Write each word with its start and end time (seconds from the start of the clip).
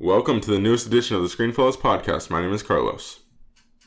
Welcome 0.00 0.40
to 0.42 0.52
the 0.52 0.60
newest 0.60 0.86
edition 0.86 1.16
of 1.16 1.22
the 1.22 1.28
ScreenFellas 1.28 1.76
podcast. 1.76 2.30
My 2.30 2.40
name 2.40 2.52
is 2.52 2.62
Carlos. 2.62 3.18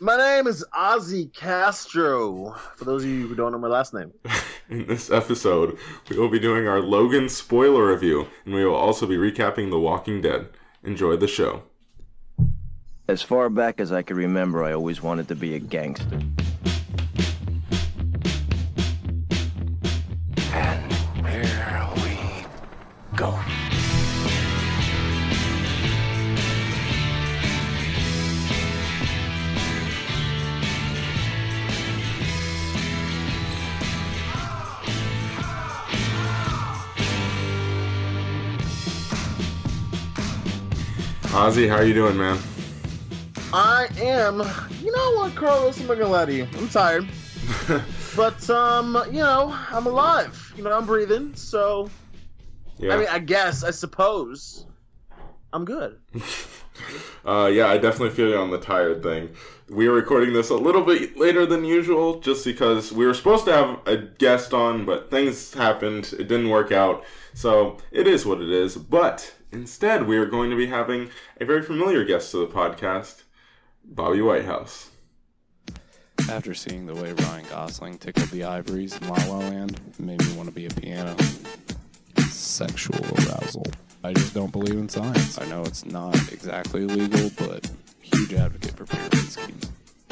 My 0.02 0.18
name 0.18 0.46
is 0.46 0.62
Ozzy 0.78 1.34
Castro. 1.34 2.54
For 2.76 2.84
those 2.84 3.06
of 3.06 3.10
you 3.10 3.28
who 3.30 3.34
don't 3.34 3.54
know 3.54 3.58
my 3.58 3.70
last 3.70 3.94
name, 3.94 4.12
In 4.70 4.88
this 4.88 5.10
episode, 5.10 5.78
we 6.10 6.18
will 6.18 6.28
be 6.28 6.38
doing 6.38 6.68
our 6.68 6.82
Logan 6.82 7.30
spoiler 7.30 7.88
review, 7.88 8.28
and 8.44 8.54
we 8.54 8.66
will 8.66 8.76
also 8.76 9.08
be 9.08 9.16
recapping 9.16 9.70
The 9.70 9.80
Walking 9.80 10.20
Dead. 10.20 10.50
Enjoy 10.84 11.16
the 11.16 11.30
show. 11.30 11.64
As 13.08 13.22
far 13.22 13.50
back 13.50 13.80
as 13.80 13.94
I 13.94 14.02
can 14.02 14.18
remember, 14.18 14.66
I 14.66 14.74
always 14.74 15.02
wanted 15.02 15.30
to 15.30 15.36
be 15.36 15.56
a 15.56 15.60
gangster. 15.60 16.20
And 20.52 20.92
here 21.26 21.90
we 21.96 22.46
go. 23.16 23.40
Ozzy, 41.32 41.70
how 41.70 41.80
you 41.80 41.94
doing, 41.94 42.18
man? 42.18 42.38
I 43.54 43.88
am. 44.00 44.44
You 44.84 44.92
know 44.92 45.16
what, 45.16 45.34
Carlos? 45.34 45.80
I'm 45.80 45.88
not 45.88 45.98
gonna 45.98 46.12
lie 46.12 46.26
to 46.26 46.34
you. 46.34 46.46
I'm 46.58 46.68
tired, 46.68 47.08
but 48.18 48.50
um, 48.50 49.02
you 49.08 49.20
know, 49.20 49.58
I'm 49.70 49.88
alive. 49.88 50.54
You 50.58 50.66
know, 50.66 50.78
I'm 50.78 50.86
breathing. 50.86 51.34
So, 51.34 51.90
yeah. 52.80 52.94
I 52.94 52.98
mean, 52.98 53.08
I 53.10 53.20
guess, 53.20 53.64
I 53.64 53.72
suppose, 53.72 54.66
I'm 55.54 55.64
good. 55.64 56.00
Uh, 57.24 57.52
yeah, 57.54 57.68
I 57.68 57.78
definitely 57.78 58.10
feel 58.10 58.30
you 58.30 58.38
on 58.38 58.50
the 58.50 58.58
tired 58.58 59.04
thing. 59.04 59.30
We 59.70 59.86
are 59.86 59.92
recording 59.92 60.34
this 60.34 60.50
a 60.50 60.56
little 60.56 60.82
bit 60.82 61.16
later 61.16 61.46
than 61.46 61.64
usual 61.64 62.20
just 62.20 62.44
because 62.44 62.92
we 62.92 63.06
were 63.06 63.14
supposed 63.14 63.46
to 63.46 63.54
have 63.54 63.80
a 63.86 63.98
guest 63.98 64.52
on, 64.54 64.86
but 64.86 65.12
things 65.12 65.54
happened. 65.54 66.12
It 66.18 66.28
didn't 66.28 66.50
work 66.50 66.72
out. 66.72 67.04
So 67.36 67.78
it 67.92 68.08
is 68.08 68.26
what 68.26 68.42
it 68.42 68.50
is. 68.50 68.76
But 68.76 69.36
instead, 69.52 70.08
we 70.08 70.18
are 70.18 70.26
going 70.26 70.50
to 70.50 70.56
be 70.56 70.68
having 70.68 71.10
a 71.40 71.46
very 71.46 71.62
familiar 71.62 72.04
guest 72.04 72.32
to 72.32 72.38
the 72.38 72.48
podcast, 72.48 73.24
Bobby 73.84 74.22
Whitehouse. 74.22 74.90
After 76.30 76.54
seeing 76.54 76.86
the 76.86 76.96
way 76.96 77.14
Ryan 77.14 77.46
Gosling 77.50 77.98
tickled 77.98 78.30
the 78.30 78.44
ivories 78.44 78.96
in 78.98 79.08
La 79.08 79.16
La 79.26 79.40
Land, 79.40 79.80
made 80.00 80.22
me 80.26 80.34
want 80.34 80.48
to 80.48 80.56
be 80.56 80.66
a 80.66 80.70
piano. 80.70 81.16
Sexual 82.30 83.04
arousal. 83.18 83.66
I 84.04 84.14
just 84.14 84.34
don't 84.34 84.52
believe 84.52 84.78
in 84.78 84.88
science. 84.88 85.40
I 85.40 85.46
know 85.46 85.64
it's 85.64 85.86
not 85.86 86.16
exactly 86.32 86.86
legal, 86.86 87.32
but 87.38 87.70
huge 88.02 88.34
advocate 88.34 88.76
for 88.76 88.86
pyramid 88.86 89.32
schemes. 89.32 89.72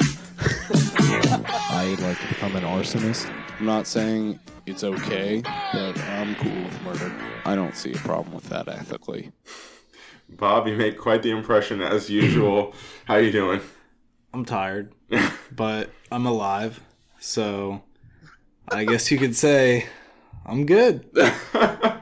I'd 1.70 1.98
like 2.00 2.20
to 2.20 2.28
become 2.28 2.56
an 2.56 2.64
arsonist. 2.64 3.32
I'm 3.60 3.66
not 3.66 3.86
saying 3.86 4.40
it's 4.64 4.84
okay, 4.84 5.42
but 5.42 5.98
I'm 6.00 6.34
cool 6.36 6.50
with 6.64 6.82
murder. 6.82 7.12
I 7.44 7.54
don't 7.54 7.76
see 7.76 7.92
a 7.92 7.96
problem 7.98 8.34
with 8.34 8.48
that 8.48 8.68
ethically. 8.68 9.32
Bob, 10.30 10.66
you 10.66 10.76
make 10.76 10.96
quite 10.96 11.22
the 11.22 11.30
impression 11.30 11.82
as 11.82 12.08
usual. 12.08 12.72
How 13.04 13.16
you 13.16 13.30
doing? 13.30 13.60
I'm 14.32 14.46
tired, 14.46 14.94
but 15.52 15.90
I'm 16.10 16.24
alive. 16.24 16.80
So 17.18 17.82
I 18.70 18.86
guess 18.86 19.10
you 19.10 19.18
could 19.18 19.36
say 19.36 19.84
I'm 20.46 20.64
good. 20.64 21.12
Bobby 21.12 22.00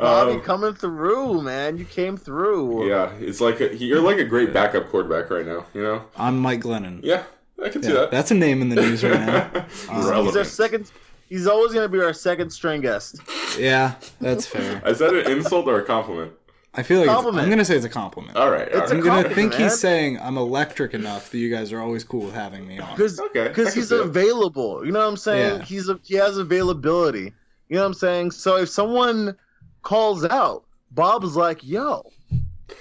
Um, 0.00 0.40
coming 0.40 0.74
through, 0.74 1.40
man. 1.42 1.78
You 1.78 1.84
came 1.84 2.16
through. 2.16 2.88
yeah, 2.88 3.12
it's 3.20 3.40
like 3.40 3.60
a, 3.60 3.76
you're 3.76 4.00
like 4.00 4.18
a 4.18 4.24
great 4.24 4.52
backup 4.52 4.88
quarterback 4.88 5.30
right 5.30 5.46
now. 5.46 5.66
You 5.72 5.82
know? 5.82 6.04
I'm 6.16 6.36
Mike 6.40 6.62
Glennon. 6.62 6.98
Yeah, 7.04 7.22
I 7.64 7.68
can 7.70 7.82
see 7.82 7.92
that. 7.92 8.10
that's 8.10 8.30
a 8.30 8.34
name 8.34 8.62
in 8.62 8.68
the 8.68 8.76
news 8.76 9.02
right 9.02 9.18
now. 9.20 9.48
He's, 9.70 9.88
he's 9.90 10.36
our 10.36 10.44
second. 10.44 10.90
He's 11.28 11.46
always 11.46 11.72
gonna 11.72 11.88
be 11.88 12.00
our 12.00 12.12
second 12.12 12.50
string 12.50 12.80
guest. 12.82 13.20
Yeah, 13.58 13.94
that's 14.20 14.46
fair. 14.46 14.82
Is 14.86 14.98
that 14.98 15.14
an 15.14 15.30
insult 15.32 15.66
or 15.66 15.80
a 15.80 15.84
compliment? 15.84 16.32
I 16.74 16.82
feel 16.82 16.98
like 17.00 17.08
Compliment. 17.08 17.44
I'm 17.44 17.50
gonna 17.50 17.64
say 17.64 17.76
it's 17.76 17.84
a 17.84 17.88
compliment. 17.88 18.36
All 18.36 18.50
right. 18.50 18.70
all 18.74 18.82
It's 18.82 18.90
a 18.90 18.96
right. 18.96 19.04
I'm 19.06 19.22
gonna 19.22 19.34
think 19.34 19.52
man. 19.52 19.60
he's 19.62 19.78
saying 19.78 20.18
I'm 20.20 20.36
electric 20.36 20.92
enough 20.92 21.30
that 21.30 21.38
you 21.38 21.48
guys 21.50 21.72
are 21.72 21.80
always 21.80 22.02
cool 22.04 22.26
with 22.26 22.34
having 22.34 22.66
me 22.66 22.78
on. 22.80 22.90
Because 22.90 23.18
Okay, 23.20 23.48
because 23.48 23.72
he's 23.72 23.88
see 23.90 23.94
it. 23.94 24.00
available. 24.02 24.84
You 24.84 24.90
know 24.92 24.98
what 24.98 25.08
I'm 25.08 25.16
saying? 25.16 25.60
Yeah. 25.60 25.64
He's 25.64 25.88
a, 25.88 25.98
he 26.04 26.14
has 26.16 26.36
availability. 26.36 27.32
You 27.68 27.76
know 27.76 27.80
what 27.82 27.86
I'm 27.86 27.94
saying? 27.94 28.32
So 28.32 28.56
if 28.56 28.68
someone 28.68 29.36
calls 29.82 30.24
out, 30.24 30.64
Bob's 30.90 31.36
like, 31.36 31.62
"Yo, 31.64 32.04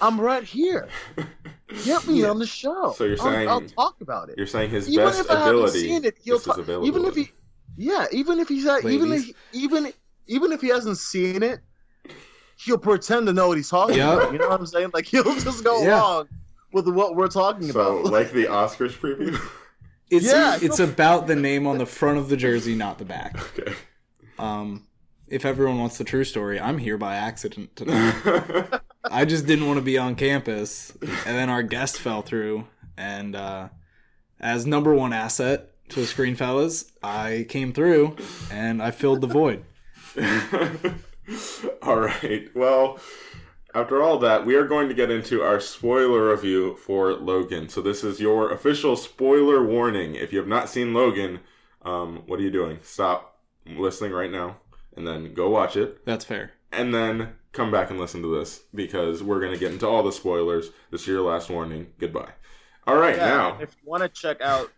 I'm 0.01 0.19
right 0.19 0.43
here. 0.43 0.89
Get 1.85 2.07
me 2.07 2.21
Yeah. 2.21 2.29
on 2.29 2.39
the 2.39 2.45
show. 2.45 2.93
So 2.97 3.03
you're 3.05 3.19
I'll- 3.21 3.31
saying- 3.31 3.49
I'll, 3.49 3.61
talk 3.61 3.95
about 4.01 4.29
it. 4.29 4.35
You're 4.37 4.47
saying 4.47 4.69
his 4.69 4.89
Even 4.89 5.05
best 5.05 5.21
if 5.21 5.29
I 5.31 5.33
haven't 5.39 5.49
ability 5.55 5.79
seen 5.81 6.05
it, 6.05 6.17
he'll 6.23 6.35
is 6.37 6.43
talk. 6.43 6.59
Even 6.59 7.05
if 7.05 7.15
he, 7.15 7.31
yeah, 7.77 8.05
even 8.11 8.39
if 8.39 8.47
he's 8.47 8.65
not, 8.65 8.85
even 8.85 9.11
if 9.11 9.19
Ladies. 9.21 9.33
even 9.53 9.93
even 10.27 10.51
if 10.51 10.61
he 10.61 10.69
hasn't 10.69 10.97
seen 10.97 11.43
it, 11.43 11.59
he'll 12.57 12.77
pretend 12.77 13.27
to 13.27 13.33
know 13.33 13.47
what 13.49 13.57
he's 13.57 13.69
talking 13.69 13.97
Yep. 13.97 14.13
about. 14.17 14.31
You 14.33 14.39
know 14.39 14.49
what 14.49 14.59
I'm 14.59 14.65
saying? 14.65 14.91
Like 14.93 15.05
he'll 15.05 15.23
just 15.39 15.63
go 15.63 15.81
Yeah. 15.83 15.99
along 16.01 16.27
with 16.71 16.87
what 16.87 17.15
we're 17.15 17.27
talking 17.27 17.71
So, 17.71 17.97
about. 17.99 18.11
like 18.11 18.31
the 18.31 18.45
Oscars 18.45 18.91
preview. 18.93 19.37
It's 20.09 20.25
Yeah. 20.25 20.59
it's 20.61 20.79
about 20.79 21.25
the 21.25 21.35
name 21.35 21.65
on 21.65 21.79
the 21.79 21.87
front 21.87 22.19
of 22.19 22.29
the 22.29 22.37
jersey, 22.37 22.75
not 22.75 22.99
the 22.99 23.05
back. 23.05 23.35
okay. 23.59 23.73
Um, 24.37 24.85
if 25.27 25.43
everyone 25.43 25.79
wants 25.79 25.97
the 25.97 26.03
true 26.03 26.23
story, 26.23 26.59
I'm 26.59 26.77
here 26.77 26.97
by 26.99 27.15
accident 27.15 27.75
tonight. 27.75 28.13
I 29.09 29.25
just 29.25 29.45
didn't 29.45 29.67
want 29.67 29.77
to 29.77 29.83
be 29.83 29.97
on 29.97 30.15
campus, 30.15 30.91
and 31.01 31.37
then 31.37 31.49
our 31.49 31.63
guest 31.63 31.99
fell 31.99 32.21
through. 32.21 32.67
And 32.97 33.35
uh, 33.35 33.69
as 34.39 34.65
number 34.65 34.93
one 34.93 35.13
asset 35.13 35.71
to 35.89 36.01
the 36.01 36.05
Screen 36.07 36.35
Fellas, 36.35 36.91
I 37.01 37.45
came 37.49 37.73
through 37.73 38.15
and 38.51 38.81
I 38.81 38.91
filled 38.91 39.21
the 39.21 39.27
void. 39.27 39.63
all 41.81 41.99
right. 41.99 42.49
Well, 42.55 42.99
after 43.75 44.01
all 44.01 44.17
that, 44.19 44.45
we 44.45 44.55
are 44.55 44.65
going 44.67 44.87
to 44.89 44.93
get 44.93 45.11
into 45.11 45.41
our 45.41 45.59
spoiler 45.59 46.29
review 46.31 46.75
for 46.77 47.13
Logan. 47.13 47.69
So 47.69 47.81
this 47.81 48.03
is 48.03 48.19
your 48.19 48.51
official 48.51 48.95
spoiler 48.95 49.65
warning. 49.65 50.15
If 50.15 50.31
you 50.31 50.39
have 50.39 50.47
not 50.47 50.69
seen 50.69 50.93
Logan, 50.93 51.39
um, 51.83 52.23
what 52.27 52.39
are 52.39 52.43
you 52.43 52.51
doing? 52.51 52.79
Stop 52.83 53.39
listening 53.65 54.11
right 54.11 54.31
now, 54.31 54.57
and 54.95 55.05
then 55.07 55.33
go 55.33 55.49
watch 55.49 55.75
it. 55.75 56.05
That's 56.05 56.25
fair. 56.25 56.51
and 56.71 56.93
then 56.93 57.33
come 57.53 57.71
back 57.71 57.89
and 57.89 57.99
listen 57.99 58.21
to 58.23 58.37
this 58.37 58.61
because 58.75 59.23
we're 59.23 59.39
going 59.39 59.53
to 59.53 59.57
get 59.59 59.71
into 59.71 59.87
all 59.87 60.03
the 60.03 60.11
spoilers. 60.11 60.69
This 60.91 61.01
is 61.01 61.07
your 61.07 61.21
last 61.21 61.49
warning. 61.49 61.87
Goodbye. 61.99 62.31
All 62.85 62.97
right, 62.97 63.15
Yeah, 63.15 63.27
now. 63.27 63.57
if 63.61 63.69
you 63.81 63.89
want 63.89 64.03
to 64.03 64.09
check 64.09 64.41
out 64.41 64.69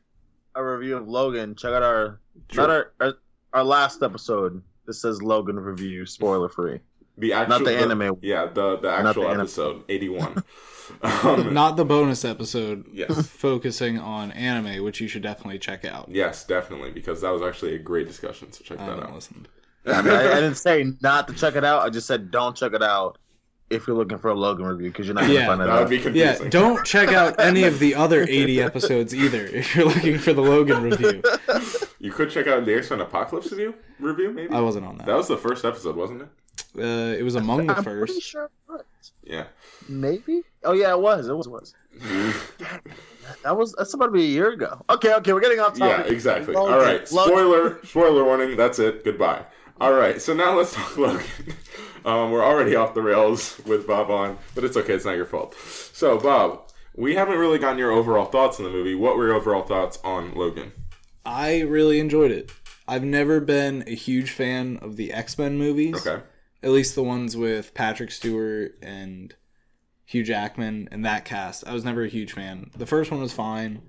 a 0.56 0.64
review 0.64 0.96
of 0.98 1.08
Logan, 1.08 1.56
check 1.56 1.72
out 1.74 1.82
our 1.84 2.20
Sure. 2.52 2.68
not 2.68 2.70
our, 2.70 2.92
our 3.00 3.14
our 3.54 3.64
last 3.64 4.04
episode. 4.04 4.62
This 4.86 5.02
says 5.02 5.22
Logan 5.24 5.58
review, 5.60 6.06
spoiler 6.06 6.50
free. 6.50 6.80
The 7.18 7.32
actual, 7.34 7.60
not 7.60 7.66
the 7.66 7.78
anime. 7.78 8.20
Yeah, 8.22 8.46
the 8.48 8.78
the 8.78 8.90
actual 8.90 9.24
the 9.24 9.30
anime. 9.30 9.42
episode, 9.42 9.84
eighty-one. 9.90 10.44
um, 11.02 11.54
Not 11.54 11.78
the 11.78 11.86
bonus 11.86 12.26
episode 12.26 12.86
yes, 12.92 13.26
focusing 13.30 13.98
on 13.98 14.32
anime, 14.34 14.84
which 14.84 15.00
you 15.02 15.08
should 15.08 15.24
definitely 15.24 15.58
check 15.60 15.86
out. 15.86 16.10
yes, 16.12 16.46
definitely, 16.46 16.92
because 16.92 17.22
that 17.22 17.32
was 17.32 17.42
actually 17.42 17.74
a 17.74 17.80
great 17.80 18.06
discussion. 18.06 18.52
So 18.52 18.64
check 18.66 18.80
I 18.82 18.86
that 18.88 19.00
out. 19.04 19.14
listened. 19.16 19.48
I, 19.88 20.02
mean, 20.02 20.14
I, 20.14 20.32
I 20.32 20.36
didn't 20.36 20.56
say 20.56 20.86
not 21.02 21.28
to 21.28 21.34
check 21.34 21.56
it 21.56 21.64
out. 21.64 21.82
I 21.84 21.90
just 21.90 22.08
said 22.08 22.32
don't 22.32 22.56
check 22.56 22.74
it 22.74 22.82
out 22.84 23.18
if 23.70 23.88
you're 23.88 23.96
looking 23.96 24.18
for 24.20 24.30
a 24.30 24.34
Logan 24.36 24.66
review 24.66 24.90
because 24.92 25.08
you're 25.08 25.16
not 25.16 25.22
gonna 25.22 25.34
Yeah, 25.34 25.48
find 25.48 25.62
it 25.62 25.66
That 25.66 25.74
would 25.74 25.84
out. 25.84 25.90
be 25.90 26.00
confusing. 26.00 26.44
Yeah, 26.46 26.50
don't 26.50 26.86
check 26.86 27.10
out 27.10 27.40
any 27.40 27.64
of 27.64 27.80
the 27.80 27.96
other 27.96 28.24
80 28.24 28.62
episodes 28.62 29.14
either 29.16 29.46
if 29.48 29.76
you're 29.76 29.86
looking 29.86 30.18
for 30.20 30.34
the 30.34 30.42
Logan 30.42 30.84
review. 30.84 31.22
You 31.98 32.12
could 32.12 32.30
check 32.30 32.46
out 32.46 32.64
the 32.66 32.76
X-Men 32.78 33.02
Apocalypse 33.02 33.50
review. 33.52 33.74
Review 34.00 34.32
maybe. 34.32 34.54
I 34.54 34.60
wasn't 34.60 34.86
on 34.86 34.98
that 35.00 35.08
that. 35.08 35.16
was 35.16 35.28
the 35.28 35.38
first 35.38 35.66
episode, 35.66 35.96
wasn't 35.96 36.22
it? 36.22 36.28
Uh, 36.78 37.18
it 37.18 37.24
was 37.24 37.34
among 37.34 37.66
the 37.66 37.76
I'm 37.76 37.84
pretty 37.84 38.14
first. 38.14 38.22
sure. 38.22 38.52
Yeah. 39.24 39.46
Maybe. 39.90 40.44
Oh 40.64 40.74
yeah, 40.74 40.92
it 40.92 41.00
was. 41.00 41.28
It 41.28 41.34
was. 41.34 41.48
It 41.48 41.52
was. 41.52 41.74
That 43.44 43.58
was. 43.58 43.74
That's 43.78 43.94
about 43.96 44.08
to 44.08 44.12
be 44.12 44.24
a 44.24 44.28
year 44.28 44.52
ago. 44.52 44.84
Okay. 44.90 45.14
Okay. 45.16 45.34
We're 45.34 45.40
getting 45.40 45.60
off 45.60 45.78
topic. 45.80 46.06
Yeah, 46.08 46.14
exactly. 46.14 46.54
Logan, 46.54 46.74
All 46.74 46.80
right. 46.80 47.12
Logan. 47.12 47.34
Spoiler, 47.34 47.80
spoiler 47.86 48.24
warning. 48.24 48.56
That's 48.56 48.78
it. 48.78 49.04
Goodbye. 49.04 49.46
All 49.80 49.94
right. 49.94 50.22
So 50.22 50.34
now 50.34 50.58
let's 50.58 50.74
talk 50.74 50.98
Logan. 50.98 51.26
Um, 52.06 52.30
we're 52.30 52.46
already 52.46 52.76
off 52.76 52.94
the 52.94 53.02
rails 53.02 53.60
with 53.66 53.88
Bob 53.88 54.12
on, 54.12 54.38
but 54.54 54.64
it's 54.64 54.78
okay. 54.78 54.94
It's 54.94 55.06
not 55.06 55.16
your 55.16 55.26
fault. 55.26 55.56
So, 55.56 56.20
Bob, 56.20 56.70
we 56.96 57.16
haven't 57.16 57.40
really 57.40 57.58
gotten 57.58 57.80
your 57.80 57.92
overall 57.92 58.26
thoughts 58.26 58.60
on 58.60 58.66
the 58.66 58.72
movie. 58.72 58.94
What 58.94 59.18
were 59.18 59.26
your 59.26 59.36
overall 59.36 59.64
thoughts 59.64 59.98
on 60.04 60.36
Logan? 60.36 60.72
I 61.26 61.62
really 61.62 62.00
enjoyed 62.00 62.30
it. 62.30 62.52
I've 62.88 63.04
never 63.04 63.40
been 63.40 63.84
a 63.88 63.96
huge 63.96 64.30
fan 64.30 64.78
of 64.84 64.98
the 64.98 65.12
X 65.12 65.38
Men 65.40 65.58
movies. 65.58 66.06
Okay. 66.06 66.22
At 66.62 66.70
least 66.70 66.94
the 66.94 67.02
ones 67.02 67.36
with 67.36 67.74
Patrick 67.74 68.12
Stewart 68.12 68.78
and 68.84 69.34
Hugh 70.06 70.24
Jackman 70.24 70.90
and 70.92 71.04
that 71.06 71.26
cast. 71.26 71.68
I 71.68 71.74
was 71.74 71.84
never 71.84 72.04
a 72.04 72.10
huge 72.10 72.34
fan. 72.34 72.70
The 72.78 72.86
first 72.86 73.10
one 73.10 73.22
was 73.22 73.34
fine. 73.34 73.82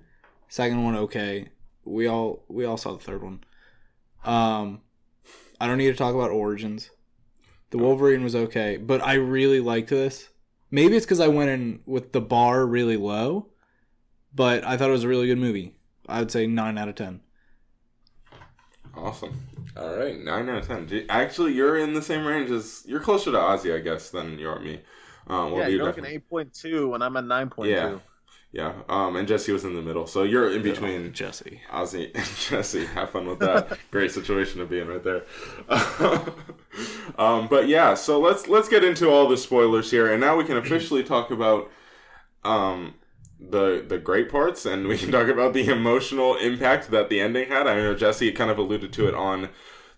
Second 0.49 0.83
one 0.83 0.97
okay. 0.97 1.49
We 1.85 2.07
all 2.07 2.45
we 2.49 2.65
all 2.65 2.79
saw 2.79 2.93
the 2.93 3.05
third 3.05 3.23
one. 3.23 3.45
Um 4.25 4.81
I 5.61 5.67
don't 5.67 5.79
need 5.79 5.91
to 5.91 5.95
talk 5.97 6.15
about 6.15 6.31
origins. 6.31 6.91
The 7.71 7.79
Wolverine 7.79 8.23
was 8.23 8.37
okay, 8.37 8.77
but 8.77 9.03
I 9.03 9.15
really 9.15 9.61
liked 9.61 9.91
this. 9.91 10.29
Maybe 10.71 10.97
it's 10.97 11.07
because 11.07 11.21
I 11.21 11.29
went 11.29 11.51
in 11.51 11.81
with 11.87 12.13
the 12.13 12.21
bar 12.21 12.67
really 12.67 12.97
low, 12.97 13.49
but 14.35 14.65
I 14.65 14.77
thought 14.77 14.89
it 14.89 14.93
was 14.93 15.05
a 15.05 15.09
really 15.09 15.27
good 15.27 15.39
movie. 15.39 15.75
I 16.09 16.21
would 16.21 16.31
say 16.31 16.47
nine 16.47 16.79
out 16.79 16.89
of 16.89 16.95
ten. 16.95 17.21
Awesome. 18.95 19.41
All 19.77 19.97
right, 19.97 20.19
nine 20.19 20.49
out 20.49 20.59
of 20.59 20.67
ten. 20.67 21.07
Actually, 21.09 21.53
you're 21.53 21.77
in 21.79 21.93
the 21.93 22.03
same 22.03 22.25
range 22.25 22.51
as 22.51 22.83
you're 22.87 23.01
closer 23.01 23.31
to 23.33 23.39
Ozzy, 23.39 23.75
I 23.75 23.81
guess, 23.81 24.11
than 24.11 24.39
you 24.39 24.49
are 24.49 24.61
me. 24.61 24.81
Um, 25.27 25.53
yeah, 25.55 25.67
you 25.67 25.77
you're 25.77 25.85
looking 25.85 26.05
definitely- 26.05 26.15
eight 26.17 26.29
point 26.31 26.55
two, 26.55 26.95
and 26.95 27.03
I'm 27.03 27.17
at 27.17 27.25
nine 27.25 27.51
point 27.51 27.67
two. 27.69 27.73
Yeah. 27.75 27.89
two. 27.91 28.01
Yeah. 28.57 28.73
Um, 28.89 29.17
and 29.17 29.29
Jesse 29.29 29.53
was 29.53 29.67
in 29.67 29.75
the 29.75 29.83
middle, 29.83 30.07
so 30.07 30.23
you're 30.23 30.51
in 30.51 30.63
between 30.63 31.13
Jesse. 31.13 31.61
Ozzy 31.71 32.11
and 32.15 32.25
Jesse. 32.25 32.87
Have 32.87 33.11
fun 33.11 33.27
with 33.27 33.39
that. 33.41 33.79
Great 33.91 34.11
situation 34.11 34.61
to 34.61 34.65
be 34.65 34.81
in 34.81 34.89
right 34.89 35.05
there. 35.05 35.25
um, 37.19 37.49
but 37.49 37.69
yeah, 37.69 37.93
so 37.93 38.19
let's 38.19 38.49
let's 38.49 38.71
get 38.71 38.83
into 38.83 39.11
all 39.11 39.29
the 39.29 39.37
spoilers 39.37 39.91
here, 39.91 40.11
and 40.11 40.23
now 40.23 40.39
we 40.39 40.45
can 40.45 40.57
officially 40.57 41.05
talk 41.05 41.31
about 41.31 41.71
um, 42.45 42.95
the 43.39 43.85
the 43.87 43.99
great 43.99 44.31
parts, 44.31 44.65
and 44.65 44.89
we 44.89 44.97
can 44.97 45.13
talk 45.13 45.29
about 45.29 45.53
the 45.53 45.69
emotional 45.69 46.35
impact 46.37 46.91
that 46.91 47.11
the 47.11 47.21
ending 47.21 47.51
had. 47.51 47.67
I 47.67 47.75
know 47.75 47.95
Jesse 47.95 48.33
kind 48.33 48.51
of 48.51 48.57
alluded 48.57 48.91
to 48.95 49.07
it 49.07 49.15
on 49.15 49.51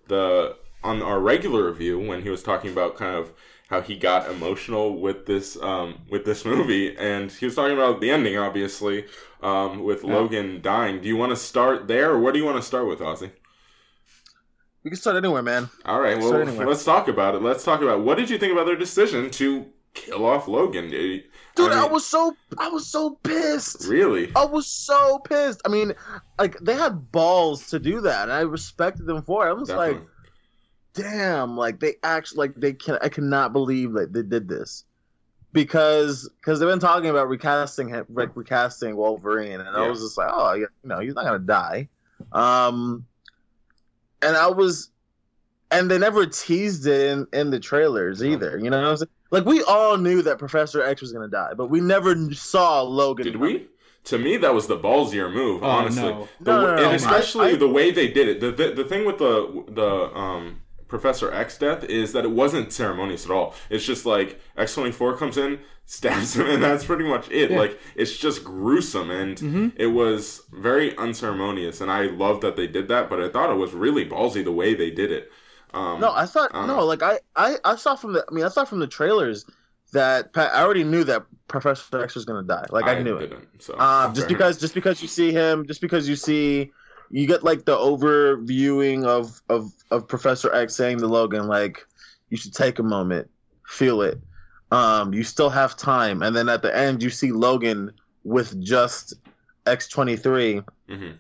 the 0.09 0.57
on 0.83 1.01
our 1.01 1.21
regular 1.21 1.69
review 1.71 1.97
when 1.97 2.23
he 2.23 2.29
was 2.29 2.43
talking 2.43 2.73
about 2.73 2.97
kind 2.97 3.15
of 3.15 3.33
how 3.69 3.81
he 3.83 3.97
got 3.97 4.31
emotional 4.31 4.99
with 5.01 5.27
this 5.27 5.57
um, 5.63 6.01
with 6.11 6.25
this 6.25 6.45
movie, 6.45 6.97
and 6.97 7.31
he 7.31 7.45
was 7.47 7.55
talking 7.55 7.75
about 7.77 8.01
the 8.01 8.11
ending, 8.11 8.37
obviously, 8.37 9.05
um, 9.43 9.85
with 9.85 10.05
Logan 10.05 10.61
dying. 10.63 11.01
Do 11.01 11.09
you 11.09 11.17
want 11.17 11.31
to 11.31 11.37
start 11.37 11.87
there, 11.87 12.11
or 12.13 12.19
what 12.19 12.33
do 12.35 12.41
you 12.41 12.45
want 12.47 12.57
to 12.57 12.63
start 12.63 12.87
with, 12.89 13.01
Ozzy? 13.01 13.31
We 14.85 14.91
can 14.91 14.99
start 14.99 15.17
anywhere, 15.17 15.43
man. 15.43 15.69
All 15.85 16.01
right, 16.01 16.17
well, 16.19 16.33
let's 16.67 16.85
talk 16.85 17.09
about 17.09 17.35
it. 17.35 17.43
Let's 17.43 17.65
talk 17.65 17.83
about 17.83 18.01
what 18.01 18.17
did 18.17 18.31
you 18.31 18.39
think 18.39 18.53
about 18.53 18.65
their 18.67 18.77
decision 18.77 19.29
to 19.33 19.67
kill 19.93 20.25
off 20.25 20.49
Logan? 20.49 20.89
Dude, 20.91 21.25
I 21.59 21.65
I, 21.65 21.83
mean- 21.83 21.93
was 21.93 22.07
so 22.07 22.35
I 22.57 22.69
was 22.69 22.87
so 22.87 23.19
pissed. 23.23 23.87
really. 23.87 24.33
I 24.35 24.45
was 24.47 24.67
so 24.67 25.19
pissed. 25.19 25.61
I 25.67 25.69
mean, 25.69 25.93
like 26.39 26.59
they 26.61 26.75
had 26.75 27.11
balls 27.13 27.69
to 27.71 27.79
do 27.79 28.01
that, 28.03 28.23
and 28.23 28.33
I 28.33 28.41
respected 28.43 29.07
them 29.07 29.23
for 29.23 29.47
it. 29.47 29.51
I 29.51 29.53
was 29.53 29.69
Definitely. 29.69 29.95
like, 29.95 30.09
damn, 30.95 31.57
like 31.57 31.81
they 31.81 31.95
actually 32.03 32.39
like 32.39 32.55
they 32.57 32.73
can 32.73 32.99
I 33.03 33.09
cannot 33.09 33.53
believe 33.53 33.93
like 33.93 34.13
they 34.13 34.23
did 34.23 34.49
this. 34.49 34.85
Because 35.53 36.29
because 36.41 36.61
they've 36.61 36.69
been 36.69 36.79
talking 36.79 37.09
about 37.09 37.29
recasting 37.29 38.05
like 38.11 38.37
recasting 38.37 38.97
Wolverine, 38.97 39.61
and 39.61 39.77
I 39.77 39.89
was 39.89 40.01
just 40.01 40.19
like, 40.19 40.29
oh, 40.31 40.53
yeah, 40.53 40.67
you 40.83 40.89
know, 40.89 41.01
he's 41.01 41.15
not 41.15 41.25
gonna 41.25 41.39
die. 41.39 41.89
Um, 42.33 43.07
and 44.21 44.37
I 44.37 44.49
was, 44.49 44.91
and 45.71 45.91
they 45.91 45.99
never 45.99 46.27
teased 46.27 46.87
it 46.87 47.11
in 47.11 47.27
in 47.33 47.51
the 47.51 47.59
trailers 47.59 48.23
either. 48.23 48.59
You 48.59 48.69
know 48.69 48.81
what 48.83 48.91
I'm 48.91 48.97
saying? 48.99 49.09
Like 49.31 49.47
we 49.47 49.63
all 49.63 49.97
knew 49.97 50.21
that 50.23 50.39
Professor 50.39 50.83
X 50.83 51.01
was 51.01 51.13
gonna 51.13 51.29
die, 51.29 51.55
but 51.57 51.71
we 51.71 51.81
never 51.81 52.15
saw 52.35 52.83
Logan. 52.83 53.25
Did 53.25 53.35
coming. 53.35 53.55
we? 53.55 53.69
To 54.05 54.19
me, 54.19 54.37
that 54.39 54.55
was 54.55 54.67
the 54.67 54.79
ballsier 54.79 55.33
move. 55.33 55.63
Oh, 55.63 55.67
honestly, 55.67 56.03
no. 56.03 56.29
The, 56.41 56.53
No, 56.53 56.61
no, 56.61 56.77
no, 56.77 56.83
and 56.83 56.93
I- 56.93 56.95
especially 56.95 57.53
I- 57.53 57.57
the 57.57 57.69
way 57.69 57.91
they 57.91 58.09
did 58.09 58.29
it. 58.29 58.41
The, 58.41 58.51
the 58.53 58.83
the 58.83 58.85
thing 58.85 59.07
with 59.07 59.17
the 59.19 59.65
the 59.69 60.15
um 60.15 60.61
Professor 60.89 61.33
X 61.33 61.59
death 61.59 61.85
is 61.85 62.13
that 62.13 62.25
it 62.25 62.31
wasn't 62.31 62.73
ceremonious 62.73 63.25
at 63.25 63.31
all. 63.31 63.55
It's 63.71 63.85
just 63.85 64.07
like 64.07 64.41
X 64.57 64.75
twenty 64.75 64.93
four 64.93 65.17
comes 65.17 65.37
in, 65.37 65.61
stabs 65.87 66.37
him, 66.37 66.47
and 66.47 66.63
that's 66.63 66.85
pretty 66.85 67.05
much 67.05 67.31
it. 67.31 67.51
Yeah. 67.51 67.59
Like 67.59 67.79
it's 67.95 68.17
just 68.17 68.43
gruesome, 68.45 69.11
and 69.11 69.37
Mhm. 69.37 69.73
it 69.77 69.89
was 69.89 70.43
very 70.53 70.97
unceremonious. 70.97 71.81
And 71.81 71.91
I 71.91 72.07
love 72.07 72.41
that 72.41 72.57
they 72.57 72.67
did 72.67 72.89
that, 72.89 73.09
but 73.11 73.21
I 73.21 73.29
thought 73.29 73.51
it 73.51 73.57
was 73.57 73.73
really 73.75 74.05
ballsy 74.09 74.43
the 74.43 74.53
way 74.53 74.75
they 74.75 74.91
did 74.91 75.13
it. 75.13 75.31
Um, 75.75 76.01
No, 76.01 76.13
I 76.13 76.25
thought 76.25 76.51
I 76.55 76.67
no, 76.67 76.79
know. 76.79 76.85
like 76.87 77.03
I, 77.03 77.21
I 77.37 77.57
I 77.65 77.77
saw 77.77 77.95
from 77.95 78.15
the 78.15 78.25
I 78.29 78.33
mean 78.35 78.45
I 78.45 78.49
saw 78.49 78.65
from 78.65 78.79
the 78.79 78.87
trailers 78.87 79.45
that 79.93 80.33
Pat, 80.33 80.55
I 80.55 80.63
already 80.63 80.85
knew 80.85 81.05
that 81.05 81.25
Professor 81.49 82.03
X 82.03 82.15
was 82.15 82.25
gonna 82.25 82.43
die. 82.43 82.67
Like 82.71 82.85
I, 82.87 83.01
knew 83.03 83.17
it. 83.17 83.33
So 83.59 83.79
Um, 83.79 84.15
just 84.15 84.29
because 84.29 84.59
just 84.59 84.75
because 84.75 85.01
you 85.03 85.09
see 85.09 85.33
him, 85.33 85.67
just 85.67 85.81
because 85.81 86.09
you 86.09 86.17
see 86.17 86.73
you 87.11 87.27
get 87.27 87.43
like 87.43 87.65
the 87.65 87.77
overviewing 87.77 89.05
of 89.05 89.41
of 89.49 89.73
of 89.91 90.07
Professor 90.09 90.53
X 90.55 90.75
saying 90.75 90.99
to 90.99 91.07
Logan 91.07 91.47
like 91.47 91.87
you 92.31 92.37
should 92.37 92.55
take 92.55 92.79
a 92.79 92.83
moment, 92.83 93.29
feel 93.67 94.03
it. 94.03 94.21
Um, 94.71 95.15
you 95.15 95.23
still 95.25 95.49
have 95.51 95.77
time, 95.77 96.23
and 96.23 96.37
then 96.37 96.49
at 96.49 96.63
the 96.63 96.75
end 96.77 97.03
you 97.03 97.11
see 97.11 97.33
Logan 97.33 97.93
with 98.25 98.61
just 98.63 99.15
X 99.67 99.89
twenty 99.89 100.17
three 100.17 100.63
Mhm. 100.89 101.15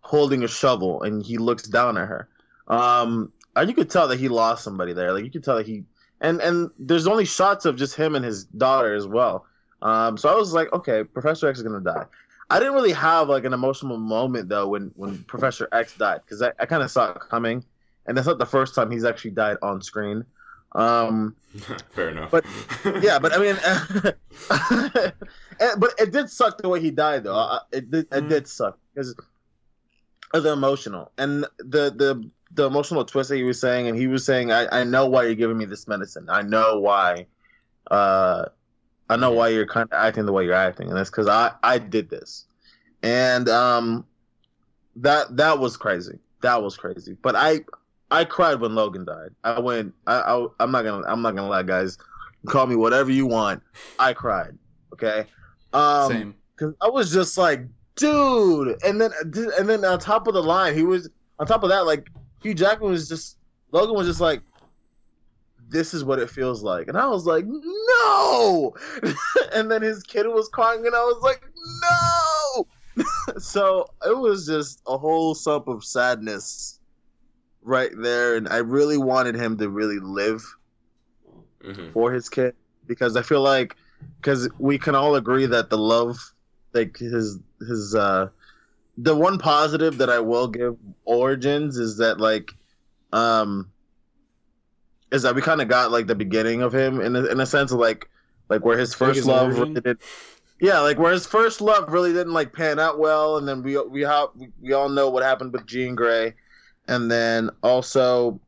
holding 0.00 0.42
a 0.44 0.48
shovel 0.48 1.02
and 1.02 1.24
he 1.24 1.38
looks 1.38 1.62
down 1.64 1.96
at 1.96 2.08
her. 2.08 2.28
Um, 2.68 3.32
and 3.56 3.68
you 3.68 3.74
could 3.74 3.90
tell 3.90 4.08
that 4.08 4.18
he 4.18 4.28
lost 4.28 4.64
somebody 4.64 4.92
there. 4.92 5.12
Like 5.12 5.24
you 5.24 5.30
could 5.30 5.44
tell 5.44 5.56
that 5.56 5.66
he 5.66 5.84
and 6.20 6.40
and 6.40 6.70
there's 6.78 7.06
only 7.06 7.24
shots 7.24 7.64
of 7.64 7.76
just 7.76 7.94
him 7.96 8.14
and 8.14 8.24
his 8.24 8.44
daughter 8.44 8.94
as 8.94 9.06
well. 9.06 9.46
Um, 9.82 10.16
so 10.16 10.28
I 10.28 10.34
was 10.34 10.52
like, 10.52 10.72
okay, 10.72 11.02
Professor 11.04 11.48
X 11.48 11.58
is 11.58 11.64
gonna 11.64 11.80
die. 11.80 12.04
I 12.52 12.58
didn't 12.58 12.74
really 12.74 12.92
have 12.92 13.28
like 13.28 13.44
an 13.44 13.52
emotional 13.54 13.96
moment 13.96 14.48
though 14.48 14.68
when 14.68 14.92
when 14.94 15.22
Professor 15.24 15.68
X 15.72 15.96
died 15.96 16.20
because 16.24 16.42
I, 16.42 16.52
I 16.60 16.66
kind 16.66 16.82
of 16.82 16.90
saw 16.90 17.12
it 17.12 17.20
coming, 17.20 17.64
and 18.06 18.16
that's 18.16 18.26
not 18.26 18.38
the 18.38 18.46
first 18.46 18.74
time 18.74 18.90
he's 18.90 19.04
actually 19.04 19.30
died 19.32 19.56
on 19.62 19.80
screen. 19.80 20.24
Um, 20.72 21.34
fair 21.92 22.10
enough. 22.10 22.30
But- 22.30 22.44
yeah, 23.02 23.18
but 23.18 23.32
I 23.32 23.38
mean, 23.38 23.56
but 25.78 25.94
it 25.98 26.12
did 26.12 26.30
suck 26.30 26.60
the 26.60 26.68
way 26.68 26.80
he 26.80 26.90
died, 26.90 27.24
though. 27.24 27.58
It 27.72 27.90
did, 27.90 28.06
it 28.12 28.28
did 28.28 28.46
suck 28.46 28.78
because 28.94 29.14
of 30.34 30.42
the 30.42 30.52
emotional 30.52 31.10
and 31.18 31.44
the 31.58 31.90
the 31.90 32.30
the 32.54 32.66
emotional 32.66 33.04
twist 33.04 33.30
that 33.30 33.36
he 33.36 33.44
was 33.44 33.60
saying, 33.60 33.88
and 33.88 33.96
he 33.96 34.06
was 34.06 34.24
saying, 34.24 34.52
"I 34.52 34.80
I 34.80 34.84
know 34.84 35.06
why 35.06 35.24
you're 35.24 35.34
giving 35.34 35.56
me 35.58 35.64
this 35.64 35.88
medicine. 35.88 36.26
I 36.28 36.42
know 36.42 36.80
why. 36.80 37.26
Uh, 37.90 38.46
I 39.12 39.16
know 39.16 39.32
why 39.32 39.48
you're 39.48 39.66
kind 39.66 39.88
of 39.90 39.98
acting 39.98 40.26
the 40.26 40.32
way 40.32 40.44
you're 40.44 40.54
acting, 40.54 40.88
and 40.88 40.96
that's 40.96 41.10
because 41.10 41.28
I 41.28 41.52
I 41.62 41.78
did 41.78 42.08
this, 42.10 42.46
and 43.02 43.48
um, 43.48 44.06
that 44.96 45.36
that 45.36 45.58
was 45.58 45.76
crazy. 45.76 46.18
That 46.40 46.62
was 46.62 46.76
crazy. 46.76 47.16
But 47.22 47.36
I 47.36 47.60
I 48.10 48.24
cried 48.24 48.60
when 48.60 48.74
Logan 48.74 49.04
died. 49.04 49.30
I 49.44 49.58
went. 49.60 49.94
I, 50.06 50.20
I 50.20 50.46
I'm 50.60 50.70
not 50.70 50.82
gonna. 50.82 51.06
I'm 51.06 51.22
not 51.22 51.34
gonna 51.34 51.48
lie, 51.48 51.62
guys. 51.62 51.98
Call 52.46 52.66
me 52.66 52.76
whatever 52.76 53.10
you 53.10 53.26
want. 53.26 53.62
I 53.98 54.12
cried. 54.12 54.56
Okay. 54.92 55.26
Um, 55.72 56.10
Same. 56.10 56.34
Cause 56.56 56.74
I 56.80 56.88
was 56.88 57.12
just 57.12 57.38
like, 57.38 57.60
dude. 57.96 58.76
And 58.84 59.00
then 59.00 59.10
and 59.22 59.68
then 59.68 59.84
on 59.84 59.98
top 59.98 60.26
of 60.26 60.34
the 60.34 60.42
line, 60.42 60.74
he 60.74 60.84
was 60.84 61.08
on 61.38 61.46
top 61.46 61.62
of 61.62 61.70
that. 61.70 61.86
Like 61.86 62.08
Hugh 62.42 62.54
Jackman 62.54 62.90
was 62.90 63.08
just 63.08 63.38
Logan 63.72 63.94
was 63.94 64.06
just 64.06 64.20
like, 64.20 64.42
this 65.72 65.94
is 65.94 66.04
what 66.04 66.20
it 66.20 66.30
feels 66.30 66.62
like, 66.62 66.88
and 66.88 66.98
I 66.98 67.06
was 67.08 67.26
like, 67.26 67.46
no. 67.46 68.74
and 69.54 69.70
then 69.70 69.82
his 69.82 70.02
kid 70.04 70.26
was 70.28 70.48
crying, 70.48 70.86
and 70.86 70.94
I 70.94 71.02
was 71.04 71.20
like, 71.22 71.42
no. 71.82 72.68
so 73.38 73.86
it 74.06 74.16
was 74.18 74.46
just 74.46 74.82
a 74.86 74.98
whole 74.98 75.34
sump 75.34 75.68
of 75.68 75.84
sadness 75.84 76.80
right 77.62 77.92
there 77.98 78.36
and 78.36 78.48
i 78.48 78.58
really 78.58 78.98
wanted 78.98 79.34
him 79.34 79.56
to 79.56 79.68
really 79.70 79.98
live 80.00 80.42
Mhm. 81.64 81.92
for 81.92 82.12
his 82.12 82.28
kid 82.28 82.54
because 82.86 83.16
i 83.16 83.22
feel 83.22 83.40
like 83.42 83.76
because 84.20 84.48
we 84.58 84.78
can 84.78 84.94
all 84.94 85.14
agree 85.16 85.46
that 85.46 85.70
the 85.70 85.78
love 85.78 86.18
like 86.74 86.96
his 86.98 87.38
his 87.68 87.94
uh 87.94 88.28
the 88.96 89.14
one 89.16 89.38
positive 89.38 89.98
that 89.98 90.10
i 90.10 90.18
will 90.20 90.48
give 90.48 90.76
origins 91.04 91.78
is 91.78 91.98
that 91.98 92.20
like 92.20 92.50
um 93.12 93.70
is 95.12 95.22
that 95.22 95.34
we 95.34 95.42
kind 95.42 95.60
of 95.60 95.68
got 95.68 95.90
like 95.92 96.06
the 96.06 96.14
beginning 96.14 96.62
of 96.62 96.72
him 96.74 97.00
in 97.00 97.14
a, 97.14 97.24
in 97.26 97.38
a 97.40 97.46
sense 97.46 97.70
of 97.72 97.78
like 97.78 98.08
like 98.48 98.64
where 98.64 98.78
his 98.78 98.90
Like 98.92 98.98
first 98.98 99.16
his 99.18 99.26
love 99.26 99.50
really 99.58 99.80
did 99.80 99.98
yeah 100.60 100.80
like 100.80 100.98
where 100.98 101.12
his 101.12 101.26
first 101.26 101.60
love 101.60 101.92
really 101.92 102.12
didn't 102.12 102.32
like 102.32 102.52
pan 102.52 102.78
out 102.78 102.98
well 102.98 103.36
and 103.36 103.46
then 103.46 103.62
we 103.62 103.78
we 103.86 104.00
have 104.02 104.28
we 104.60 104.72
all 104.72 104.88
know 104.88 105.08
what 105.10 105.22
happened 105.22 105.52
with 105.52 105.66
Jean 105.66 105.94
Grey 105.94 106.34
and 106.88 107.10
then 107.10 107.50
also 107.62 108.40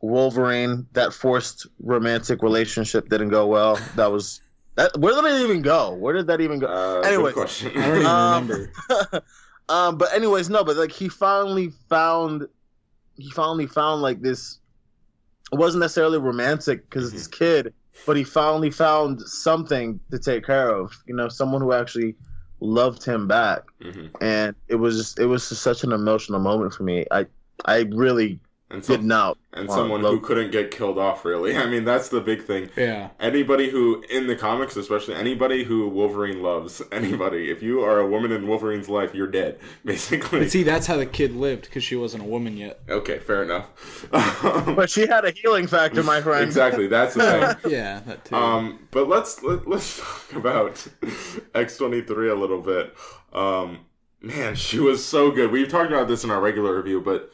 wolverine 0.00 0.86
that 0.92 1.12
forced 1.12 1.66
romantic 1.80 2.42
relationship 2.42 3.08
didn't 3.08 3.30
go 3.30 3.46
well 3.46 3.76
that 3.96 4.10
was 4.10 4.40
that 4.76 4.96
where 4.98 5.14
did 5.14 5.24
it 5.24 5.42
even 5.42 5.62
go 5.62 5.94
where 5.94 6.14
did 6.14 6.26
that 6.26 6.40
even 6.40 6.58
go 6.60 6.66
Uh, 6.66 7.06
Anyways. 7.06 7.34
good. 7.34 7.50
I 7.76 7.80
don't 7.88 8.06
Um, 8.06 8.48
remember. 8.48 8.72
um 9.68 9.98
but 9.98 10.12
anyways 10.14 10.48
no 10.48 10.62
but 10.62 10.76
like 10.76 10.92
he 10.92 11.08
finally 11.08 11.70
found 11.88 12.46
he 13.16 13.30
finally 13.32 13.66
found 13.66 14.02
like 14.02 14.20
this 14.22 14.58
it 15.52 15.56
wasn't 15.56 15.80
necessarily 15.80 16.18
romantic 16.18 16.88
because 16.88 17.04
it's 17.06 17.12
his 17.12 17.28
kid 17.28 17.72
but 18.06 18.16
he 18.16 18.24
finally 18.24 18.70
found 18.70 19.20
something 19.22 19.98
to 20.10 20.18
take 20.18 20.44
care 20.44 20.70
of 20.70 20.92
you 21.06 21.14
know 21.14 21.28
someone 21.28 21.60
who 21.60 21.72
actually 21.72 22.14
loved 22.60 23.04
him 23.04 23.28
back. 23.28 23.62
Mhm. 23.80 24.10
and 24.20 24.54
it 24.68 24.76
was 24.76 24.96
just 24.96 25.18
it 25.18 25.26
was 25.26 25.48
just 25.48 25.62
such 25.62 25.84
an 25.84 25.92
emotional 25.92 26.40
moment 26.40 26.74
for 26.74 26.82
me. 26.82 27.06
I 27.10 27.26
i 27.66 27.80
really 27.92 28.40
and 28.70 28.82
did 28.82 29.00
some, 29.00 29.06
not. 29.06 29.38
and 29.52 29.66
want 29.66 29.78
someone 29.78 30.00
who 30.02 30.20
couldn't 30.20 30.50
get 30.50 30.70
killed 30.70 30.98
off. 30.98 31.24
Really, 31.24 31.56
I 31.56 31.66
mean 31.66 31.84
that's 31.84 32.08
the 32.08 32.20
big 32.20 32.42
thing. 32.42 32.70
Yeah. 32.76 33.10
Anybody 33.18 33.70
who 33.70 34.04
in 34.10 34.26
the 34.26 34.36
comics, 34.36 34.76
especially 34.76 35.14
anybody 35.14 35.64
who 35.64 35.88
Wolverine 35.88 36.42
loves, 36.42 36.82
anybody. 36.92 37.50
If 37.50 37.62
you 37.62 37.80
are 37.80 37.98
a 37.98 38.06
woman 38.08 38.32
in 38.32 38.46
Wolverine's 38.46 38.88
life, 38.88 39.14
you're 39.14 39.26
dead, 39.26 39.58
basically. 39.84 40.40
But 40.40 40.50
see, 40.50 40.62
that's 40.62 40.86
how 40.86 40.96
the 40.96 41.06
kid 41.06 41.34
lived 41.34 41.64
because 41.64 41.82
she 41.82 41.96
wasn't 41.96 42.24
a 42.24 42.26
woman 42.26 42.56
yet. 42.56 42.80
okay, 42.88 43.18
fair 43.18 43.42
enough. 43.42 43.68
But 44.78 44.90
she 44.90 45.06
had 45.06 45.24
a 45.24 45.30
healing 45.30 45.66
factor, 45.66 46.02
my 46.02 46.20
friend. 46.20 46.44
exactly, 46.44 46.86
that's 46.86 47.14
the 47.14 47.56
thing. 47.62 47.72
Yeah, 47.72 48.00
that 48.00 48.24
too. 48.24 48.34
Um, 48.36 48.86
but 48.90 49.08
let's 49.08 49.42
let, 49.42 49.66
let's 49.66 49.98
talk 49.98 50.34
about 50.34 50.86
X 51.54 51.76
twenty 51.78 52.02
three 52.02 52.28
a 52.28 52.34
little 52.34 52.60
bit. 52.60 52.94
Um, 53.32 53.86
man, 54.20 54.54
she 54.54 54.78
was 54.78 55.04
so 55.04 55.30
good. 55.30 55.50
We've 55.50 55.68
talked 55.68 55.90
about 55.90 56.08
this 56.08 56.24
in 56.24 56.30
our 56.30 56.40
regular 56.40 56.76
review, 56.76 57.00
but 57.00 57.30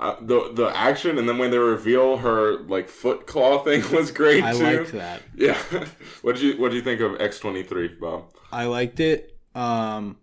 uh, 0.00 0.16
the 0.20 0.50
the 0.54 0.66
action 0.76 1.18
and 1.18 1.28
then 1.28 1.38
when 1.38 1.50
they 1.50 1.58
reveal 1.58 2.18
her 2.18 2.60
like 2.64 2.88
foot 2.88 3.26
claw 3.26 3.62
thing 3.64 3.82
was 3.92 4.10
great 4.12 4.44
I 4.44 4.52
too. 4.52 4.62
liked 4.78 4.92
that. 4.92 5.22
Yeah, 5.34 5.58
what 6.22 6.36
did 6.36 6.42
you 6.44 6.60
what 6.60 6.70
did 6.70 6.76
you 6.76 6.82
think 6.82 7.00
of 7.00 7.20
X 7.20 7.38
twenty 7.40 7.62
three, 7.62 7.88
Bob? 7.88 8.32
I 8.52 8.64
liked 8.66 9.00
it. 9.00 9.36
Um, 9.54 10.16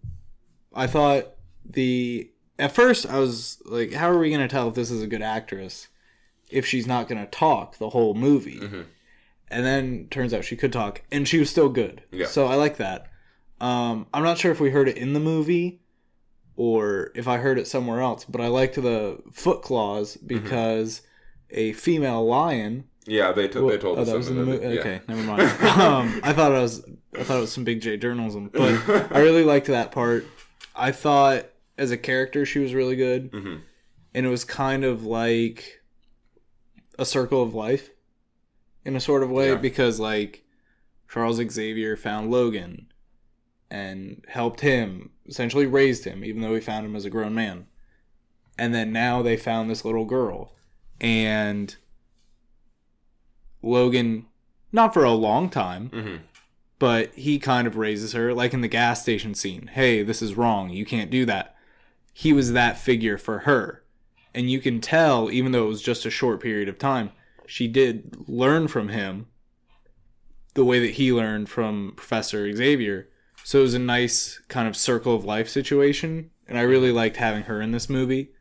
I 0.74 0.88
thought 0.88 1.28
the 1.70 2.32
at 2.58 2.72
first 2.74 3.06
I 3.06 3.20
was 3.20 3.62
like, 3.66 3.92
how 3.94 4.10
are 4.10 4.18
we 4.18 4.32
gonna 4.32 4.48
tell 4.48 4.70
if 4.70 4.76
this 4.76 4.92
is 4.92 5.02
a 5.02 5.08
good 5.08 5.22
actress 5.22 5.90
if 6.50 6.66
she's 6.66 6.88
not 6.88 7.08
gonna 7.10 7.28
talk 7.28 7.78
the 7.78 7.90
whole 7.90 8.14
movie? 8.14 8.60
Mhm. 8.60 8.86
And 9.50 9.66
then 9.66 10.08
turns 10.10 10.34
out 10.34 10.44
she 10.44 10.56
could 10.56 10.74
talk, 10.74 11.02
and 11.12 11.28
she 11.28 11.38
was 11.38 11.50
still 11.50 11.70
good. 11.70 12.02
Yeah. 12.12 12.26
So 12.28 12.48
I 12.48 12.56
like 12.56 12.78
that. 12.78 13.12
Um, 13.62 14.08
I'm 14.14 14.24
not 14.24 14.38
sure 14.40 14.52
if 14.52 14.60
we 14.60 14.72
heard 14.72 14.88
it 14.90 14.98
in 14.98 15.14
the 15.14 15.20
movie 15.20 15.82
or 16.58 17.12
if 17.16 17.28
I 17.28 17.38
heard 17.38 17.58
it 17.60 17.68
somewhere 17.68 18.02
else, 18.02 18.26
but 18.26 18.42
I 18.42 18.48
liked 18.48 18.76
the 18.76 19.20
foot 19.32 19.62
claws 19.62 20.16
Mm-hmm. 20.18 20.28
because 20.28 21.02
a 21.52 21.74
female 21.74 22.26
lion 22.26 22.86
Yeah, 23.06 23.32
they, 23.32 23.48
t- 23.48 23.60
they 23.60 23.78
told 23.78 24.00
oh, 24.00 24.02
us 24.02 24.08
that 24.10 24.18
was 24.18 24.30
in 24.30 24.38
the 24.38 24.46
movie. 24.46 24.66
yeah. 24.74 24.80
Okay, 24.80 25.02
never 25.08 25.22
mind. 25.24 25.42
um, 25.80 26.20
I 26.24 26.34
thought 26.34 26.52
it 26.52 26.62
was 26.62 26.84
I 27.18 27.24
thought 27.24 27.38
it 27.38 27.42
was 27.42 27.52
some 27.54 27.64
big 27.64 27.82
J 27.82 27.98
journalism, 27.98 28.50
but 28.52 28.62
I 29.16 29.20
really 29.20 29.44
liked 29.54 29.68
that 29.68 29.92
part. 29.92 30.26
I 30.76 30.92
thought 30.92 31.46
as 31.78 31.92
a 31.92 31.98
character 31.98 32.46
she 32.46 32.60
was 32.60 32.74
really 32.74 32.96
good, 32.96 33.32
Mhm. 33.32 33.62
and 34.14 34.26
it 34.26 34.30
was 34.30 34.44
kind 34.44 34.84
of 34.84 35.06
like 35.06 35.82
a 36.98 37.06
circle 37.06 37.42
of 37.44 37.54
life 37.54 37.90
in 38.84 38.96
a 38.96 39.00
sort 39.00 39.24
of 39.24 39.30
way 39.32 39.50
Yeah. 39.50 39.56
because 39.56 40.00
like 40.00 40.44
Charles 41.10 41.38
Xavier 41.52 41.96
found 41.98 42.32
Logan 42.32 42.88
and 43.70 44.24
helped 44.28 44.62
him, 44.62 45.12
essentially 45.28 45.66
raised 45.66 46.06
him, 46.06 46.24
even 46.24 46.42
though 46.42 46.54
he 46.56 46.62
found 46.62 46.86
him 46.86 46.96
as 46.96 47.06
a 47.06 47.10
grown 47.10 47.34
man. 47.34 47.68
And 48.58 48.74
then 48.74 48.92
now 48.92 49.22
they 49.22 49.38
found 49.38 49.70
this 49.70 49.84
little 49.86 50.06
girl. 50.06 50.54
And 51.02 51.76
Logan, 53.62 54.26
not 54.72 54.94
for 54.94 55.04
a 55.04 55.12
long 55.12 55.50
time, 55.50 55.90
Mhm. 55.90 56.20
but 56.80 57.14
he 57.16 57.40
kind 57.40 57.68
of 57.68 57.78
raises 57.78 58.14
her, 58.14 58.34
like 58.34 58.54
in 58.54 58.62
the 58.62 58.68
gas 58.68 59.02
station 59.02 59.34
scene. 59.34 59.68
Hey, 59.74 60.04
this 60.04 60.22
is 60.22 60.36
wrong. 60.36 60.70
You 60.70 60.86
can't 60.86 61.12
do 61.12 61.26
that. 61.26 61.56
He 62.14 62.32
was 62.32 62.54
that 62.54 62.78
figure 62.80 63.18
for 63.18 63.40
her. 63.40 63.84
And 64.34 64.50
you 64.50 64.60
can 64.60 64.80
tell, 64.82 65.32
even 65.32 65.52
though 65.52 65.66
it 65.66 65.70
was 65.70 65.82
just 65.82 66.06
a 66.06 66.10
short 66.12 66.42
period 66.42 66.70
of 66.70 66.78
time, 66.78 67.12
she 67.48 67.68
did 67.68 68.16
learn 68.28 68.68
from 68.68 68.90
him 68.90 69.28
the 70.54 70.66
way 70.66 70.80
that 70.80 70.94
he 70.96 71.12
learned 71.12 71.50
from 71.50 71.94
Professor 71.96 72.52
Xavier. 72.54 73.10
So 73.46 73.60
it 73.60 73.62
was 73.62 73.76
a 73.76 73.80
nice 73.80 74.40
kind 74.48 74.68
of 74.68 74.76
circle 74.76 75.14
of 75.14 75.24
life 75.24 75.48
situation. 75.48 76.32
And 76.48 76.58
I 76.58 76.62
really 76.64 76.92
liked 76.92 77.18
having 77.18 77.44
her 77.44 77.62
in 77.62 77.72
this 77.72 77.88
movie 77.88 78.32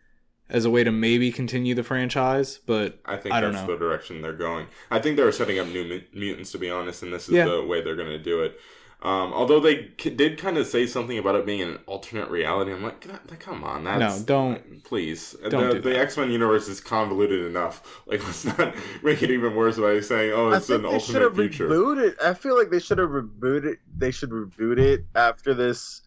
as 0.48 0.64
a 0.64 0.70
way 0.70 0.82
to 0.82 0.90
maybe 0.90 1.30
continue 1.30 1.74
the 1.74 1.82
franchise. 1.82 2.58
But 2.66 3.00
I 3.04 3.18
think 3.18 3.34
I 3.34 3.42
don't 3.42 3.52
that's 3.52 3.66
know. 3.66 3.74
the 3.74 3.78
direction 3.78 4.22
they're 4.22 4.32
going. 4.32 4.66
I 4.90 5.00
think 5.00 5.18
they're 5.18 5.30
setting 5.30 5.58
up 5.58 5.66
new 5.68 6.00
mutants, 6.14 6.52
to 6.52 6.58
be 6.58 6.70
honest, 6.70 7.02
and 7.02 7.12
this 7.12 7.28
is 7.28 7.34
Yeah. 7.34 7.44
the 7.44 7.62
way 7.62 7.82
they're 7.82 7.96
going 7.96 8.08
to 8.08 8.18
do 8.18 8.42
it. 8.44 8.58
Um, 9.04 9.34
although 9.34 9.60
they 9.60 9.88
k- 9.98 10.08
did 10.08 10.38
kind 10.38 10.56
of 10.56 10.66
say 10.66 10.86
something 10.86 11.18
about 11.18 11.34
it 11.34 11.44
being 11.44 11.60
an 11.60 11.78
alternate 11.86 12.30
reality, 12.30 12.72
I'm 12.72 12.82
like, 12.82 13.06
come 13.38 13.62
on, 13.62 13.84
that's 13.84 14.20
No, 14.20 14.24
don't- 14.24 14.82
please. 14.82 15.36
don't 15.50 15.68
the 15.68 15.74
do 15.74 15.80
the. 15.82 15.98
X 15.98 16.16
Men 16.16 16.30
universe 16.30 16.68
is 16.68 16.80
convoluted 16.80 17.44
enough. 17.44 18.00
Like, 18.06 18.24
let's 18.24 18.44
not 18.46 18.74
make 19.02 19.22
it 19.22 19.30
even 19.30 19.54
worse 19.54 19.78
by 19.78 20.00
saying, 20.00 20.32
"Oh, 20.34 20.50
I 20.50 20.56
it's 20.56 20.70
an 20.70 20.82
think 20.82 20.92
they 20.92 20.98
should 21.00 21.22
alternate 21.22 21.22
have 21.22 21.36
future." 21.36 21.68
rebooted. 21.68 22.22
I 22.22 22.32
feel 22.34 22.56
like 22.56 22.70
they 22.70 22.78
should 22.80 22.96
have 22.98 23.10
rebooted. 23.10 23.76
They 23.96 24.10
should 24.10 24.30
reboot 24.30 24.78
it 24.78 25.04
after 25.14 25.52
this 25.52 26.00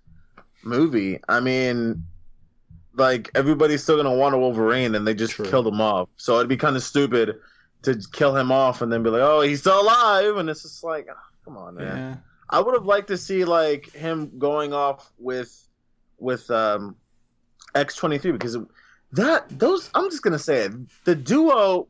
movie. 0.64 1.20
I 1.30 1.40
mean, 1.40 2.04
like 2.96 3.30
everybody's 3.36 3.84
still 3.84 3.98
gonna 3.98 4.14
want 4.16 4.34
a 4.34 4.38
Wolverine, 4.40 4.96
and 4.96 5.06
they 5.08 5.14
just 5.14 5.34
True. 5.34 5.46
killed 5.46 5.68
him 5.68 5.82
off. 5.82 6.10
So 6.18 6.38
it'd 6.38 6.50
be 6.50 6.58
kind 6.58 6.76
of 6.76 6.82
stupid 6.84 7.36
to 7.84 8.00
kill 8.12 8.36
him 8.36 8.52
off 8.52 8.82
and 8.82 8.92
then 8.92 9.04
be 9.04 9.10
like, 9.12 9.22
"Oh, 9.22 9.42
he's 9.42 9.60
still 9.60 9.82
alive," 9.82 10.38
and 10.38 10.50
it's 10.50 10.64
just 10.64 10.84
like, 10.84 11.08
ah, 11.12 11.16
come 11.46 11.58
on, 11.58 11.76
man. 11.76 11.86
yeah. 11.86 12.16
I 12.50 12.62
would 12.62 12.74
have 12.74 12.86
liked 12.86 13.08
to 13.08 13.18
see 13.18 13.46
like 13.46 13.92
him 13.92 14.38
going 14.38 14.74
off 14.74 15.12
with 15.18 15.68
with 16.18 16.50
um 16.50 16.96
X 17.76 17.96
twenty 17.96 18.18
three 18.18 18.32
because 18.32 18.58
that 19.12 19.48
those 19.50 19.90
I'm 19.94 20.10
just 20.10 20.24
gonna 20.24 20.40
say 20.40 20.66
it 20.66 20.74
the 21.06 21.16
duo 21.16 21.88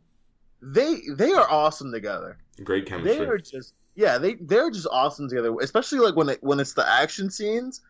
they 0.61 1.01
they 1.15 1.31
are 1.33 1.49
awesome 1.49 1.91
together. 1.91 2.37
Great 2.63 2.85
chemistry. 2.85 3.17
They 3.17 3.25
are 3.25 3.37
just 3.37 3.73
yeah 3.95 4.17
they 4.17 4.35
they're 4.35 4.71
just 4.71 4.87
awesome 4.91 5.29
together. 5.29 5.55
Especially 5.61 5.99
like 5.99 6.15
when 6.15 6.29
it 6.29 6.43
when 6.43 6.59
it's 6.59 6.73
the 6.73 6.87
action 6.87 7.29
scenes. 7.29 7.81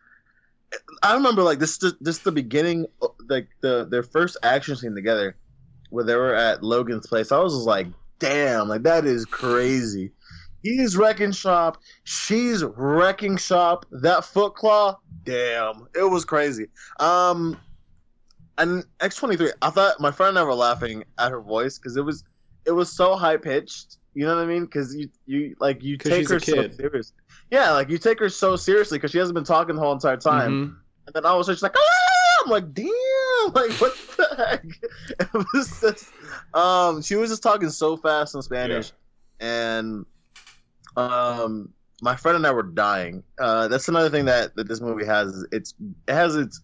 I 1.02 1.14
remember 1.14 1.42
like 1.42 1.60
this 1.60 1.78
this 2.00 2.18
the 2.18 2.32
beginning 2.32 2.86
like 3.28 3.48
the 3.60 3.86
their 3.86 4.02
first 4.02 4.36
action 4.42 4.76
scene 4.76 4.94
together 4.94 5.36
where 5.90 6.04
they 6.04 6.14
were 6.14 6.34
at 6.34 6.62
Logan's 6.62 7.06
place. 7.06 7.32
I 7.32 7.38
was 7.38 7.54
just 7.54 7.66
like, 7.66 7.86
damn, 8.18 8.68
like 8.68 8.82
that 8.82 9.06
is 9.06 9.24
crazy. 9.24 10.12
He's 10.62 10.96
wrecking 10.96 11.32
shop. 11.32 11.78
She's 12.04 12.64
wrecking 12.64 13.36
shop. 13.36 13.86
That 13.90 14.24
foot 14.24 14.54
claw, 14.54 14.98
damn, 15.24 15.88
it 15.94 16.08
was 16.10 16.24
crazy. 16.24 16.66
Um, 16.98 17.58
and 18.58 18.84
X 19.00 19.16
twenty 19.16 19.36
three, 19.36 19.52
I 19.62 19.70
thought 19.70 20.00
my 20.00 20.10
friend 20.10 20.30
and 20.30 20.38
I 20.38 20.42
were 20.42 20.54
laughing 20.54 21.04
at 21.18 21.30
her 21.30 21.40
voice 21.40 21.78
because 21.78 21.96
it 21.96 22.02
was 22.04 22.24
it 22.66 22.72
was 22.72 22.90
so 22.92 23.14
high 23.16 23.36
pitched. 23.36 23.96
You 24.14 24.26
know 24.26 24.34
what 24.34 24.42
I 24.42 24.46
mean? 24.46 24.64
Because 24.64 24.96
you 24.96 25.08
you 25.26 25.54
like 25.60 25.82
you 25.82 25.96
take 25.96 26.28
her 26.28 26.40
so 26.40 26.54
kid. 26.54 26.74
serious. 26.74 27.12
Yeah, 27.50 27.70
like 27.72 27.88
you 27.88 27.98
take 27.98 28.18
her 28.18 28.28
so 28.28 28.56
seriously 28.56 28.98
because 28.98 29.12
she 29.12 29.18
hasn't 29.18 29.34
been 29.34 29.44
talking 29.44 29.76
the 29.76 29.80
whole 29.80 29.92
entire 29.92 30.16
time. 30.16 30.50
Mhm. 30.50 30.76
And 31.06 31.14
then 31.14 31.24
all 31.24 31.36
of 31.36 31.40
a 31.40 31.44
sudden 31.44 31.56
she's 31.56 31.62
like, 31.62 31.76
ah! 31.76 32.42
I'm 32.44 32.50
like, 32.50 32.74
damn, 32.74 32.88
like 33.54 33.70
what 33.80 33.96
the 34.16 34.34
heck? 34.36 34.64
It 35.20 35.46
was 35.54 35.80
just, 35.80 36.12
um, 36.54 37.00
she 37.02 37.16
was 37.16 37.30
just 37.30 37.42
talking 37.42 37.70
so 37.70 37.96
fast 37.96 38.34
in 38.34 38.42
Spanish, 38.42 38.92
and 39.40 40.04
um, 40.98 41.72
my 42.02 42.14
friend 42.16 42.36
and 42.36 42.46
I 42.46 42.50
were 42.52 42.62
dying. 42.62 43.22
Uh, 43.38 43.68
that's 43.68 43.88
another 43.88 44.10
thing 44.10 44.24
that, 44.26 44.54
that 44.56 44.68
this 44.68 44.80
movie 44.80 45.04
has. 45.06 45.44
It's 45.52 45.74
it 46.06 46.12
has 46.14 46.36
its 46.36 46.60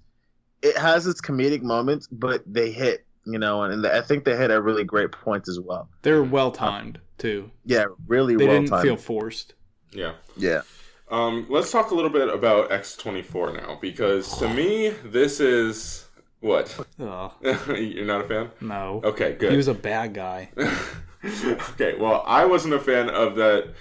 it 0.63 0.77
has 0.77 1.07
its 1.07 1.21
comedic 1.21 1.63
moments, 1.63 2.07
but 2.11 2.43
they 2.47 2.71
hit, 2.71 3.05
you 3.27 3.39
know, 3.39 3.63
and, 3.63 3.87
I 3.87 4.01
think 4.01 4.25
they 4.25 4.37
hit 4.37 4.51
at 4.51 4.63
really 4.63 4.85
great 4.85 5.13
points 5.13 5.49
as 5.49 5.61
well. 5.61 5.89
They're 6.03 6.23
well 6.23 6.51
timed 6.51 7.01
too. 7.19 7.51
Yeah, 7.65 7.85
really 8.07 8.37
They 8.37 8.47
well 8.47 8.57
didn't 8.57 8.71
timed. 8.71 8.83
feel 8.83 8.97
forced. 8.97 9.55
Yeah. 9.93 10.15
yeah, 10.37 10.63
Um, 11.11 11.47
let's 11.49 11.71
talk 11.71 11.91
a 11.93 11.95
little 11.95 12.11
bit 12.11 12.29
about 12.29 12.73
X 12.73 12.97
twenty 12.97 13.23
four 13.23 13.53
now, 13.53 13.79
because 13.81 14.37
to 14.39 14.49
me, 14.49 14.89
this 15.05 15.39
is 15.39 16.07
what 16.41 16.77
Ugh, 17.01 17.33
you're 17.43 18.05
not 18.05 18.23
a 18.25 18.29
fan. 18.29 18.51
no. 18.61 19.01
Okay, 19.05 19.35
good. 19.35 19.51
He 19.53 19.57
was 19.57 19.69
a 19.69 19.75
bad 19.75 20.13
guy. 20.15 20.51
okay, 21.25 21.95
well, 21.99 22.25
I 22.27 22.45
wasn't 22.45 22.75
a 22.75 22.81
fan 22.81 23.09
of 23.09 23.37
that 23.37 23.75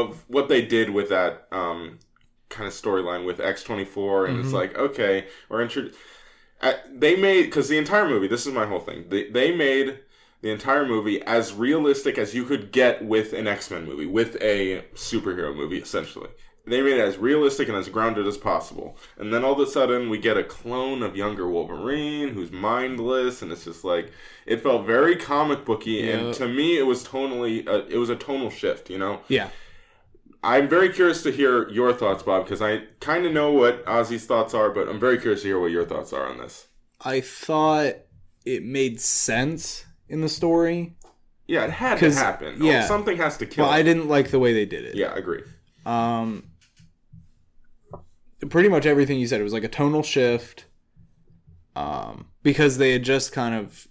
of 0.00 0.24
what 0.28 0.48
they 0.48 0.62
did 0.62 0.90
with 0.90 1.08
that 1.10 1.46
um, 1.52 1.98
kind 2.48 2.66
of 2.66 2.72
storyline 2.74 3.24
with 3.24 3.40
X 3.40 3.62
twenty 3.62 3.84
four, 3.84 4.26
and 4.26 4.38
it's 4.40 4.48
Mhm. 4.50 4.60
like 4.60 4.76
okay, 4.78 5.26
we're 5.48 5.62
introduced. 5.62 5.98
They 6.90 7.16
made 7.16 7.42
because 7.44 7.68
the 7.68 7.78
entire 7.78 8.08
movie. 8.08 8.26
This 8.28 8.46
is 8.46 8.52
my 8.52 8.66
whole 8.66 8.80
thing. 8.80 9.06
They 9.08 9.28
they 9.28 9.54
made 9.54 9.98
the 10.40 10.50
entire 10.50 10.86
movie 10.86 11.22
as 11.22 11.52
realistic 11.54 12.18
as 12.18 12.34
you 12.34 12.44
could 12.44 12.70
get 12.72 13.04
with 13.04 13.32
an 13.32 13.46
X 13.46 13.70
Men 13.70 13.84
movie, 13.86 14.06
with 14.06 14.36
a 14.40 14.84
superhero 14.94 15.54
movie, 15.54 15.78
essentially. 15.78 16.30
They 16.66 16.80
made 16.80 16.94
it 16.94 17.00
as 17.00 17.18
realistic 17.18 17.68
and 17.68 17.76
as 17.76 17.90
grounded 17.90 18.26
as 18.26 18.38
possible. 18.38 18.96
And 19.18 19.30
then 19.34 19.44
all 19.44 19.52
of 19.52 19.58
a 19.60 19.70
sudden, 19.70 20.08
we 20.08 20.16
get 20.16 20.38
a 20.38 20.42
clone 20.44 21.02
of 21.02 21.14
younger 21.14 21.46
Wolverine 21.46 22.30
who's 22.30 22.50
mindless, 22.50 23.42
and 23.42 23.52
it's 23.52 23.64
just 23.66 23.84
like 23.84 24.10
it 24.46 24.62
felt 24.62 24.86
very 24.86 25.16
comic 25.16 25.66
booky. 25.66 25.92
Yeah. 25.92 26.12
And 26.14 26.34
to 26.36 26.48
me, 26.48 26.78
it 26.78 26.84
was 26.86 27.06
tonally, 27.06 27.68
uh, 27.68 27.82
it 27.90 27.98
was 27.98 28.08
a 28.08 28.16
tonal 28.16 28.48
shift. 28.48 28.88
You 28.88 28.96
know, 28.96 29.20
Yeah. 29.28 29.50
I'm 30.44 30.68
very 30.68 30.90
curious 30.90 31.22
to 31.22 31.30
hear 31.30 31.68
your 31.70 31.92
thoughts, 31.94 32.22
Bob, 32.22 32.44
because 32.44 32.60
I 32.60 32.82
kind 33.00 33.24
of 33.24 33.32
know 33.32 33.50
what 33.50 33.84
Ozzy's 33.86 34.26
thoughts 34.26 34.52
are, 34.52 34.70
but 34.70 34.88
I'm 34.88 35.00
very 35.00 35.18
curious 35.18 35.42
to 35.42 35.48
hear 35.48 35.58
what 35.58 35.70
your 35.70 35.86
thoughts 35.86 36.12
are 36.12 36.26
on 36.26 36.38
this. 36.38 36.68
I 37.00 37.20
thought 37.20 37.94
it 38.44 38.62
made 38.62 39.00
sense 39.00 39.86
in 40.08 40.20
the 40.20 40.28
story. 40.28 40.96
Yeah, 41.46 41.64
it 41.64 41.70
had 41.70 41.98
to 41.98 42.12
happen. 42.12 42.62
yeah. 42.62 42.86
something 42.86 43.16
has 43.16 43.38
to 43.38 43.46
kill. 43.46 43.64
Well, 43.64 43.72
I 43.72 43.82
didn't 43.82 44.08
like 44.08 44.30
the 44.30 44.38
way 44.38 44.52
they 44.52 44.66
did 44.66 44.84
it. 44.84 44.94
Yeah, 44.94 45.12
I 45.12 45.16
agree. 45.16 45.42
Um, 45.86 46.44
pretty 48.50 48.68
much 48.68 48.86
everything 48.86 49.18
you 49.18 49.26
said. 49.26 49.40
It 49.40 49.44
was 49.44 49.52
like 49.54 49.64
a 49.64 49.68
tonal 49.68 50.02
shift. 50.02 50.66
Um, 51.74 52.28
because 52.42 52.78
they 52.78 52.92
had 52.92 53.02
just 53.02 53.32
kind 53.32 53.54
of 53.54 53.88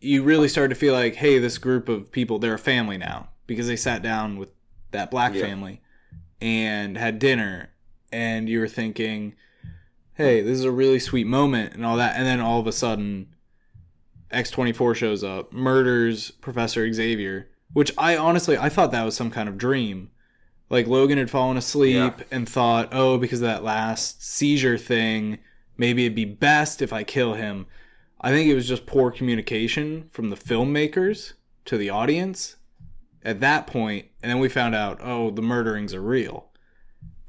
you 0.00 0.22
really 0.22 0.48
started 0.48 0.68
to 0.68 0.74
feel 0.78 0.94
like, 0.94 1.16
hey, 1.16 1.38
this 1.38 1.58
group 1.58 1.88
of 1.88 2.12
people, 2.12 2.38
they're 2.38 2.54
a 2.54 2.58
family 2.58 2.98
now 2.98 3.30
because 3.46 3.66
they 3.66 3.76
sat 3.76 4.02
down 4.02 4.36
with 4.36 4.50
that 4.90 5.10
black 5.10 5.34
Yeah. 5.34 5.42
family 5.42 5.80
and 6.40 6.96
had 6.96 7.18
dinner, 7.18 7.70
and 8.12 8.48
you 8.48 8.60
were 8.60 8.68
thinking, 8.68 9.34
hey, 10.14 10.40
this 10.40 10.58
is 10.58 10.64
a 10.64 10.70
really 10.70 10.98
sweet 10.98 11.26
moment 11.26 11.74
and 11.74 11.84
all 11.86 11.96
that, 11.96 12.16
and 12.16 12.26
then 12.26 12.40
all 12.40 12.60
of 12.60 12.66
a 12.66 12.72
sudden, 12.72 13.28
X24 14.30 14.94
shows 14.94 15.24
up, 15.24 15.52
murders 15.52 16.30
Professor 16.32 16.90
Xavier, 16.92 17.48
which 17.72 17.92
I 17.96 18.16
honestly 18.16 18.58
I 18.58 18.68
thought 18.68 18.92
that 18.92 19.04
was 19.04 19.16
some 19.16 19.30
kind 19.30 19.48
of 19.48 19.56
dream. 19.58 20.10
Like 20.70 20.86
Logan 20.86 21.16
had 21.18 21.30
fallen 21.30 21.56
asleep 21.56 21.94
Yeah. 21.94 22.24
and 22.30 22.46
thought, 22.48 22.90
"Oh, 22.92 23.16
because 23.16 23.40
of 23.40 23.46
that 23.46 23.64
last 23.64 24.22
seizure 24.22 24.76
thing, 24.76 25.38
maybe 25.78 26.04
it'd 26.04 26.14
be 26.14 26.26
best 26.26 26.82
if 26.82 26.92
I 26.92 27.04
kill 27.04 27.34
him." 27.34 27.66
I 28.20 28.30
think 28.30 28.50
it 28.50 28.54
was 28.54 28.68
just 28.68 28.84
poor 28.84 29.10
communication 29.10 30.08
from 30.10 30.28
the 30.28 30.36
filmmakers 30.36 31.32
to 31.64 31.78
the 31.78 31.88
audience 31.88 32.56
at 33.28 33.40
that 33.40 33.66
point, 33.66 34.06
and 34.22 34.30
then 34.30 34.38
we 34.38 34.48
found 34.48 34.74
out, 34.74 34.98
"Oh, 35.02 35.30
the 35.30 35.42
murderings 35.42 35.94
are 35.94 36.00
real." 36.00 36.46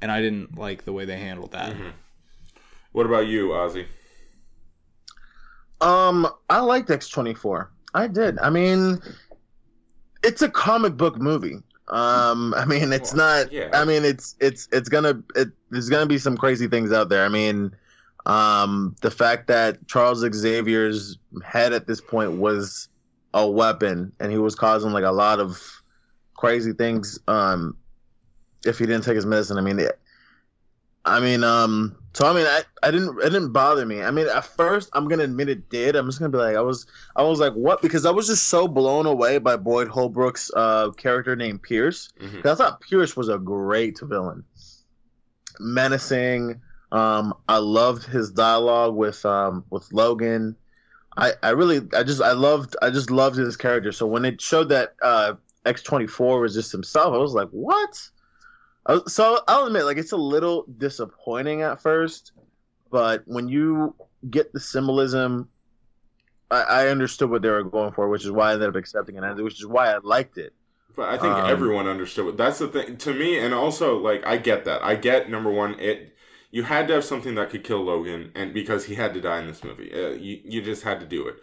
And 0.02 0.10
I 0.10 0.20
didn't 0.22 0.56
like 0.58 0.84
the 0.86 0.92
way 0.92 1.04
they 1.04 1.18
handled 1.18 1.52
that. 1.52 1.74
What 2.92 3.04
about 3.06 3.26
you, 3.26 3.48
Ozzy? 3.48 3.86
Um, 5.80 6.26
I 6.48 6.60
liked 6.60 6.90
X 6.90 7.08
twenty 7.08 7.34
four. 7.34 7.70
I 7.94 8.06
did. 8.06 8.38
I 8.38 8.50
mean, 8.50 9.00
it's 10.22 10.42
a 10.42 10.48
comic 10.48 10.96
book 10.96 11.18
movie. 11.18 11.56
Um, 11.88 12.54
I 12.56 12.64
mean, 12.64 12.92
it's 12.92 13.12
Well, 13.14 13.42
not. 13.44 13.52
yeah. 13.52 13.68
I 13.72 13.84
mean, 13.84 14.04
it's 14.04 14.36
it's 14.40 14.68
it's 14.72 14.88
gonna. 14.88 15.22
It, 15.34 15.48
there's 15.70 15.88
gonna 15.88 16.06
be 16.06 16.18
some 16.18 16.36
crazy 16.36 16.66
things 16.68 16.92
out 16.92 17.08
there. 17.08 17.24
I 17.24 17.28
mean, 17.28 17.74
um, 18.26 18.94
the 19.00 19.10
fact 19.10 19.46
that 19.48 19.86
Charles 19.86 20.20
Xavier's 20.20 21.18
head 21.44 21.72
at 21.72 21.86
this 21.86 22.00
point 22.00 22.32
was 22.32 22.88
a 23.34 23.48
weapon, 23.48 24.12
and 24.20 24.30
he 24.30 24.38
was 24.38 24.54
causing 24.54 24.92
like 24.92 25.04
a 25.04 25.10
lot 25.12 25.40
of 25.40 25.79
crazy 26.40 26.72
things. 26.72 27.18
Um, 27.28 27.76
if 28.64 28.78
he 28.78 28.86
didn't 28.86 29.04
take 29.04 29.16
his 29.16 29.26
medicine, 29.26 29.58
I 29.58 29.60
mean, 29.62 29.78
it, 29.78 29.98
I 31.04 31.20
mean, 31.20 31.44
um, 31.44 31.96
so 32.14 32.26
I 32.26 32.34
mean, 32.34 32.46
I, 32.46 32.62
I 32.82 32.90
didn't, 32.90 33.18
it 33.20 33.30
didn't 33.30 33.52
bother 33.52 33.86
me. 33.86 34.02
I 34.02 34.10
mean, 34.10 34.26
at 34.26 34.44
first, 34.44 34.90
I'm 34.92 35.08
gonna 35.08 35.22
admit 35.24 35.48
it 35.48 35.70
did. 35.70 35.96
I'm 35.96 36.06
just 36.06 36.18
gonna 36.18 36.30
be 36.30 36.38
like, 36.38 36.56
I 36.56 36.60
was, 36.60 36.86
I 37.16 37.22
was 37.22 37.40
like, 37.40 37.52
what? 37.54 37.80
Because 37.82 38.04
I 38.04 38.10
was 38.10 38.26
just 38.26 38.48
so 38.48 38.68
blown 38.68 39.06
away 39.06 39.38
by 39.38 39.56
Boyd 39.56 39.88
Holbrook's 39.88 40.50
uh 40.54 40.90
character 40.92 41.36
named 41.36 41.62
Pierce. 41.62 42.10
Mhm. 42.20 42.42
'Cause 42.42 42.60
I 42.60 42.64
thought 42.64 42.80
Pierce 42.80 43.16
was 43.16 43.28
a 43.28 43.38
great 43.38 43.98
villain, 44.00 44.44
menacing. 45.58 46.60
Um, 46.92 47.34
I 47.48 47.58
loved 47.58 48.04
his 48.04 48.30
dialogue 48.30 48.94
with 48.94 49.24
um 49.24 49.64
with 49.70 49.92
Logan. 49.92 50.56
I, 51.16 51.32
I 51.42 51.50
really 51.50 51.80
I 51.94 52.02
just 52.02 52.20
I 52.22 52.32
loved 52.32 52.76
I 52.82 52.90
just 52.90 53.10
loved 53.10 53.36
his 53.36 53.56
character. 53.56 53.92
So 53.92 54.06
when 54.06 54.24
it 54.24 54.40
showed 54.40 54.68
that 54.70 54.94
uh 55.02 55.34
X 55.64 55.82
twenty 55.82 56.06
four 56.06 56.40
was 56.40 56.54
just 56.54 56.72
himself, 56.72 57.14
I 57.14 57.18
was 57.18 57.34
like, 57.34 57.48
what? 57.50 58.00
I 58.86 58.94
was- 58.94 59.12
So 59.12 59.40
I'll 59.48 59.66
admit, 59.66 59.84
like 59.84 59.98
it's 59.98 60.12
a 60.12 60.16
little 60.16 60.64
disappointing 60.78 61.62
at 61.62 61.82
first, 61.82 62.32
but 62.90 63.22
when 63.26 63.48
you 63.48 63.94
get 64.30 64.52
the 64.52 64.60
symbolism, 64.60 65.48
I, 66.50 66.62
I 66.62 66.88
understood 66.88 67.30
what 67.30 67.42
they 67.42 67.48
were 67.50 67.62
going 67.62 67.92
for, 67.92 68.08
which 68.08 68.24
is 68.24 68.30
why 68.30 68.50
I 68.50 68.54
ended 68.54 68.68
up 68.70 68.76
accepting 68.76 69.16
it, 69.16 69.42
which 69.42 69.60
is 69.60 69.66
why 69.66 69.92
I 69.92 69.98
liked 70.02 70.38
it. 70.38 70.52
But 70.96 71.08
I 71.08 71.18
think 71.18 71.34
Um, 71.34 71.48
everyone 71.48 71.86
understood. 71.86 72.26
What, 72.26 72.36
that's 72.36 72.58
the 72.58 72.68
thing 72.68 72.96
to 72.96 73.14
me, 73.14 73.38
and 73.38 73.54
also 73.54 73.96
like 73.98 74.26
I 74.26 74.38
get 74.38 74.64
that. 74.64 74.82
I 74.82 74.96
get 74.96 75.30
number 75.30 75.50
one, 75.50 75.78
it 75.78 76.16
you 76.50 76.64
had 76.64 76.88
to 76.88 76.94
have 76.94 77.04
something 77.04 77.36
that 77.36 77.50
could 77.50 77.62
kill 77.62 77.84
Logan, 77.84 78.32
and 78.34 78.52
because 78.52 78.86
he 78.86 78.96
had 78.96 79.14
to 79.14 79.20
die 79.20 79.38
in 79.38 79.46
this 79.46 79.62
movie, 79.62 79.92
uh, 79.92 80.10
you 80.14 80.40
you 80.44 80.62
just 80.62 80.82
had 80.82 80.98
to 81.00 81.06
do 81.06 81.28
it. 81.28 81.36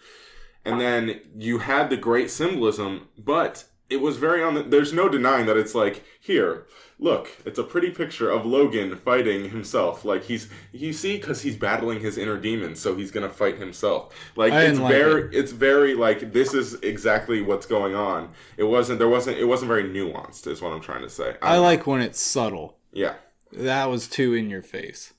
And 0.66 0.82
then 0.82 1.22
you 1.38 1.60
had 1.60 1.90
the 1.90 1.96
great 1.96 2.30
symbolism, 2.30 3.08
but 3.18 3.64
it 3.90 4.02
was 4.02 4.18
very 4.18 4.44
on. 4.44 4.54
The, 4.54 4.64
there's 4.64 4.94
no 4.94 5.10
denying 5.10 5.46
that 5.46 5.58
it's 5.58 5.76
like 5.76 6.04
here. 6.20 6.66
Look, 7.00 7.30
it's 7.46 7.60
a 7.60 7.64
pretty 7.64 7.92
picture 7.92 8.30
of 8.30 8.44
Logan 8.46 8.96
fighting 8.96 9.50
himself. 9.50 10.04
Like 10.04 10.24
he's 10.24 10.50
you 10.72 10.94
see 10.94 11.18
because 11.18 11.42
he's 11.42 11.56
battling 11.56 12.00
his 12.00 12.18
inner 12.18 12.38
demons, 12.38 12.80
so 12.80 12.96
he's 12.96 13.12
gonna 13.12 13.30
fight 13.30 13.58
himself. 13.58 14.14
Like 14.36 14.52
I 14.52 14.64
it's 14.64 14.80
like 14.80 14.92
very 14.92 15.36
it's 15.36 15.52
very 15.52 15.94
like 15.94 16.34
this 16.34 16.54
is 16.54 16.74
exactly 16.82 17.42
what's 17.42 17.66
going 17.66 17.96
on. 17.96 18.32
It 18.58 18.64
wasn't 18.64 19.00
there 19.00 19.10
wasn't 19.10 19.38
it 19.38 19.46
wasn't 19.46 19.68
very 19.70 19.84
nuanced 19.84 20.48
is 20.48 20.62
what 20.62 20.74
I'm 20.74 20.82
trying 20.82 21.04
to 21.04 21.10
say. 21.10 21.36
I 21.42 21.58
like 21.58 21.86
when 21.86 22.02
it's 22.02 22.20
subtle. 22.20 22.78
yeah. 22.92 23.16
That 23.54 23.86
was 23.90 24.10
too 24.10 24.34
in 24.34 24.50
your 24.50 24.62
face. 24.62 25.14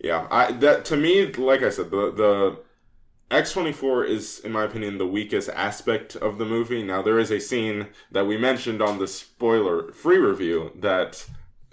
Yeah. 0.00 0.26
I 0.30 0.52
that 0.52 0.84
to 0.86 0.96
me 0.96 1.30
like 1.32 1.62
I 1.62 1.68
said 1.68 1.90
the 1.90 2.10
the 2.12 2.58
X24 3.30 4.08
is 4.08 4.40
in 4.40 4.52
my 4.52 4.64
opinion 4.64 4.98
the 4.98 5.06
weakest 5.06 5.48
aspect 5.50 6.16
of 6.16 6.38
the 6.38 6.44
movie. 6.46 6.82
Now 6.82 7.02
there 7.02 7.18
is 7.18 7.30
a 7.30 7.38
scene 7.40 7.88
that 8.10 8.26
we 8.26 8.36
mentioned 8.38 8.80
on 8.80 8.98
the 8.98 9.06
spoiler 9.06 9.92
free 9.92 10.16
review 10.18 10.72
that 10.76 11.26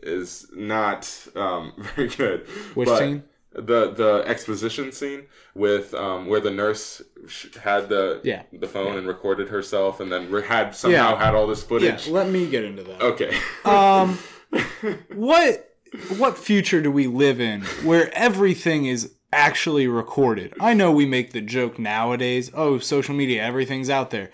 is 0.03 0.47
not 0.53 1.09
um, 1.35 1.73
very 1.95 2.09
good. 2.09 2.41
Which 2.75 2.87
but- 2.89 2.99
scene? 2.99 3.23
The 3.57 3.91
the 3.91 4.21
exposition 4.27 4.91
scene 4.91 5.27
with 5.53 5.93
um, 5.93 6.27
where 6.27 6.41
the 6.41 6.51
nurse 6.51 7.01
had 7.63 7.87
the 7.87 8.19
Yeah. 8.21 8.43
the 8.51 8.67
phone 8.67 8.97
and 8.97 9.07
recorded 9.07 9.47
herself, 9.47 10.01
and 10.01 10.11
then 10.11 10.29
had 10.43 10.75
somehow 10.75 11.11
Yeah. 11.13 11.17
had 11.23 11.35
all 11.35 11.47
this 11.47 11.61
Yeah, 11.61 11.67
footage. 11.69 12.07
let 12.09 12.29
me 12.29 12.49
get 12.49 12.65
into 12.65 12.83
that. 12.83 13.01
Okay. 13.01 13.33
Um, 13.63 14.19
what 15.13 15.71
what 16.17 16.37
future 16.37 16.81
do 16.81 16.91
we 16.91 17.07
live 17.07 17.39
in 17.39 17.61
where 17.85 18.13
everything 18.13 18.87
is 18.87 19.13
actually 19.31 19.87
recorded? 19.87 20.53
I 20.59 20.73
know 20.73 20.91
we 20.91 21.05
make 21.05 21.31
the 21.31 21.41
joke 21.41 21.77
nowadays, 21.77 22.51
oh, 22.53 22.79
social 22.79 23.15
media, 23.15 23.43
everything's 23.43 23.89
out 23.89 24.11
there. 24.11 24.31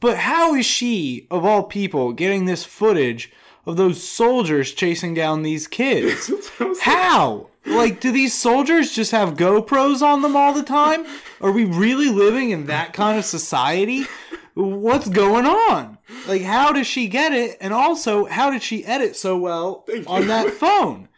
But 0.00 0.18
how 0.18 0.54
is 0.54 0.66
she, 0.66 1.26
of 1.30 1.44
all 1.44 1.62
people, 1.62 2.12
getting 2.12 2.44
this 2.44 2.64
footage 2.64 3.32
of 3.66 3.76
those 3.76 4.06
soldiers 4.06 4.72
chasing 4.72 5.14
down 5.14 5.42
these 5.42 5.66
kids? 5.66 6.30
How? 6.82 7.48
Like, 7.64 8.00
do 8.00 8.12
these 8.12 8.34
soldiers 8.34 8.92
just 8.92 9.12
have 9.12 9.36
GoPros 9.36 10.02
on 10.02 10.20
them 10.20 10.36
all 10.36 10.52
the 10.52 10.62
time? 10.62 11.06
Are 11.40 11.52
we 11.52 11.64
really 11.64 12.10
living 12.10 12.50
in 12.50 12.66
that 12.66 12.92
kind 12.92 13.18
of 13.18 13.24
society? 13.24 14.04
What's 14.52 15.08
going 15.08 15.46
on? 15.46 15.98
Like, 16.28 16.42
how 16.42 16.72
does 16.72 16.86
she 16.86 17.08
get 17.08 17.32
it? 17.32 17.56
And 17.60 17.72
also, 17.72 18.26
how 18.26 18.50
did 18.50 18.62
she 18.62 18.84
edit 18.84 19.16
so 19.16 19.38
well 19.38 19.86
on 20.06 20.26
that 20.28 20.50
phone? 20.50 21.08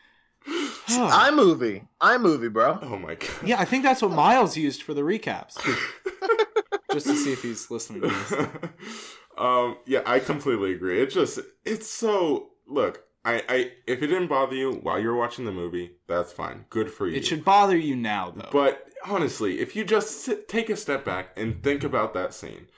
iMovie, 0.46 1.86
iMovie, 2.00 2.52
bro. 2.52 2.78
oh 2.82 2.98
my 2.98 3.14
god. 3.14 3.30
Yeah, 3.44 3.60
I 3.60 3.64
think 3.64 3.82
that's 3.82 4.02
what 4.02 4.10
Miles 4.10 4.56
used 4.56 4.82
for 4.82 4.94
the 4.94 5.02
recaps. 5.02 5.56
Just 6.92 7.06
to 7.06 7.16
see 7.16 7.32
if 7.32 7.42
he's 7.42 7.70
listening 7.70 8.02
to 8.02 8.08
this. 8.08 8.32
um, 9.38 9.76
yeah, 9.86 10.00
I 10.06 10.18
completely 10.18 10.72
agree. 10.72 11.02
It 11.02 11.10
just 11.10 11.40
it's 11.64 11.90
so 11.90 12.50
look. 12.66 13.02
I, 13.24 13.42
I 13.48 13.72
if 13.86 14.02
it 14.02 14.06
didn't 14.06 14.28
bother 14.28 14.54
you 14.54 14.72
while 14.72 14.98
you 14.98 15.08
were 15.08 15.16
watching 15.16 15.44
the 15.44 15.52
movie, 15.52 15.96
that's 16.06 16.32
fine. 16.32 16.64
Good 16.70 16.90
for 16.90 17.06
you. 17.06 17.16
It 17.16 17.26
should 17.26 17.44
bother 17.44 17.76
you 17.76 17.96
now, 17.96 18.32
though. 18.34 18.48
But 18.50 18.86
honestly, 19.04 19.58
if 19.58 19.76
you 19.76 19.84
just 19.84 20.22
sit, 20.22 20.48
take 20.48 20.70
a 20.70 20.76
step 20.76 21.04
back 21.04 21.30
and 21.36 21.62
think 21.62 21.84
about 21.84 22.14
that 22.14 22.32
scene, 22.32 22.68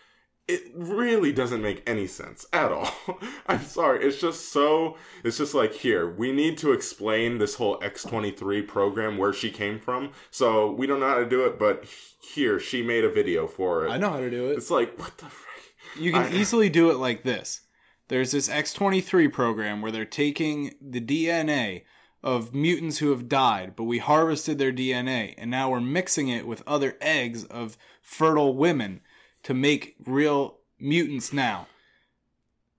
it 0.48 0.62
really 0.74 1.30
doesn't 1.30 1.61
make 1.61 1.82
any 1.87 2.06
sense 2.06 2.46
at 2.54 2.72
all. 2.72 2.90
I'm 3.46 3.62
sorry. 3.62 4.02
It's 4.04 4.20
just 4.20 4.50
so. 4.50 4.96
It's 5.22 5.37
just 5.37 5.54
like 5.54 5.72
here, 5.74 6.11
we 6.11 6.32
need 6.32 6.56
to 6.58 6.72
explain 6.72 7.37
this 7.38 7.56
whole 7.56 7.78
X23 7.80 8.66
program 8.66 9.18
where 9.18 9.34
she 9.34 9.50
came 9.50 9.78
from. 9.78 10.11
So 10.30 10.72
we 10.72 10.87
don't 10.87 11.00
know 11.00 11.08
how 11.08 11.18
to 11.18 11.28
do 11.28 11.44
it, 11.44 11.58
but 11.58 11.84
here, 12.20 12.58
she 12.58 12.82
made 12.82 13.04
a 13.04 13.11
video 13.11 13.46
for 13.46 13.87
it. 13.87 13.90
I 13.90 13.98
know 13.98 14.11
how 14.11 14.20
to 14.20 14.30
do 14.30 14.50
it. 14.50 14.56
It's 14.56 14.70
like, 14.70 14.98
what 14.98 15.18
the 15.18 15.26
frick? 15.26 16.02
You 16.02 16.12
can 16.12 16.22
I- 16.22 16.32
easily 16.32 16.70
do 16.70 16.90
it 16.90 16.96
like 16.96 17.22
this. 17.22 17.61
There's 18.08 18.30
this 18.30 18.48
X23 18.48 19.30
program 19.30 19.82
where 19.82 19.92
they're 19.92 20.06
taking 20.06 20.74
the 20.80 21.00
DNA 21.00 21.82
of 22.22 22.54
mutants 22.54 22.98
who 22.98 23.11
have 23.11 23.28
died, 23.28 23.76
but 23.76 23.84
we 23.84 23.98
harvested 23.98 24.58
their 24.58 24.72
DNA, 24.72 25.34
and 25.37 25.50
now 25.50 25.70
we're 25.70 25.80
mixing 25.80 26.28
it 26.28 26.46
with 26.46 26.62
other 26.66 26.96
eggs 27.02 27.44
of 27.44 27.76
fertile 28.00 28.56
women 28.56 29.02
to 29.48 29.54
make 29.54 29.96
real 30.04 30.58
mutants 30.78 31.32
now. 31.32 31.66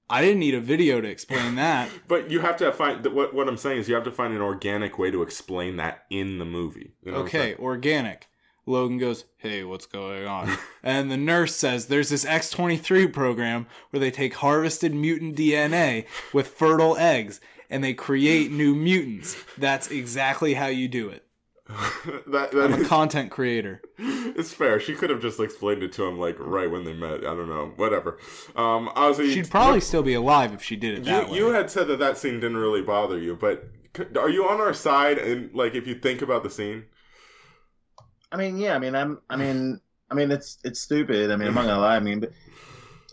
I 0.08 0.22
didn't 0.22 0.38
need 0.38 0.54
a 0.54 0.62
video 0.62 1.02
to 1.02 1.08
explain 1.08 1.56
that. 1.56 1.90
But 2.08 2.30
you 2.30 2.42
have 2.42 2.58
to 2.58 2.72
find 2.72 3.04
what 3.08 3.34
what 3.34 3.48
I'm 3.48 3.58
saying 3.58 3.80
is 3.80 3.90
you 3.90 3.96
have 3.96 4.04
to 4.04 4.12
find 4.12 4.36
an 4.36 4.42
organic 4.42 5.00
way 5.00 5.10
to 5.10 5.24
explain 5.24 5.78
that 5.78 6.06
in 6.12 6.38
the 6.38 6.46
movie. 6.46 6.94
You 7.02 7.12
know 7.14 7.18
Okay, 7.20 7.56
organic. 7.56 8.28
Logan 8.68 9.00
goes, 9.00 9.26
Hey, 9.38 9.64
what's 9.64 9.88
going 9.88 10.28
on? 10.28 10.60
and 10.84 11.10
the 11.10 11.18
nurse 11.18 11.56
says, 11.56 11.88
There's 11.88 12.10
this 12.10 12.24
X23 12.24 13.12
program 13.12 13.66
where 13.90 14.00
they 14.00 14.12
take 14.12 14.36
harvested 14.36 14.94
mutant 14.94 15.36
DNA 15.36 16.06
with 16.36 16.50
fertile 16.50 16.98
eggs 16.98 17.42
and 17.68 17.84
they 17.84 17.96
create 17.96 18.52
new 18.52 18.76
mutants. 18.76 19.36
That's 19.58 19.90
exactly 19.90 20.54
how 20.54 20.68
you 20.68 20.88
do 20.88 21.10
it. 21.10 21.26
that, 22.28 22.50
I'm 22.54 22.72
that 22.72 22.82
a 22.82 22.86
content 22.86 23.30
creator. 23.30 23.82
it's 24.00 24.52
fair. 24.52 24.80
She 24.80 24.96
could 24.96 25.12
have 25.12 25.22
just 25.22 25.40
explained 25.40 25.84
it 25.84 25.92
to 25.94 26.04
him 26.04 26.18
like 26.18 26.36
right 26.40 26.70
when 26.70 26.84
they 26.84 26.94
met. 26.94 27.20
I 27.20 27.36
don't 27.36 27.48
know. 27.48 27.74
Whatever. 27.76 28.18
Um, 28.56 28.90
Ozzy, 28.96 29.32
She'd 29.32 29.52
probably 29.52 29.82
still 29.82 30.02
be 30.02 30.16
alive 30.16 30.54
if 30.54 30.64
she 30.64 30.76
did 30.76 30.98
it 30.98 31.04
that 31.06 31.28
you, 31.28 31.32
way. 31.32 31.38
you 31.38 31.48
had 31.50 31.70
said 31.70 31.88
that 31.88 32.00
that 32.00 32.18
scene 32.18 32.40
didn't 32.40 32.58
really 32.58 32.82
bother 32.82 33.20
you, 33.20 33.36
but 33.36 33.70
are 34.18 34.30
you 34.30 34.48
on 34.48 34.60
our 34.60 34.74
side? 34.74 35.20
And 35.20 35.54
like, 35.54 35.76
if 35.76 35.86
you 35.86 35.96
think 35.96 36.24
about 36.24 36.42
the 36.42 36.50
scene, 36.50 36.86
I 38.32 38.38
mean, 38.38 38.58
yeah. 38.58 38.76
I 38.76 38.80
mean, 38.80 38.96
I'm. 38.96 39.20
I 39.30 39.36
mean, 39.36 39.80
I 40.10 40.16
mean, 40.16 40.32
it's 40.32 40.58
it's 40.64 40.80
stupid. 40.80 41.30
I 41.30 41.36
mean, 41.36 41.48
I'm 41.48 41.54
not 41.54 41.66
gonna 41.66 41.82
lie. 41.82 41.96
I 41.96 42.00
mean, 42.00 42.20
but, 42.20 42.32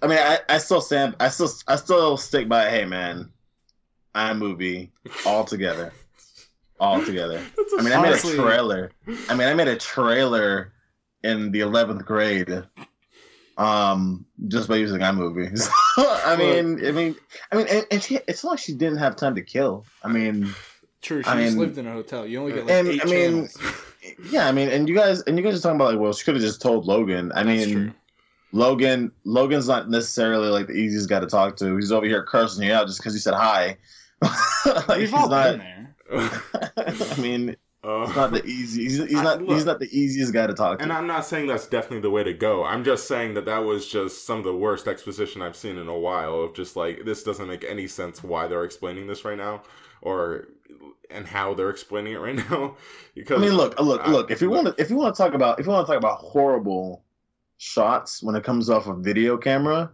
I 0.03 0.07
mean, 0.07 0.19
I, 0.19 0.39
I 0.49 0.59
still 0.59 0.81
stand. 0.81 1.17
I 1.21 1.29
still 1.29 1.51
I 1.69 1.77
still 1.77 2.17
stick 2.17 2.49
by. 2.49 2.71
Hey, 2.71 2.87
man, 2.87 3.31
iMovie 4.15 4.91
all 5.27 5.45
together, 5.45 5.93
all 6.81 7.05
together. 7.05 7.41
I 7.79 7.83
mean, 7.83 7.93
I 7.93 8.01
made 8.03 8.09
Honestly- 8.09 8.35
a 8.39 8.43
trailer. 8.43 8.91
I 9.29 9.35
mean, 9.35 9.49
I 9.49 9.55
made 9.55 9.69
a 9.69 9.77
trailer 9.77 10.73
in 11.23 11.51
the 11.53 11.61
11th 11.61 12.05
grade, 12.05 12.63
um, 13.59 14.27
just 14.49 14.69
by 14.69 14.77
using 14.77 15.01
iMovie. 15.01 15.59
So, 15.97 16.21
I 16.27 16.37
mean, 16.37 16.87
I 16.87 16.91
mean, 16.91 17.17
I 17.51 17.57
mean, 17.57 17.67
and, 17.71 17.87
and 17.91 18.03
she, 18.03 18.17
it's 18.29 18.45
not 18.45 18.51
like 18.51 18.59
she 18.59 18.75
didn't 18.75 18.99
have 18.99 19.17
time 19.17 19.35
to 19.35 19.41
kill. 19.41 19.87
I 20.05 20.09
mean, 20.09 20.53
True, 21.01 21.23
she 21.23 21.29
I 21.29 21.43
just 21.43 21.55
mean- 21.57 21.59
lived 21.67 21.79
in 21.79 21.87
a 21.87 21.93
hotel. 21.93 22.27
You 22.27 22.41
only 22.41 22.53
get 22.53 22.67
like 22.67 22.71
and 22.75 22.89
eight 22.89 23.01
I 23.03 23.05
mean, 23.07 23.49
channels. 23.49 23.59
yeah, 24.31 24.47
I 24.47 24.53
mean, 24.53 24.69
and 24.69 24.87
you 24.87 24.95
guys, 24.95 25.23
and 25.23 25.39
you 25.39 25.43
guys 25.43 25.59
are 25.59 25.63
talking 25.63 25.77
about 25.77 25.93
like, 25.93 25.99
well, 26.01 26.13
she 26.13 26.23
could 26.25 26.35
have 26.35 26.43
just 26.45 26.61
told 26.61 26.85
Logan. 26.85 27.33
I 27.33 27.45
That's 27.45 27.67
mean, 27.67 27.73
true. 27.75 27.93
Logan, 28.53 29.11
Logan's 29.25 29.69
not 29.69 29.89
necessarily 29.89 30.49
like 30.49 30.67
the 30.67 30.75
easiest 30.75 31.09
guy 31.09 31.21
to 31.21 31.27
talk 31.27 31.57
to. 31.57 31.77
He's 31.77 31.93
over 31.93 32.05
here 32.05 32.23
cursing 32.25 32.67
you 32.67 32.75
out 32.75 32.87
just 32.89 32.99
because 32.99 33.15
you 33.15 33.21
said 33.21 33.33
hi. 33.35 33.79
like, 34.67 34.89
We've 34.89 35.01
he's 35.01 35.13
all 35.15 35.31
not. 35.31 35.53
been 35.53 35.59
there. 35.61 35.96
I 36.13 37.15
mean, 37.21 37.57
Uh, 37.85 38.07
he's 38.07 38.17
not 38.17 38.33
the 38.33 38.45
easy. 38.45 38.83
He's, 38.85 38.99
he's 38.99 39.15
I- 39.17 39.23
not. 39.23 39.43
look. 39.43 39.51
he's 39.57 39.65
not 39.67 39.79
the 39.81 39.89
easiest 39.97 40.33
guy 40.33 40.47
to 40.47 40.55
talk 40.55 40.79
to. 40.79 40.83
And 40.83 40.93
I'm 40.93 41.07
not 41.07 41.25
saying 41.25 41.47
that's 41.47 41.67
definitely 41.67 42.01
the 42.01 42.11
way 42.11 42.25
to 42.25 42.33
go. 42.33 42.65
I'm 42.65 42.83
just 42.85 43.07
saying 43.07 43.35
that 43.35 43.45
that 43.45 43.59
was 43.65 43.87
just 43.87 44.27
some 44.27 44.39
of 44.39 44.45
the 44.45 44.55
worst 44.57 44.89
exposition 44.89 45.41
I've 45.43 45.57
seen 45.57 45.79
in 45.79 45.89
a 45.89 45.99
while. 45.99 46.41
Of 46.43 46.55
just 46.55 46.75
like 46.77 47.05
this 47.05 47.23
doesn't 47.23 47.47
make 47.49 47.65
any 47.65 47.87
sense 47.87 48.23
why 48.25 48.47
they're 48.49 48.65
explaining 48.65 49.07
this 49.07 49.25
right 49.25 49.39
now, 49.39 49.63
or 50.03 50.49
and 51.11 51.27
how 51.27 51.55
they're 51.55 51.71
explaining 51.71 52.15
it 52.15 52.21
right 52.21 52.37
now. 52.51 52.77
Because 53.15 53.41
I 53.41 53.47
mean, 53.47 53.57
look, 53.57 53.79
look, 53.81 54.01
I- 54.03 54.11
look. 54.11 54.31
If 54.31 54.41
you 54.43 54.51
want 54.51 54.67
to, 54.69 54.75
if 54.83 54.91
you 54.91 54.97
want 54.97 55.15
to 55.15 55.23
talk 55.23 55.35
about, 55.35 55.61
if 55.61 55.67
you 55.67 55.73
want 55.73 55.87
to 55.87 55.93
talk 55.93 55.99
about 55.99 56.19
horrible 56.19 57.05
shots 57.59 58.23
when 58.23 58.35
it 58.35 58.43
comes 58.45 58.69
off 58.69 58.87
a 58.89 58.95
video 58.95 59.37
camera, 59.37 59.93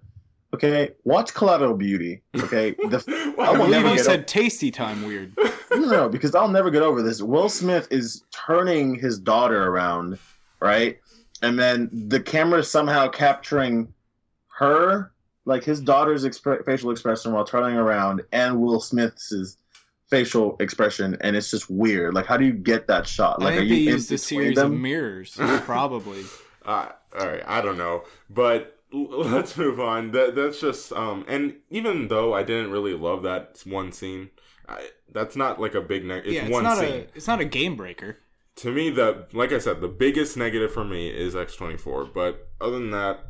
okay, 0.54 0.90
watch 1.04 1.34
Collateral 1.34 1.74
Beauty. 1.76 2.22
Okay, 2.38 2.70
the, 2.88 3.32
Why 3.36 3.46
I 3.46 3.50
I 3.52 3.56
believe 3.56 3.82
you 3.84 3.96
get 3.96 4.04
said 4.04 4.26
tasty 4.28 4.70
time 4.70 5.02
weird. 5.04 5.36
No, 5.74 5.80
no, 5.80 5.90
no, 5.90 6.08
because 6.08 6.34
I'll 6.34 6.48
never 6.48 6.70
get 6.70 6.82
over 6.82 7.02
this. 7.02 7.22
Will 7.22 7.48
Smith 7.48 7.88
is 7.90 8.24
turning 8.32 8.94
his 8.94 9.18
daughter 9.18 9.68
around, 9.68 10.18
right? 10.60 10.98
And 11.42 11.58
then 11.58 11.90
the 12.08 12.20
camera 12.20 12.60
is 12.60 12.70
somehow 12.70 13.08
capturing 13.08 13.92
her, 14.58 15.12
like 15.44 15.64
his 15.64 15.80
daughter's 15.80 16.24
expre- 16.24 16.64
facial 16.64 16.90
expression 16.90 17.32
while 17.32 17.44
turning 17.44 17.76
around, 17.76 18.22
and 18.32 18.60
Will 18.60 18.80
Smith's 18.80 19.56
facial 20.08 20.56
expression, 20.60 21.16
and 21.22 21.34
it's 21.34 21.50
just 21.50 21.70
weird. 21.70 22.14
Like, 22.14 22.26
how 22.26 22.36
do 22.36 22.44
you 22.44 22.52
get 22.52 22.86
that 22.88 23.06
shot? 23.06 23.40
I 23.40 23.46
Like, 23.46 23.54
think 23.54 23.70
are 23.70 23.74
you 23.74 23.88
in 23.88 23.94
used 23.94 24.10
a 24.10 24.14
between 24.14 24.20
series 24.54 24.58
of 24.58 24.70
mirrors, 24.72 25.34
probably. 25.64 26.24
Uh, 26.64 26.88
all 27.18 27.26
right, 27.26 27.42
I 27.46 27.60
don't 27.60 27.78
know, 27.78 28.04
but 28.30 28.78
let's 28.92 29.56
move 29.56 29.80
on. 29.80 30.12
That 30.12 30.34
that's 30.36 30.60
just 30.60 30.92
um, 30.92 31.24
and 31.26 31.56
even 31.70 32.08
though 32.08 32.34
I 32.34 32.42
didn't 32.42 32.70
really 32.70 32.94
love 32.94 33.22
that 33.24 33.62
one 33.64 33.90
scene, 33.90 34.30
I, 34.68 34.88
that's 35.12 35.36
not 35.36 35.60
like 35.60 35.74
a 35.74 35.80
big 35.80 36.04
neg. 36.04 36.22
It's 36.24 36.34
yeah, 36.34 36.42
it's 36.42 36.50
one 36.50 36.62
not 36.64 36.78
scene. 36.78 36.92
a 36.92 37.06
it's 37.14 37.26
not 37.26 37.40
a 37.40 37.44
game 37.44 37.76
breaker. 37.76 38.18
To 38.56 38.70
me, 38.72 38.90
the 38.90 39.26
like 39.32 39.52
I 39.52 39.58
said, 39.58 39.80
the 39.80 39.88
biggest 39.88 40.36
negative 40.36 40.72
for 40.72 40.84
me 40.84 41.08
is 41.08 41.34
X 41.34 41.56
twenty 41.56 41.76
four. 41.76 42.04
But 42.04 42.48
other 42.60 42.78
than 42.78 42.90
that, 42.90 43.20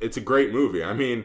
it's 0.00 0.16
a 0.16 0.20
great 0.20 0.52
movie. 0.52 0.84
I 0.84 0.92
mean, 0.92 1.24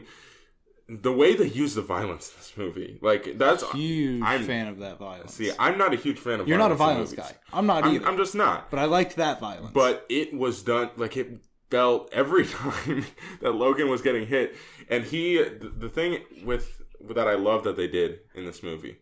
the 0.88 1.12
way 1.12 1.34
they 1.34 1.46
use 1.46 1.74
the 1.74 1.82
violence 1.82 2.30
in 2.30 2.34
this 2.38 2.52
movie, 2.56 2.98
like 3.02 3.38
that's 3.38 3.62
Huge 3.72 4.22
I'm- 4.22 4.44
fan 4.44 4.66
of 4.68 4.78
that 4.80 4.98
violence. 4.98 5.34
see, 5.34 5.52
I'm 5.58 5.78
not 5.78 5.92
a 5.92 5.96
huge 5.96 6.18
fan 6.18 6.40
of. 6.40 6.46
Violence. 6.46 6.48
You're 6.48 6.58
not 6.58 6.72
a 6.72 6.74
violence 6.74 7.10
in 7.12 7.16
violence 7.16 7.32
movies. 7.32 7.40
guy. 7.52 7.58
I'm 7.58 7.66
not 7.66 7.84
I'm, 7.84 7.94
either. 7.94 8.06
I'm 8.06 8.16
just 8.16 8.34
not. 8.34 8.70
but 8.70 8.78
I 8.78 8.84
liked 8.86 9.16
that 9.16 9.40
violence. 9.40 9.70
But 9.72 10.06
it 10.08 10.34
was 10.34 10.62
done 10.62 10.90
like 10.96 11.16
it 11.16 11.38
felt 11.70 12.10
every 12.12 12.46
time 12.48 13.04
that 13.40 13.52
Logan 13.52 13.88
was 13.88 14.02
getting 14.02 14.26
hit, 14.26 14.56
and 14.88 15.04
he 15.04 15.36
the, 15.38 15.72
the 15.76 15.88
thing 15.88 16.18
with 16.44 16.82
that 17.14 17.28
I 17.28 17.34
love 17.34 17.64
that 17.64 17.76
they 17.76 17.88
did 17.88 18.20
in 18.34 18.44
this 18.44 18.62
movie 18.62 18.96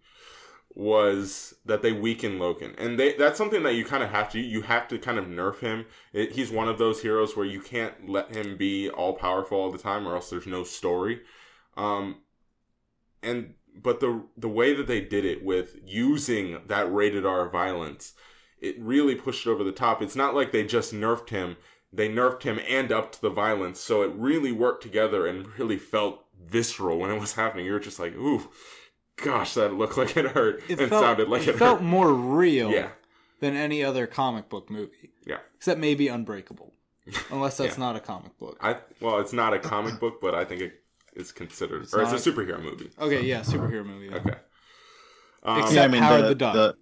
was 0.74 1.54
that 1.64 1.82
they 1.82 1.92
weaken 1.92 2.38
Logan, 2.38 2.74
and 2.78 2.98
they 2.98 3.14
that's 3.14 3.38
something 3.38 3.62
that 3.64 3.74
you 3.74 3.84
kind 3.84 4.02
of 4.02 4.10
have 4.10 4.30
to 4.30 4.40
you 4.40 4.62
have 4.62 4.86
to 4.88 4.98
kind 4.98 5.18
of 5.18 5.26
nerf 5.26 5.58
him. 5.58 5.86
It, 6.12 6.32
he's 6.32 6.50
one 6.50 6.68
of 6.68 6.78
those 6.78 7.02
heroes 7.02 7.36
where 7.36 7.46
you 7.46 7.60
can't 7.60 8.08
let 8.08 8.30
him 8.30 8.56
be 8.56 8.88
all 8.88 9.14
powerful 9.14 9.58
all 9.58 9.72
the 9.72 9.78
time, 9.78 10.06
or 10.06 10.14
else 10.14 10.30
there's 10.30 10.46
no 10.46 10.64
story. 10.64 11.20
Um, 11.76 12.22
and 13.22 13.54
but 13.74 14.00
the 14.00 14.24
the 14.36 14.48
way 14.48 14.74
that 14.74 14.86
they 14.86 15.00
did 15.00 15.24
it 15.24 15.44
with 15.44 15.76
using 15.84 16.60
that 16.66 16.92
rated 16.92 17.26
R 17.26 17.48
violence, 17.48 18.14
it 18.60 18.76
really 18.78 19.16
pushed 19.16 19.46
it 19.46 19.50
over 19.50 19.64
the 19.64 19.72
top. 19.72 20.00
It's 20.00 20.16
not 20.16 20.34
like 20.34 20.52
they 20.52 20.64
just 20.64 20.94
nerfed 20.94 21.30
him; 21.30 21.56
they 21.92 22.08
nerfed 22.08 22.44
him 22.44 22.60
and 22.68 22.92
upped 22.92 23.20
the 23.20 23.30
violence, 23.30 23.80
so 23.80 24.02
it 24.02 24.12
really 24.14 24.52
worked 24.52 24.82
together 24.82 25.26
and 25.26 25.58
really 25.58 25.78
felt 25.78 26.26
visceral 26.40 26.98
when 26.98 27.10
it 27.10 27.20
was 27.20 27.34
happening. 27.34 27.66
You're 27.66 27.80
just 27.80 27.98
like, 27.98 28.14
ooh, 28.14 28.48
gosh, 29.22 29.54
that 29.54 29.74
looked 29.74 29.96
like 29.96 30.16
it 30.16 30.26
hurt 30.26 30.62
it 30.68 30.78
and 30.80 30.88
felt, 30.90 31.02
sounded 31.04 31.28
like 31.28 31.42
it, 31.42 31.50
it 31.50 31.56
felt 31.58 31.78
hurt. 31.80 31.84
more 31.86 32.12
real 32.12 32.70
Yeah, 32.70 32.90
than 33.40 33.56
any 33.56 33.82
other 33.84 34.06
comic 34.06 34.48
book 34.48 34.70
movie. 34.70 35.10
Yeah. 35.26 35.38
Except 35.56 35.78
maybe 35.80 36.08
Unbreakable. 36.08 36.72
Unless 37.30 37.56
that's 37.58 37.74
Yeah. 37.78 37.84
not 37.84 37.96
a 37.96 38.00
comic 38.00 38.38
book. 38.38 38.58
I 38.60 38.76
well, 39.00 39.18
it's 39.20 39.32
not 39.32 39.52
a 39.54 39.58
comic 39.58 39.98
book, 40.00 40.20
but 40.20 40.34
I 40.34 40.44
think 40.44 40.60
it 40.62 40.82
is 41.14 41.32
considered, 41.32 41.82
It's 41.82 41.94
or 41.94 42.02
it's 42.02 42.12
a 42.26 42.30
superhero 42.30 42.62
movie. 42.62 42.90
Okay, 42.98 43.22
yeah, 43.24 43.40
superhero 43.40 43.84
movie. 43.84 44.08
then. 44.10 44.18
Okay. 44.20 44.34
Um, 45.42 45.60
Except- 45.62 45.94
Howard 45.94 46.24
the 46.26 46.34
Duck. 46.34 46.76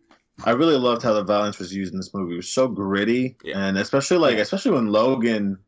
I 0.45 0.51
really 0.53 0.77
loved 0.77 1.03
how 1.03 1.15
the 1.15 1.25
violence 1.25 1.59
was 1.59 1.75
used 1.75 1.93
in 1.93 1.99
this 1.99 2.15
movie. 2.15 2.35
It 2.35 2.37
was 2.37 2.49
so 2.49 2.69
gritty, 2.69 3.37
Yeah. 3.43 3.59
and 3.67 3.77
especially 3.79 4.19
like 4.19 4.37
Yeah. 4.37 4.43
especially 4.43 4.71
when 4.73 4.87
Logan 4.87 5.59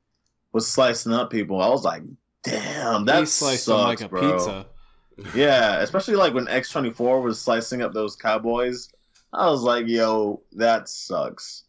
was 0.53 0.67
slicing 0.69 1.13
up 1.13 1.31
people, 1.31 1.61
I 1.61 1.69
was 1.69 1.85
like, 1.85 2.03
"Damn, 2.45 3.05
that 3.07 3.21
he 3.21 3.27
sliced 3.27 3.65
sucks, 3.65 3.79
them 3.79 3.87
like 3.89 4.01
a 4.01 4.09
bro. 4.09 4.33
pizza. 4.33 4.67
Yeah, 5.35 5.81
especially 5.81 6.15
like 6.15 6.35
when 6.35 6.49
X 6.49 6.71
twenty 6.71 6.91
four 6.91 7.21
was 7.21 7.41
slicing 7.41 7.83
up 7.83 7.93
those 7.93 8.17
cowboys. 8.17 8.91
I 9.33 9.49
was 9.49 9.63
like, 9.63 9.87
"Yo, 9.87 10.43
that 10.53 10.89
sucks. 10.89 11.65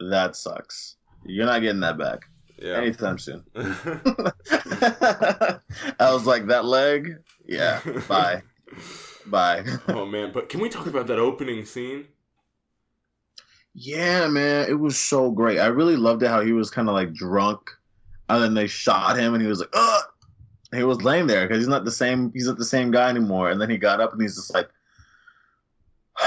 That 0.00 0.36
sucks. 0.36 0.96
You're 1.24 1.46
not 1.46 1.62
getting 1.62 1.80
that 1.80 1.98
back 1.98 2.20
yeah. 2.58 2.74
anytime 2.74 3.18
soon." 3.18 3.44
I 3.56 5.60
was 6.00 6.26
like, 6.26 6.46
"That 6.46 6.64
leg, 6.64 7.16
yeah, 7.46 7.80
bye, 8.08 8.42
bye." 9.26 9.64
oh 9.88 10.06
man, 10.06 10.32
but 10.32 10.48
can 10.48 10.60
we 10.60 10.68
talk 10.68 10.86
about 10.86 11.06
that 11.08 11.18
opening 11.18 11.64
scene? 11.64 12.06
Yeah, 13.74 14.28
man, 14.28 14.70
it 14.70 14.78
was 14.78 14.98
so 14.98 15.30
great. 15.30 15.58
I 15.58 15.66
really 15.66 15.96
loved 15.96 16.22
it 16.22 16.28
how 16.28 16.40
he 16.40 16.52
was 16.52 16.70
kind 16.70 16.88
of 16.88 16.94
like 16.94 17.12
drunk, 17.12 17.70
and 18.28 18.42
then 18.42 18.54
they 18.54 18.66
shot 18.66 19.18
him, 19.18 19.34
and 19.34 19.42
he 19.42 19.48
was 19.48 19.60
like, 19.60 19.70
"Ugh." 19.72 20.04
He 20.76 20.84
was 20.84 21.02
laying 21.02 21.26
there 21.26 21.46
because 21.46 21.58
he's 21.58 21.68
not 21.68 21.84
the 21.84 21.90
same. 21.90 22.32
He's 22.32 22.46
not 22.46 22.58
the 22.58 22.64
same 22.64 22.90
guy 22.90 23.08
anymore. 23.08 23.50
And 23.50 23.60
then 23.60 23.70
he 23.70 23.76
got 23.76 24.00
up, 24.00 24.12
and 24.12 24.20
he's 24.20 24.36
just 24.36 24.52
like, 24.54 24.68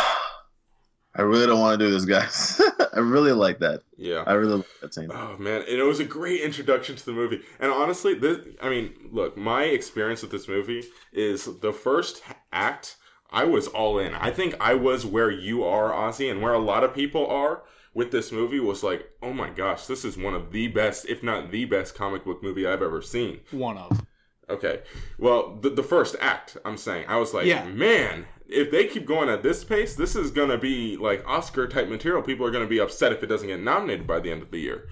"I 1.16 1.22
really 1.22 1.46
don't 1.46 1.60
want 1.60 1.80
to 1.80 1.86
do 1.86 1.92
this, 1.92 2.06
guys." 2.06 2.62
I 2.94 3.00
really 3.00 3.32
like 3.32 3.60
that. 3.60 3.82
Yeah. 3.98 4.24
I 4.26 4.34
really 4.34 4.58
like 4.58 4.68
that 4.82 4.94
scene. 4.94 5.10
Oh 5.14 5.38
man, 5.38 5.62
and 5.62 5.80
it 5.80 5.84
was 5.84 6.00
a 6.00 6.06
great 6.06 6.42
introduction 6.42 6.96
to 6.96 7.06
the 7.06 7.12
movie. 7.12 7.42
And 7.60 7.72
honestly, 7.72 8.14
this 8.14 8.40
I 8.62 8.70
mean, 8.70 8.94
look, 9.12 9.38
my 9.38 9.64
experience 9.64 10.22
with 10.22 10.32
this 10.32 10.48
movie 10.48 10.84
is 11.14 11.46
the 11.62 11.74
first 11.74 12.22
act, 12.52 12.98
I 13.32 13.46
was 13.46 13.68
all 13.68 14.00
in. 14.00 14.14
I 14.16 14.32
think 14.32 14.56
I 14.60 14.74
was 14.74 15.06
where 15.06 15.32
you 15.32 15.64
are, 15.64 15.92
Ozzy, 15.92 16.30
and 16.30 16.42
where 16.42 16.54
a 16.54 16.60
lot 16.60 16.84
of 16.84 16.94
people 16.94 17.28
are 17.28 17.64
with 17.94 18.12
this 18.12 18.32
movie 18.32 18.60
was 18.60 18.84
like, 18.84 19.10
"Oh 19.22 19.34
my 19.34 19.50
gosh, 19.50 19.86
this 19.86 20.04
is 20.04 20.18
one 20.18 20.34
of 20.34 20.52
the 20.52 20.68
best, 20.68 21.08
if 21.08 21.22
not 21.22 21.52
the 21.52 21.66
best 21.66 21.96
comic 21.96 22.26
book 22.26 22.42
movie 22.42 22.66
I've 22.66 22.82
ever 22.82 23.02
seen." 23.02 23.42
One 23.52 23.78
of. 23.78 24.06
Okay. 24.50 24.82
Well, 25.18 25.58
the, 25.62 25.70
the 25.70 25.84
first 25.84 26.16
act, 26.20 26.58
I'm 26.66 26.78
saying, 26.78 27.06
I 27.08 27.18
was 27.18 27.34
like, 27.34 27.46
Yeah. 27.46 27.66
man, 27.66 28.26
if 28.48 28.72
they 28.72 28.88
keep 28.88 29.06
going 29.06 29.30
at 29.30 29.44
this 29.44 29.64
pace, 29.64 29.96
this 29.96 30.16
is 30.16 30.32
going 30.32 30.50
to 30.50 30.58
be 30.58 30.98
like 30.98 31.24
Oscar 31.28 31.68
type 31.68 31.88
material. 31.88 32.22
People 32.24 32.46
are 32.46 32.52
going 32.52 32.66
to 32.66 32.70
be 32.70 32.80
upset 32.80 33.12
if 33.14 33.22
it 33.24 33.28
doesn't 33.28 33.48
get 33.48 33.60
nominated 33.62 34.08
by 34.08 34.20
the 34.20 34.32
end 34.32 34.42
of 34.42 34.52
the 34.52 34.60
year. 34.60 34.88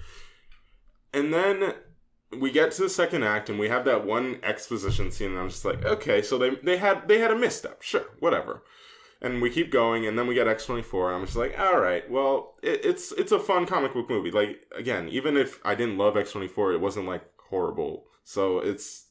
And 1.12 1.32
then 1.32 1.74
we 2.38 2.50
get 2.50 2.72
to 2.72 2.82
the 2.82 2.88
second 2.90 3.24
act 3.24 3.48
and 3.48 3.58
we 3.58 3.68
have 3.68 3.84
that 3.86 4.04
one 4.06 4.38
exposition 4.42 5.10
scene 5.10 5.30
and 5.30 5.38
I'm 5.38 5.48
just 5.48 5.64
like, 5.64 5.84
okay, 5.84 6.20
so 6.22 6.36
they 6.38 6.50
they 6.62 6.76
had 6.76 7.08
they 7.08 7.18
had 7.18 7.30
a 7.30 7.36
misstep. 7.36 7.82
Sure, 7.82 8.04
whatever. 8.20 8.62
And 9.20 9.42
we 9.42 9.50
keep 9.50 9.72
going 9.72 10.06
and 10.06 10.16
then 10.16 10.26
we 10.28 10.34
get 10.34 10.46
X24 10.46 11.06
and 11.08 11.16
I'm 11.16 11.24
just 11.24 11.36
like, 11.36 11.58
all 11.58 11.80
right, 11.80 12.08
well, 12.10 12.54
it, 12.62 12.84
it's 12.84 13.12
it's 13.12 13.32
a 13.32 13.38
fun 13.38 13.66
comic 13.66 13.94
book 13.94 14.08
movie. 14.10 14.30
Like 14.30 14.60
again, 14.76 15.08
even 15.08 15.36
if 15.36 15.58
I 15.64 15.74
didn't 15.74 15.98
love 15.98 16.14
X24, 16.14 16.74
it 16.74 16.80
wasn't 16.80 17.06
like 17.06 17.24
horrible. 17.48 18.04
So 18.24 18.58
it's 18.58 19.06
it, 19.06 19.07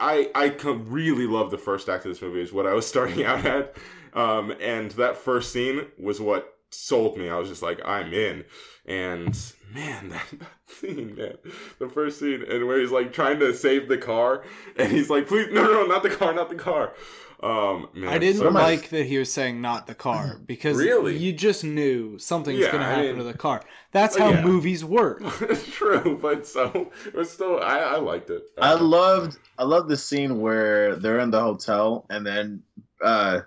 I 0.00 0.30
I 0.34 0.54
really 0.72 1.26
love 1.26 1.50
the 1.50 1.58
first 1.58 1.88
act 1.88 2.04
of 2.04 2.12
this 2.12 2.22
movie 2.22 2.42
is 2.42 2.52
what 2.52 2.66
I 2.66 2.74
was 2.74 2.86
starting 2.86 3.24
out 3.24 3.44
at, 3.44 3.76
um, 4.12 4.52
and 4.60 4.90
that 4.92 5.16
first 5.16 5.52
scene 5.52 5.86
was 5.98 6.20
what 6.20 6.54
sold 6.74 7.16
me. 7.16 7.28
I 7.28 7.38
was 7.38 7.48
just 7.48 7.62
like, 7.62 7.80
I'm 7.84 8.12
in. 8.12 8.44
And 8.86 9.38
man, 9.72 10.10
that, 10.10 10.26
that 10.32 10.48
scene, 10.66 11.14
man, 11.16 11.36
the 11.78 11.88
first 11.88 12.18
scene, 12.18 12.44
and 12.48 12.66
where 12.66 12.80
he's 12.80 12.90
like 12.90 13.12
trying 13.12 13.38
to 13.40 13.54
save 13.54 13.88
the 13.88 13.98
car, 13.98 14.44
and 14.76 14.92
he's 14.92 15.10
like, 15.10 15.26
please, 15.26 15.48
no, 15.50 15.62
no, 15.64 15.72
no, 15.72 15.86
not 15.86 16.02
the 16.02 16.10
car, 16.10 16.34
not 16.34 16.50
the 16.50 16.56
car. 16.56 16.92
Um, 17.44 17.88
man, 17.94 18.08
I 18.08 18.18
didn't 18.18 18.40
so 18.40 18.50
much- 18.50 18.62
like 18.62 18.88
that 18.88 19.04
he 19.06 19.18
was 19.18 19.30
saying 19.30 19.60
not 19.60 19.86
the 19.86 19.94
car 19.94 20.38
because 20.46 20.78
Really? 20.78 21.16
you 21.16 21.32
just 21.32 21.62
knew 21.62 22.18
something's 22.18 22.58
Yeah, 22.60 22.70
going 22.72 22.80
to 22.80 22.86
I 22.86 22.90
happen 22.90 23.06
mean- 23.06 23.16
to 23.18 23.24
the 23.24 23.34
car. 23.38 23.62
That's 23.92 24.16
how 24.16 24.30
yeah. 24.30 24.42
movies 24.42 24.84
work. 24.84 25.22
True, 25.70 26.18
but 26.20 26.46
so 26.46 26.90
it 27.06 27.14
was 27.14 27.30
still, 27.30 27.60
I, 27.60 27.78
I 27.78 27.96
liked 27.98 28.30
it. 28.30 28.42
I 28.58 28.72
Uh, 28.72 28.78
loved 28.82 29.38
I 29.58 29.64
love 29.64 29.88
the 29.88 29.96
scene 29.96 30.40
where 30.40 30.96
they're 30.96 31.20
in 31.20 31.30
the 31.30 31.40
hotel 31.40 32.06
and 32.10 32.26
then 32.26 32.62
uh 33.04 33.40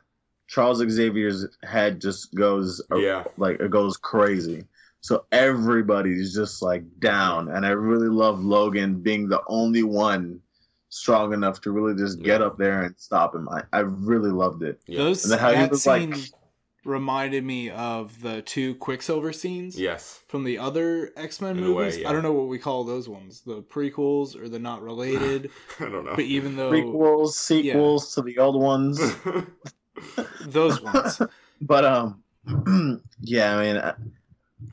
Charles 0.48 0.78
Xavier's 0.88 1.46
head 1.64 2.00
just 2.00 2.34
goes 2.36 2.82
Yeah. 2.96 3.24
like 3.38 3.60
it 3.60 3.72
goes 3.72 3.98
crazy. 3.98 4.64
So 5.02 5.26
everybody's 5.32 6.34
just 6.34 6.62
like 6.62 6.84
down 7.00 7.50
and 7.50 7.66
I 7.66 7.70
really 7.70 8.08
love 8.10 8.40
Logan 8.44 9.02
being 9.02 9.28
the 9.28 9.42
only 9.48 9.84
one 9.84 10.40
strong 10.89 11.34
enough 11.34 11.62
to 11.62 11.71
really 11.71 11.95
just 11.95 12.21
get 12.21 12.41
Yeah. 12.41 12.47
up 12.47 12.58
there 12.58 12.82
and 12.84 12.95
stop 12.97 13.36
him. 13.36 13.47
I, 13.50 13.63
I 13.73 13.80
really 13.82 14.32
loved 14.32 14.63
it. 14.63 14.80
Yeah. 14.88 15.00
Those 15.00 15.23
And 15.23 15.34
then 15.34 15.39
how 15.39 15.50
he 15.52 15.56
that 15.62 15.71
was 15.71 15.84
scene 15.84 16.12
like 16.12 16.19
reminded 16.86 17.43
me 17.43 17.69
of 17.69 18.21
the 18.21 18.41
two 18.41 18.76
Quicksilver 18.76 19.34
scenes 19.34 19.78
Yes. 19.78 20.21
from 20.30 20.45
the 20.45 20.58
other 20.58 21.12
X 21.17 21.41
Men 21.41 21.58
In 21.58 21.63
a 21.65 21.67
way, 21.73 21.86
movies. 21.86 21.97
yeah. 21.97 22.10
I 22.10 22.13
don't 22.13 22.23
know 22.23 22.32
what 22.32 22.47
we 22.47 22.58
call 22.60 22.86
those 22.86 23.10
ones, 23.10 23.41
the 23.41 23.62
prequels 23.62 24.36
or 24.41 24.47
the 24.47 24.60
not 24.60 24.82
related. 24.82 25.52
I 25.82 25.84
don't 25.89 26.06
know. 26.06 26.15
but 26.15 26.23
even 26.23 26.56
though 26.56 26.71
prequels, 26.71 27.32
sequels 27.34 28.13
to 28.15 28.21
the 28.21 28.38
old 28.38 28.62
ones. 28.62 29.00
those 30.45 30.82
ones, 30.82 31.21
but 31.62 31.84
um 31.86 32.23
yeah 33.19 33.58
i 33.58 33.62
mean 33.63 33.78
I, 33.78 33.93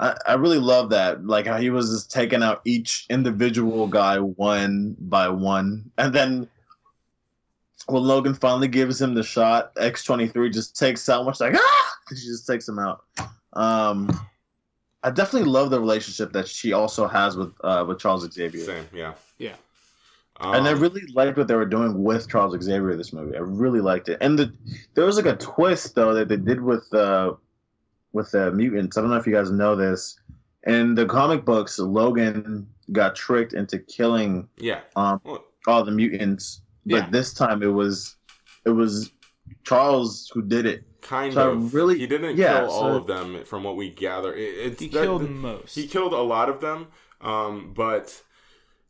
I 0.00 0.16
i 0.26 0.34
really 0.34 0.58
love 0.58 0.90
that 0.90 1.26
like 1.26 1.46
how 1.46 1.58
he 1.58 1.70
was 1.70 1.90
just 1.90 2.10
taking 2.10 2.42
out 2.42 2.62
each 2.64 3.06
individual 3.10 3.86
guy 3.86 4.18
one 4.18 4.96
by 4.98 5.28
one 5.28 5.90
and 5.98 6.12
then 6.14 6.48
when 7.86 8.02
logan 8.02 8.32
finally 8.34 8.68
gives 8.68 9.00
him 9.00 9.14
the 9.14 9.22
shot 9.22 9.74
x23 9.76 10.52
just 10.52 10.78
takes 10.78 11.06
out 11.08 11.24
much 11.26 11.38
like 11.40 11.54
ah 11.56 11.96
she 12.08 12.14
just 12.26 12.46
takes 12.46 12.66
him 12.68 12.78
out 12.78 13.04
um 13.52 14.08
i 15.02 15.10
definitely 15.10 15.48
love 15.50 15.68
the 15.70 15.78
relationship 15.78 16.32
that 16.32 16.48
she 16.48 16.72
also 16.72 17.06
has 17.06 17.36
with 17.36 17.52
uh 17.62 17.84
with 17.86 17.98
charles 17.98 18.26
xavier 18.32 18.64
Same, 18.64 18.86
yeah. 18.94 19.12
Yeah. 19.38 19.56
and 20.40 20.66
I 20.66 20.72
Um, 20.72 20.80
really 20.80 21.02
liked 21.14 21.36
what 21.36 21.46
they 21.46 21.54
were 21.54 21.66
doing 21.66 22.02
with 22.02 22.28
Charles 22.28 22.60
Xavier 22.60 22.96
this 22.96 23.12
movie. 23.12 23.36
I 23.36 23.40
really 23.40 23.80
liked 23.80 24.08
it. 24.08 24.18
And 24.20 24.36
the 24.38 24.52
there 24.94 25.04
was 25.04 25.16
like 25.16 25.26
a 25.26 25.36
twist 25.36 25.94
though 25.94 26.12
that 26.14 26.28
they 26.28 26.36
did 26.36 26.60
with 26.60 26.92
uh 26.94 27.34
with 28.14 28.30
the 28.30 28.50
mutants. 28.52 28.96
I 28.96 29.00
don't 29.02 29.10
know 29.10 29.16
if 29.16 29.26
you 29.26 29.34
guys 29.34 29.50
know 29.50 29.76
this. 29.76 30.18
In 30.66 30.94
the 30.94 31.04
comic 31.04 31.44
books, 31.44 31.78
Logan 31.78 32.66
got 32.92 33.14
tricked 33.14 33.52
into 33.52 33.78
killing 33.78 34.48
yeah. 34.56 34.80
um 34.96 35.20
Well, 35.24 35.44
all 35.66 35.84
the 35.84 35.90
mutants, 35.90 36.62
but 36.86 36.96
Yeah. 36.96 37.10
this 37.10 37.34
time 37.34 37.62
it 37.62 37.66
was 37.82 38.16
it 38.64 38.70
was 38.70 39.10
Charles 39.64 40.30
who 40.32 40.40
did 40.40 40.64
it. 40.64 40.84
kind 41.02 41.34
So 41.34 41.50
of. 41.50 41.74
really- 41.74 41.98
he 41.98 42.06
didn't 42.06 42.38
yeah, 42.38 42.60
kill 42.60 42.70
all 42.70 42.96
of 42.96 43.06
them, 43.06 43.44
from 43.44 43.62
what 43.62 43.76
we 43.76 43.90
gather. 43.90 44.32
It, 44.32 44.40
it's 44.66 44.80
he 44.80 44.88
that- 44.88 45.02
killed 45.02 45.20
that- 45.22 45.30
most. 45.30 45.74
He 45.74 45.86
killed 45.86 46.14
a 46.14 46.22
lot 46.22 46.48
of 46.48 46.62
them, 46.62 46.86
um, 47.20 47.74
but 47.76 48.22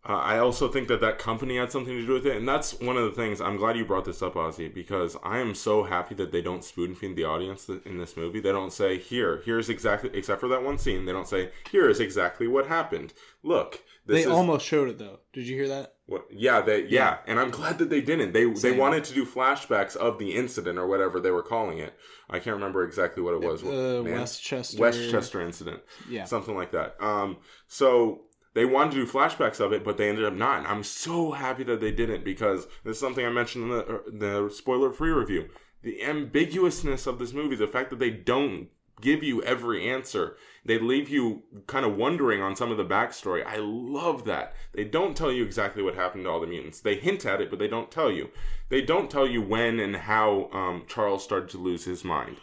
uh, 0.07 0.13
I 0.13 0.39
also 0.39 0.69
think 0.69 0.89
that 0.89 1.01
that 1.01 1.19
company 1.19 1.57
had 1.57 1.73
something 1.73 1.95
to 1.95 2.07
do 2.07 2.13
with 2.13 2.27
it, 2.27 2.37
and 2.37 2.47
that's 2.47 2.79
one 2.79 2.97
of 2.99 3.05
the 3.05 3.11
things. 3.11 3.41
I'm 3.41 3.57
glad 3.57 3.77
you 3.77 3.85
brought 3.87 4.05
this 4.05 4.21
up, 4.23 4.35
Ozzy, 4.35 4.73
because 4.73 5.17
I 5.23 5.39
am 5.39 5.55
so 5.55 5.85
happy 5.85 6.15
that 6.17 6.31
they 6.31 6.43
don't 6.43 6.63
spoon 6.63 6.95
feed 6.95 7.17
the 7.17 7.25
audience 7.25 7.67
th- 7.67 7.83
in 7.87 7.97
this 7.99 8.17
movie. 8.17 8.41
They 8.41 8.53
don't 8.53 8.73
say, 8.73 8.99
"Here, 8.99 9.43
here's 9.47 9.69
exactly," 9.71 10.11
except 10.13 10.41
for 10.41 10.49
that 10.49 10.63
one 10.63 10.77
scene. 10.79 11.07
They 11.07 11.13
don't 11.13 11.29
say, 11.29 11.53
"Here 11.71 11.89
is 11.89 12.01
exactly 12.01 12.47
what 12.47 12.67
happened." 12.67 13.15
Look, 13.43 13.83
this 14.07 14.17
they 14.17 14.21
is 14.23 14.27
almost 14.27 14.67
showed 14.67 14.89
it 14.91 14.99
though. 14.99 15.21
Did 15.33 15.47
you 15.49 15.57
hear 15.57 15.69
that? 15.69 15.95
what, 16.07 16.27
yeah, 16.31 16.61
they, 16.61 16.85
yeah, 16.85 17.19
and 17.27 17.41
I'm 17.41 17.51
glad 17.51 17.79
that 17.79 17.89
they 17.89 18.03
didn't. 18.03 18.33
They 18.35 18.45
they 18.45 18.55
Same. 18.55 18.77
wanted 18.77 19.05
to 19.05 19.15
do 19.15 19.25
flashbacks 19.25 19.97
of 19.97 20.19
the 20.19 20.35
incident 20.35 20.79
or 20.79 20.87
whatever 20.87 21.19
they 21.19 21.31
were 21.31 21.43
calling 21.43 21.79
it. 21.79 21.95
I 22.29 22.41
can't 22.41 22.55
remember 22.57 22.85
exactly 22.85 23.23
what 23.23 23.33
it 23.33 23.41
was. 23.41 23.63
Uh, 23.65 24.03
Man. 24.05 24.21
Westchester. 24.21 24.79
Westchester 24.79 25.41
incident 25.41 25.81
Yeah. 26.11 26.25
something 26.25 26.55
like 26.55 26.73
that. 26.73 26.97
Um, 27.03 27.39
so 27.69 28.25
they 28.55 28.65
wanted 28.65 28.93
to 28.93 29.05
do 29.05 29.11
flashbacks 29.11 29.61
of 29.61 29.73
it, 29.73 29.85
but 29.85 29.97
they 29.97 30.09
ended 30.09 30.25
up 30.25 30.35
not. 30.35 30.59
And 30.59 30.67
I'm 30.67 30.85
so 30.85 31.33
happy 31.33 31.65
that 31.65 31.81
they 31.81 31.93
didn't 31.93 32.25
because 32.25 32.67
this 32.85 32.97
is 32.97 33.01
something 33.01 33.25
I 33.25 33.31
mentioned 33.31 33.65
in 33.65 33.71
the, 33.71 33.85
uh, 33.85 33.99
the 34.07 34.51
spoiler-free 34.51 35.11
review. 35.11 35.49
The 35.83 36.01
ambiguousness 36.03 37.07
of 37.07 37.19
this 37.19 37.33
movie, 37.33 37.57
the 37.57 37.67
fact 37.67 37.91
that 37.91 37.99
they 37.99 38.11
don't 38.11 38.69
give 39.01 39.23
you 39.23 39.43
every 39.43 39.91
answer, 39.91 40.37
they 40.65 40.79
leave 40.79 41.09
you 41.09 41.43
kind 41.67 41.85
of 41.85 41.97
wondering 41.97 42.41
on 42.41 42.57
some 42.57 42.71
of 42.71 42.77
the 42.79 42.85
backstory. 42.85 43.45
I 43.45 43.57
love 43.57 44.25
that. 44.25 44.55
They 44.73 44.85
don't 44.85 45.17
tell 45.17 45.33
you 45.33 45.45
exactly 45.45 45.83
what 45.83 45.97
happened 45.97 46.25
to 46.25 46.31
all 46.31 46.41
the 46.41 46.47
mutants. 46.47 46.81
They 46.81 46.95
hint 46.95 47.27
at 47.27 47.41
it, 47.41 47.51
but 47.51 47.59
they 47.59 47.69
don't 47.69 47.91
tell 47.91 48.11
you. 48.11 48.31
They 48.71 48.81
don't 48.81 49.11
tell 49.11 49.27
you 49.27 49.43
when 49.43 49.81
and 49.81 49.97
how 49.97 50.49
um, 50.53 50.85
Charles 50.89 51.25
started 51.25 51.51
to 51.51 51.59
lose 51.59 51.85
his 51.85 52.05
mind 52.05 52.39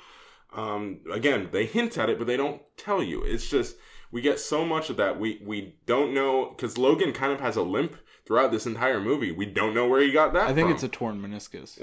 um, 0.53 0.99
again, 1.11 1.49
they 1.51 1.65
hint 1.65 1.97
at 1.97 2.09
it, 2.09 2.17
but 2.17 2.27
they 2.27 2.37
don't 2.37 2.61
tell 2.77 3.01
you. 3.01 3.23
It's 3.23 3.49
just 3.49 3.77
we 4.11 4.21
get 4.21 4.39
so 4.39 4.65
much 4.65 4.89
of 4.89 4.97
that. 4.97 5.19
We 5.19 5.41
we 5.45 5.75
don't 5.85 6.13
know 6.13 6.49
because 6.49 6.77
Logan 6.77 7.13
kind 7.13 7.31
of 7.31 7.39
has 7.39 7.55
a 7.55 7.61
limp 7.61 7.95
throughout 8.25 8.51
this 8.51 8.65
entire 8.65 8.99
movie. 8.99 9.31
We 9.31 9.45
don't 9.45 9.73
know 9.73 9.87
where 9.87 10.01
he 10.01 10.11
got 10.11 10.33
that. 10.33 10.49
I 10.49 10.53
think 10.53 10.67
from. 10.67 10.75
it's 10.75 10.83
a 10.83 10.87
torn 10.87 11.21
meniscus, 11.21 11.79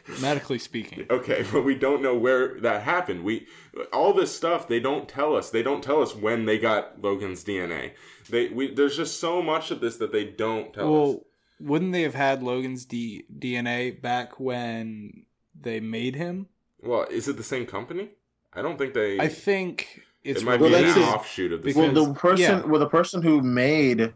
medically 0.20 0.58
speaking. 0.58 1.06
okay, 1.10 1.44
but 1.52 1.62
we 1.62 1.74
don't 1.74 2.02
know 2.02 2.16
where 2.16 2.60
that 2.60 2.82
happened. 2.82 3.24
We 3.24 3.46
all 3.92 4.12
this 4.12 4.34
stuff 4.34 4.68
they 4.68 4.80
don't 4.80 5.08
tell 5.08 5.36
us. 5.36 5.50
They 5.50 5.62
don't 5.62 5.82
tell 5.82 6.02
us 6.02 6.14
when 6.14 6.44
they 6.44 6.58
got 6.58 7.00
Logan's 7.00 7.44
DNA. 7.44 7.92
They 8.28 8.48
we 8.48 8.74
there's 8.74 8.96
just 8.96 9.20
so 9.20 9.42
much 9.42 9.70
of 9.70 9.80
this 9.80 9.96
that 9.98 10.12
they 10.12 10.24
don't 10.24 10.72
tell 10.74 10.84
us. 10.84 10.90
Well, 10.90 11.26
wouldn't 11.60 11.92
they 11.92 12.02
have 12.02 12.14
had 12.14 12.42
Logan's 12.42 12.84
D- 12.84 13.24
DNA 13.38 14.00
back 14.00 14.40
when 14.40 15.26
they 15.58 15.78
made 15.78 16.16
him? 16.16 16.48
Well, 16.82 17.06
is 17.10 17.28
it 17.28 17.36
the 17.36 17.42
same 17.42 17.66
company? 17.66 18.10
I 18.52 18.62
don't 18.62 18.78
think 18.78 18.94
they. 18.94 19.20
I 19.20 19.28
think 19.28 20.02
it's 20.24 20.42
it 20.42 20.44
might 20.44 20.60
Well, 20.60 20.70
be 20.70 20.76
an 20.76 20.82
that's 20.84 20.96
it. 20.96 21.02
offshoot 21.02 21.52
of 21.52 21.60
the 21.62 21.66
Because- 21.66 21.92
well, 21.94 22.04
the 22.06 22.14
person, 22.14 22.58
yeah. 22.60 22.66
well, 22.66 22.80
the 22.80 22.88
person 22.88 23.22
who 23.22 23.40
made 23.42 24.12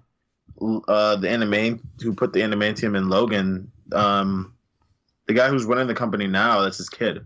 uh, 0.88 1.16
the 1.16 1.28
anime, 1.28 1.80
who 2.02 2.14
put 2.14 2.32
the 2.32 2.40
adamantium 2.40 2.96
in 2.96 3.08
Logan, 3.08 3.70
um, 3.92 4.54
the 5.26 5.34
guy 5.34 5.48
who's 5.48 5.64
running 5.64 5.86
the 5.86 5.94
company 5.94 6.26
now, 6.26 6.60
that's 6.60 6.76
his 6.78 6.88
kid. 6.88 7.24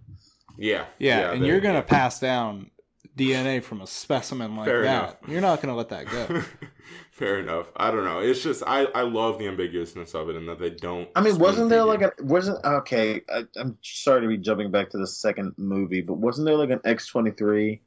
Yeah, 0.56 0.84
yeah, 0.98 1.32
and 1.32 1.42
they- 1.42 1.46
you're 1.48 1.60
gonna 1.60 1.82
pass 1.82 2.18
down 2.20 2.70
DNA 3.16 3.60
from 3.62 3.80
a 3.80 3.86
specimen 3.86 4.56
like 4.56 4.66
Fair 4.66 4.82
that. 4.82 5.02
enough. 5.02 5.16
You're 5.26 5.40
not 5.40 5.60
gonna 5.60 5.74
let 5.76 5.88
that 5.90 6.06
go. 6.06 6.42
Fair 7.10 7.40
enough. 7.40 7.66
I 7.76 7.90
don't 7.90 8.04
know. 8.04 8.20
It's 8.20 8.42
just 8.42 8.62
I 8.66 8.84
I 8.94 9.02
love 9.02 9.38
the 9.40 9.46
ambiguousness 9.46 10.14
of 10.14 10.28
it 10.30 10.36
and 10.36 10.48
that 10.48 10.60
they 10.60 10.70
don't. 10.70 11.08
I 11.16 11.20
mean, 11.20 11.36
wasn't 11.38 11.68
there 11.68 11.82
like 11.84 12.00
a 12.02 12.12
wasn't 12.20 12.64
okay? 12.64 13.20
I, 13.28 13.44
I'm 13.56 13.76
sorry 13.82 14.20
to 14.22 14.28
be 14.28 14.36
jumping 14.38 14.70
back 14.70 14.88
to 14.90 14.98
the 14.98 15.06
second 15.06 15.52
movie, 15.56 16.00
but 16.00 16.14
wasn't 16.14 16.46
there 16.46 16.56
like 16.56 16.70
an 16.70 16.80
X 16.84 17.08
twenty 17.08 17.32
three 17.32 17.82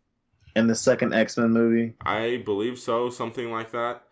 in 0.56 0.68
the 0.68 0.76
second 0.76 1.14
X 1.14 1.38
Men 1.38 1.52
movie? 1.52 1.94
I 2.06 2.42
believe 2.46 2.80
so, 2.80 3.10
something 3.10 3.52
like 3.52 3.72
that. 3.72 4.04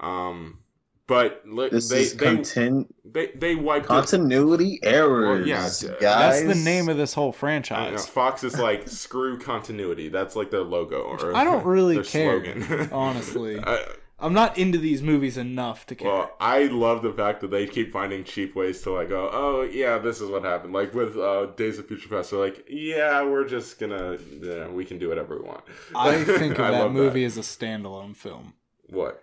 Um, 0.00 0.58
but 1.06 1.42
li- 1.46 1.68
This 1.68 1.88
they 1.88 2.00
is 2.02 2.16
they, 2.16 2.26
contin- 2.26 2.86
they 3.04 3.26
they 3.34 3.54
wiped 3.54 3.84
it. 3.84 3.88
continuity 3.88 4.80
errors. 4.82 5.40
Well, 5.40 5.46
yeah, 5.48 5.60
guys. 6.00 6.42
That's 6.42 6.58
the 6.58 6.64
name 6.64 6.88
of 6.88 6.96
this 6.96 7.12
whole 7.12 7.26
I 7.26 7.28
know, 7.28 7.32
franchise. 7.32 8.06
Fox 8.06 8.42
is 8.44 8.58
like 8.58 8.88
screw 8.88 9.38
continuity. 9.38 10.08
That's 10.08 10.34
like 10.34 10.50
their 10.50 10.62
logo 10.62 11.02
or 11.02 11.34
I 11.36 11.44
don't 11.44 11.64
really 11.64 11.96
their 11.96 12.04
care, 12.04 12.42
slogan. 12.42 12.88
honestly. 12.92 13.58
I- 13.60 13.84
I'm 14.18 14.32
not 14.32 14.56
into 14.56 14.78
these 14.78 15.02
movies 15.02 15.36
enough 15.36 15.86
to 15.86 15.94
care. 15.94 16.08
Well, 16.08 16.36
I 16.40 16.64
love 16.64 17.02
the 17.02 17.12
fact 17.12 17.40
that 17.40 17.50
they 17.50 17.66
keep 17.66 17.92
finding 17.92 18.22
cheap 18.24 18.54
ways 18.54 18.80
to 18.82 18.92
like 18.92 19.08
go, 19.08 19.28
oh 19.32 19.62
yeah, 19.62 19.98
this 19.98 20.20
is 20.20 20.30
what 20.30 20.44
happened. 20.44 20.72
Like 20.72 20.94
with 20.94 21.16
uh, 21.16 21.46
Days 21.56 21.78
of 21.78 21.86
Future 21.88 22.08
Past, 22.08 22.30
they're 22.30 22.40
like, 22.40 22.64
yeah, 22.68 23.22
we're 23.24 23.46
just 23.46 23.78
gonna, 23.78 24.18
yeah, 24.40 24.68
we 24.68 24.84
can 24.84 24.98
do 24.98 25.08
whatever 25.08 25.38
we 25.38 25.44
want. 25.44 25.64
I 25.94 26.22
think 26.22 26.54
of 26.58 26.64
I 26.64 26.70
that 26.70 26.92
movie 26.92 27.24
as 27.24 27.36
a 27.36 27.40
standalone 27.42 28.14
film. 28.14 28.54
What? 28.88 29.20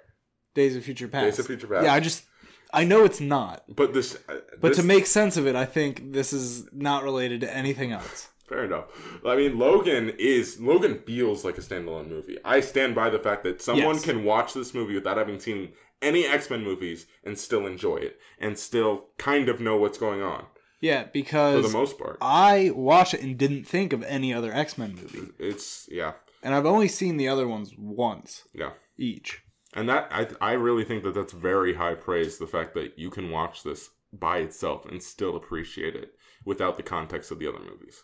Days 0.54 0.76
of 0.76 0.84
Future 0.84 1.08
Past. 1.08 1.26
Days 1.26 1.40
of 1.40 1.48
Future 1.48 1.68
Past. 1.68 1.86
Yeah, 1.86 1.94
I 1.94 2.00
just 2.02 2.26
I 2.74 2.84
know 2.84 3.04
it's 3.06 3.22
not, 3.22 3.64
But 3.74 3.94
this, 3.94 4.16
uh, 4.30 4.40
but 4.60 4.70
this- 4.70 4.78
to 4.78 4.84
make 4.84 5.06
sense 5.06 5.38
of 5.38 5.48
it, 5.48 5.56
I 5.56 5.66
think 5.66 6.14
this 6.14 6.34
is 6.34 6.68
not 6.74 7.04
related 7.04 7.42
to 7.42 7.56
anything 7.56 7.92
else. 7.92 8.28
Fair 8.52 8.66
enough. 8.66 8.86
I 9.26 9.36
mean, 9.36 9.58
Logan 9.58 10.14
is 10.20 10.60
Logan 10.60 11.00
feels 11.06 11.44
like 11.46 11.58
a 11.58 11.62
standalone 11.62 12.10
movie. 12.10 12.38
I 12.46 12.60
stand 12.62 12.94
by 12.96 13.10
the 13.10 13.20
fact 13.20 13.44
that 13.44 13.62
someone 13.62 13.96
Yes. 13.96 14.06
can 14.06 14.24
watch 14.24 14.54
this 14.54 14.74
movie 14.74 14.96
without 14.96 15.18
having 15.18 15.40
seen 15.40 15.74
any 16.02 16.26
X 16.26 16.50
Men 16.50 16.64
movies 16.64 17.06
and 17.24 17.38
still 17.38 17.66
enjoy 17.66 17.98
it 17.98 18.20
and 18.40 18.58
still 18.58 19.06
kind 19.18 19.50
of 19.50 19.60
know 19.60 19.78
what's 19.78 19.98
going 20.00 20.22
on 20.22 20.46
Yeah, 20.80 21.06
because 21.14 21.62
for 21.64 21.68
the 21.72 21.78
most 21.78 21.98
part. 21.98 22.18
I 22.22 22.72
watched 22.76 23.14
it 23.14 23.22
and 23.22 23.38
didn't 23.38 23.66
think 23.66 23.94
of 23.94 24.04
any 24.04 24.34
other 24.34 24.52
X 24.52 24.78
Men 24.78 24.96
movie, 24.96 25.32
It's 25.40 25.88
yeah, 25.92 26.14
and 26.44 26.54
I've 26.56 26.66
only 26.66 26.88
seen 26.88 27.18
the 27.18 27.28
other 27.28 27.48
ones 27.48 27.74
once 27.78 28.44
yeah. 28.54 28.72
each. 28.98 29.44
And 29.74 29.88
that 29.90 30.08
I 30.12 30.28
I 30.42 30.54
really 30.54 30.84
think 30.84 31.04
that 31.04 31.14
that's 31.14 31.34
very 31.34 31.76
high 31.76 31.94
praise. 31.96 32.38
The 32.38 32.48
fact 32.48 32.74
that 32.74 32.98
you 33.00 33.10
can 33.10 33.30
watch 33.30 33.64
this 33.64 33.92
by 34.12 34.40
itself 34.40 34.86
and 34.86 35.02
still 35.02 35.36
appreciate 35.38 35.96
it 35.96 36.10
without 36.44 36.76
the 36.78 36.84
context 36.84 37.32
of 37.32 37.40
the 37.40 37.48
other 37.48 37.60
movies. 37.64 38.04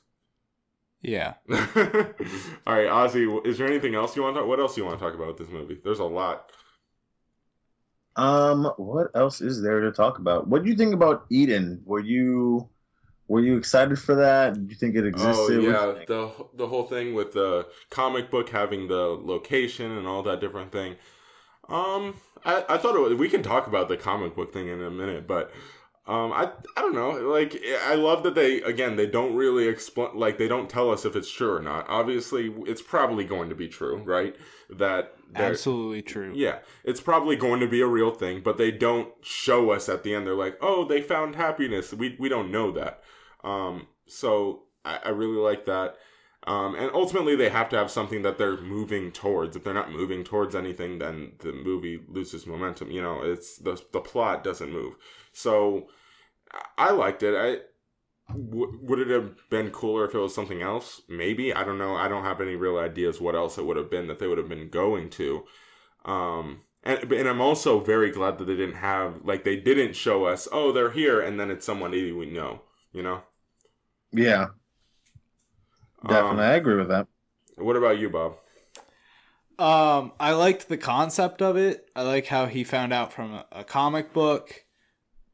Yeah. 1.07 1.35
All 1.49 2.75
right, 2.75 2.89
Ozzy, 2.89 3.47
is 3.47 3.57
there 3.57 3.65
anything 3.65 3.95
else 3.95 4.15
you 4.17 4.23
want 4.23 4.35
to 4.35 4.41
talk? 4.41 4.49
What 4.49 4.59
else 4.59 4.75
you 4.75 4.83
want 4.83 4.99
to 4.99 5.05
talk 5.05 5.15
about 5.15 5.27
with 5.27 5.37
this 5.37 5.47
movie? 5.47 5.79
There's 5.81 5.99
a 5.99 6.03
lot. 6.03 6.51
Um, 8.17 8.65
what 8.75 9.11
else 9.15 9.39
is 9.39 9.61
there 9.61 9.79
to 9.79 9.91
talk 9.93 10.19
about? 10.19 10.49
What 10.49 10.63
do 10.63 10.69
you 10.69 10.75
think 10.75 10.93
about 10.93 11.25
Eden? 11.29 11.81
Were 11.85 12.01
you 12.01 12.67
were 13.29 13.39
you 13.39 13.55
excited 13.55 13.97
for 13.97 14.15
that? 14.15 14.55
Did 14.55 14.69
you 14.69 14.75
think 14.75 14.95
it 14.95 15.05
Oh 15.05 15.07
existed? 15.07 15.37
What 15.37 15.47
do 15.47 15.61
you 15.61 15.71
yeah, 15.71 16.03
the 16.07 16.31
the 16.55 16.67
whole 16.67 16.83
thing 16.83 17.13
with 17.13 17.31
the 17.31 17.67
comic 17.89 18.29
book 18.29 18.49
having 18.49 18.89
the 18.89 19.17
location 19.21 19.91
and 19.91 20.07
all 20.07 20.23
that 20.23 20.41
different 20.41 20.73
thing. 20.73 20.97
Um, 21.69 22.15
I, 22.43 22.65
I 22.67 22.77
thought 22.77 22.95
it 22.95 22.99
was, 22.99 23.13
we 23.13 23.29
can 23.29 23.43
talk 23.43 23.67
about 23.67 23.87
the 23.87 23.97
comic 23.97 24.35
book 24.35 24.51
thing 24.51 24.67
in 24.67 24.81
a 24.81 24.91
minute, 24.91 25.25
but 25.27 25.51
um, 26.07 26.31
I 26.31 26.51
I 26.77 26.81
don't 26.81 26.95
know. 26.95 27.11
Like 27.29 27.61
I 27.83 27.95
love 27.95 28.23
that 28.23 28.33
they 28.33 28.61
again 28.61 28.95
they 28.95 29.07
don't 29.07 29.35
really 29.35 29.67
explain 29.67 30.11
like 30.13 30.37
they 30.37 30.47
don't 30.47 30.69
tell 30.69 30.89
us 30.89 31.03
if 31.03 31.15
it's 31.15 31.29
true 31.29 31.53
or 31.53 31.61
not. 31.61 31.85
Obviously, 31.89 32.53
it's 32.65 32.81
probably 32.81 33.25
going 33.25 33.49
to 33.49 33.55
be 33.55 33.67
true, 33.67 33.97
right? 34.03 34.35
That 34.69 35.13
Absolutely 35.35 36.01
true. 36.01 36.31
Yeah, 36.33 36.59
it's 36.85 37.01
probably 37.01 37.35
going 37.35 37.59
to 37.59 37.67
be 37.67 37.81
a 37.81 37.87
real 37.87 38.11
thing, 38.11 38.41
but 38.41 38.57
they 38.57 38.71
don't 38.71 39.09
show 39.21 39.71
us 39.71 39.89
at 39.89 40.03
the 40.03 40.13
end. 40.13 40.25
They're 40.25 40.35
like, 40.35 40.57
"Oh, 40.61 40.85
they 40.85 41.01
found 41.01 41.35
happiness." 41.35 41.93
We 41.93 42.15
we 42.17 42.29
don't 42.29 42.51
know 42.51 42.71
that. 42.71 43.03
Um, 43.43 43.87
so 44.07 44.63
I, 44.85 44.99
I 45.05 45.09
really 45.09 45.37
like 45.37 45.65
that. 45.65 45.97
Um, 46.45 46.75
and 46.75 46.89
ultimately, 46.93 47.35
they 47.35 47.49
have 47.49 47.67
to 47.69 47.75
have 47.75 47.91
something 47.91 48.21
that 48.21 48.37
they're 48.37 48.61
moving 48.61 49.11
towards. 49.11 49.57
If 49.57 49.65
they're 49.65 49.73
not 49.73 49.91
moving 49.91 50.23
towards 50.23 50.55
anything, 50.55 50.99
then 50.99 51.33
the 51.39 51.51
movie 51.51 51.99
loses 52.07 52.47
momentum. 52.47 52.89
You 52.89 53.01
know, 53.01 53.21
it's 53.21 53.57
the 53.57 53.81
the 53.91 53.99
plot 53.99 54.45
doesn't 54.45 54.71
move. 54.71 54.95
So 55.33 55.89
I- 56.51 56.89
I 56.89 56.91
liked 56.91 57.23
it. 57.23 57.35
I 57.35 57.61
w- 58.33 58.79
would 58.83 58.99
it 58.99 59.09
have 59.09 59.49
been 59.49 59.71
cooler 59.71 60.05
if 60.05 60.15
it 60.15 60.19
was 60.19 60.35
something 60.35 60.61
else? 60.61 61.01
Maybe 61.09 61.53
I 61.53 61.63
don't 61.63 61.77
know. 61.77 61.95
I 61.95 62.07
don't 62.07 62.23
have 62.25 62.41
any 62.41 62.55
real 62.55 62.77
ideas 62.77 63.21
what 63.21 63.35
else 63.35 63.57
it 63.57 63.65
would 63.65 63.77
have 63.77 63.89
been 63.91 64.07
that 64.07 64.19
they 64.19 64.27
would 64.27 64.37
have 64.37 64.49
been 64.49 64.69
going 64.69 65.09
to. 65.11 65.45
Um, 66.05 66.63
and 66.83 67.11
and 67.11 67.27
I'm 67.29 67.41
also 67.41 67.79
very 67.81 68.11
glad 68.11 68.37
that 68.37 68.45
they 68.45 68.55
didn't 68.55 68.75
have 68.77 69.21
like 69.25 69.43
they 69.43 69.57
didn't 69.57 69.95
show 69.95 70.25
us. 70.25 70.47
Oh, 70.51 70.71
they're 70.71 70.91
here, 70.91 71.21
and 71.21 71.39
then 71.39 71.51
it's 71.51 71.65
someone 71.65 71.91
we 71.91 72.25
know. 72.27 72.61
You 72.93 73.03
know. 73.03 73.23
yeah, 74.11 74.47
definitely. 76.07 76.45
I 76.45 76.55
agree 76.55 76.75
with 76.75 76.89
that. 76.89 77.07
Um, 77.57 77.65
what 77.65 77.75
about 77.75 77.99
you, 77.99 78.09
Bob? 78.09 78.37
Um, 79.59 80.13
I 80.19 80.33
liked 80.33 80.67
the 80.69 80.77
concept 80.77 81.41
of 81.41 81.57
it. 81.57 81.89
I 81.95 82.03
like 82.03 82.27
how 82.27 82.45
he 82.45 82.63
found 82.63 82.93
out 82.93 83.11
from 83.11 83.33
a, 83.33 83.45
a 83.51 83.63
comic 83.63 84.13
book, 84.13 84.65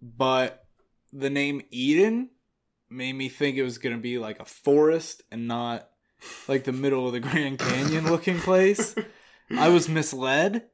but 0.02 0.63
the 1.14 1.30
name 1.30 1.62
Eden 1.72 2.30
made 2.90 3.14
me 3.14 3.30
think 3.30 3.56
it 3.58 3.64
was 3.64 3.78
gonna 3.78 3.98
be 3.98 4.18
like 4.18 4.40
a 4.40 4.46
forest 4.46 5.22
and 5.32 5.48
not 5.48 5.88
like 6.48 6.64
the 6.64 6.72
middle 6.74 7.06
of 7.08 7.14
the 7.14 7.20
Grand 7.20 7.60
Canyon 7.60 8.10
looking 8.10 8.40
place. 8.40 8.96
I 9.56 9.70
was 9.70 9.88
misled. 9.88 10.66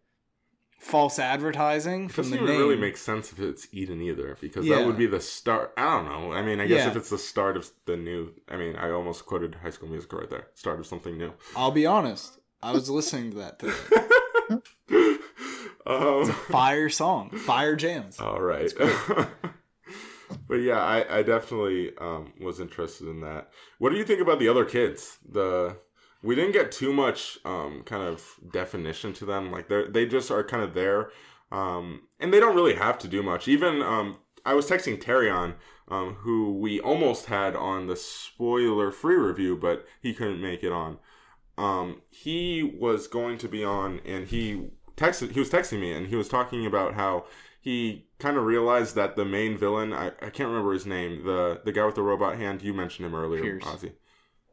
False 0.79 1.19
advertising 1.19 2.07
from 2.07 2.23
Doesn't 2.31 2.45
the 2.45 2.51
name. 2.51 2.57
really 2.61 2.77
make 2.77 2.95
sense 2.95 3.33
if 3.33 3.39
it's 3.41 3.67
Eden 3.73 4.01
either, 4.01 4.37
because 4.39 4.65
Yeah. 4.65 4.77
that 4.77 4.85
would 4.87 4.97
be 4.97 5.07
the 5.07 5.19
start. 5.19 5.73
I 5.75 5.83
don't 5.97 6.05
know. 6.05 6.31
I 6.31 6.41
mean, 6.41 6.61
I 6.61 6.67
guess 6.67 6.85
Yeah. 6.85 6.91
if 6.91 6.95
it's 6.95 7.09
the 7.09 7.17
start 7.17 7.57
of 7.57 7.69
the 7.85 7.97
new. 7.97 8.33
I 8.47 8.55
mean, 8.55 8.77
I 8.77 8.89
almost 8.91 9.25
quoted 9.25 9.55
High 9.55 9.71
School 9.71 9.89
Musical 9.89 10.19
right 10.19 10.29
there. 10.29 10.47
Start 10.53 10.79
of 10.79 10.87
something 10.87 11.17
new. 11.17 11.33
I'll 11.53 11.71
be 11.71 11.85
honest. 11.85 12.39
I 12.63 12.71
was 12.71 12.89
listening 12.89 13.31
to 13.31 13.37
that 13.39 13.59
today. 13.59 13.75
um, 15.85 16.31
Fire 16.49 16.87
song, 16.89 17.31
fire 17.31 17.75
jams. 17.75 18.17
all 18.19 18.39
right. 18.41 18.71
but 20.49 20.55
yeah, 20.55 20.79
I, 20.79 21.19
I 21.19 21.23
definitely 21.23 21.95
um, 21.99 22.33
was 22.41 22.59
interested 22.59 23.07
in 23.07 23.21
that. 23.21 23.51
What 23.77 23.91
do 23.91 23.97
you 23.97 24.03
think 24.03 24.19
about 24.19 24.39
the 24.39 24.49
other 24.49 24.65
kids? 24.65 25.19
The 25.31 25.77
we 26.23 26.35
didn't 26.35 26.53
get 26.53 26.71
too 26.71 26.91
much 26.91 27.37
um, 27.45 27.83
kind 27.85 28.03
of 28.03 28.25
definition 28.51 29.13
to 29.13 29.25
them. 29.25 29.51
Like 29.51 29.69
they 29.69 29.85
they 29.87 30.05
just 30.07 30.31
are 30.31 30.43
kind 30.43 30.63
of 30.63 30.73
there, 30.73 31.11
um, 31.51 32.01
and 32.19 32.33
they 32.33 32.39
don't 32.39 32.55
really 32.55 32.75
have 32.75 32.97
to 32.99 33.07
do 33.07 33.21
much. 33.21 33.47
Even 33.47 33.83
um, 33.83 34.17
I 34.43 34.55
was 34.55 34.69
texting 34.69 34.99
Terry 34.99 35.29
on. 35.29 35.55
Um, 35.91 36.17
who 36.19 36.53
we 36.53 36.79
almost 36.79 37.25
had 37.25 37.55
on 37.55 37.87
the 37.87 37.95
spoiler 37.95 38.91
free 38.91 39.15
review, 39.15 39.57
but 39.57 39.87
he 40.03 40.13
couldn't 40.13 40.39
make 40.39 40.63
it 40.63 40.71
on. 40.71 40.99
Um, 41.57 42.03
he 42.11 42.61
was 42.61 43.07
going 43.07 43.39
to 43.39 43.47
be 43.47 43.63
on, 43.63 43.99
and 44.05 44.27
he 44.27 44.69
texted. 44.95 45.31
He 45.31 45.39
was 45.39 45.49
texting 45.49 45.79
me, 45.79 45.91
and 45.91 46.05
he 46.05 46.15
was 46.15 46.29
talking 46.29 46.63
about 46.63 46.93
how 46.93 47.25
he 47.59 48.07
kind 48.19 48.37
of 48.37 48.43
realized 48.43 48.95
that 48.95 49.15
the 49.15 49.25
main 49.25 49.57
villain. 49.57 49.93
I, 49.93 50.07
I 50.07 50.29
can't 50.29 50.49
remember 50.49 50.73
his 50.73 50.85
name. 50.85 51.23
The 51.25 51.61
the 51.63 51.71
guy 51.71 51.85
with 51.85 51.95
the 51.95 52.01
robot 52.01 52.37
hand. 52.37 52.61
You 52.61 52.73
mentioned 52.73 53.05
him 53.05 53.15
earlier, 53.15 53.41
Pierce. 53.41 53.63
Ozzy. 53.63 53.91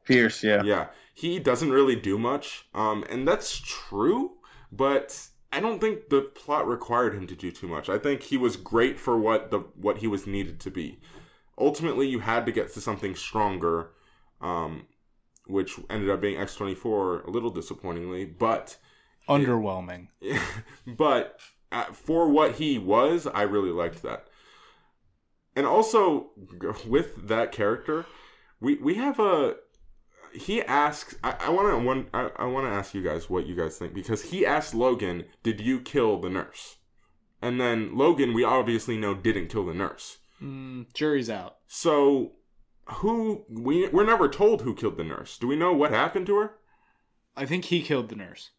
Pierce, 0.04 0.42
yeah. 0.42 0.62
Yeah, 0.62 0.86
he 1.14 1.38
doesn't 1.38 1.70
really 1.70 1.96
do 1.96 2.18
much, 2.18 2.68
um, 2.74 3.04
and 3.10 3.26
that's 3.26 3.60
true. 3.64 4.32
But 4.72 5.28
I 5.52 5.60
don't 5.60 5.80
think 5.80 6.08
the 6.08 6.22
plot 6.22 6.66
required 6.66 7.14
him 7.14 7.26
to 7.28 7.36
do 7.36 7.50
too 7.50 7.68
much. 7.68 7.88
I 7.88 7.98
think 7.98 8.22
he 8.22 8.36
was 8.36 8.56
great 8.56 8.98
for 8.98 9.18
what 9.18 9.50
the 9.50 9.60
what 9.76 9.98
he 9.98 10.06
was 10.06 10.26
needed 10.26 10.60
to 10.60 10.70
be. 10.70 11.00
Ultimately, 11.58 12.08
you 12.08 12.20
had 12.20 12.44
to 12.46 12.52
get 12.52 12.72
to 12.74 12.80
something 12.80 13.14
stronger, 13.14 13.90
um, 14.40 14.86
which 15.46 15.78
ended 15.88 16.10
up 16.10 16.20
being 16.20 16.38
X 16.38 16.56
twenty 16.56 16.74
four 16.74 17.20
a 17.20 17.30
little 17.30 17.50
disappointingly. 17.50 18.24
But 18.24 18.76
Underwhelming. 19.28 20.08
but 20.86 21.40
uh, 21.40 21.55
for 21.92 22.28
what 22.28 22.56
he 22.56 22.78
was, 22.78 23.26
I 23.26 23.42
really 23.42 23.70
liked 23.70 24.02
that. 24.02 24.26
And 25.54 25.66
also 25.66 26.30
with 26.86 27.28
that 27.28 27.52
character, 27.52 28.06
we 28.60 28.76
we 28.76 28.94
have 28.94 29.18
a 29.18 29.56
he 30.32 30.62
asks 30.62 31.16
I, 31.24 31.48
want 31.50 31.68
to 31.68 31.84
one 31.84 32.08
I, 32.12 32.30
I 32.36 32.44
want 32.44 32.66
to 32.66 32.72
ask 32.72 32.94
you 32.94 33.02
guys 33.02 33.30
what 33.30 33.46
you 33.46 33.54
guys 33.54 33.78
think 33.78 33.94
because 33.94 34.22
he 34.22 34.44
asked 34.44 34.74
Logan, 34.74 35.24
"Did 35.42 35.60
you 35.60 35.80
kill 35.80 36.20
the 36.20 36.30
nurse?" 36.30 36.76
And 37.42 37.60
then 37.60 37.96
Logan, 37.96 38.34
we 38.34 38.44
obviously 38.44 38.96
know 38.96 39.14
didn't 39.14 39.48
kill 39.48 39.66
the 39.66 39.74
nurse. 39.74 40.18
Mm, 40.42 40.92
jury's 40.92 41.30
out. 41.30 41.56
So 41.66 42.32
who 42.86 43.44
we 43.48 43.88
we're 43.88 44.06
never 44.06 44.28
told 44.28 44.62
who 44.62 44.74
killed 44.74 44.96
the 44.96 45.04
nurse. 45.04 45.38
Do 45.38 45.46
we 45.46 45.56
know 45.56 45.72
what 45.72 45.90
happened 45.90 46.26
to 46.26 46.36
her? 46.36 46.52
I 47.36 47.46
think 47.46 47.66
he 47.66 47.82
killed 47.82 48.08
the 48.08 48.16
nurse. 48.16 48.50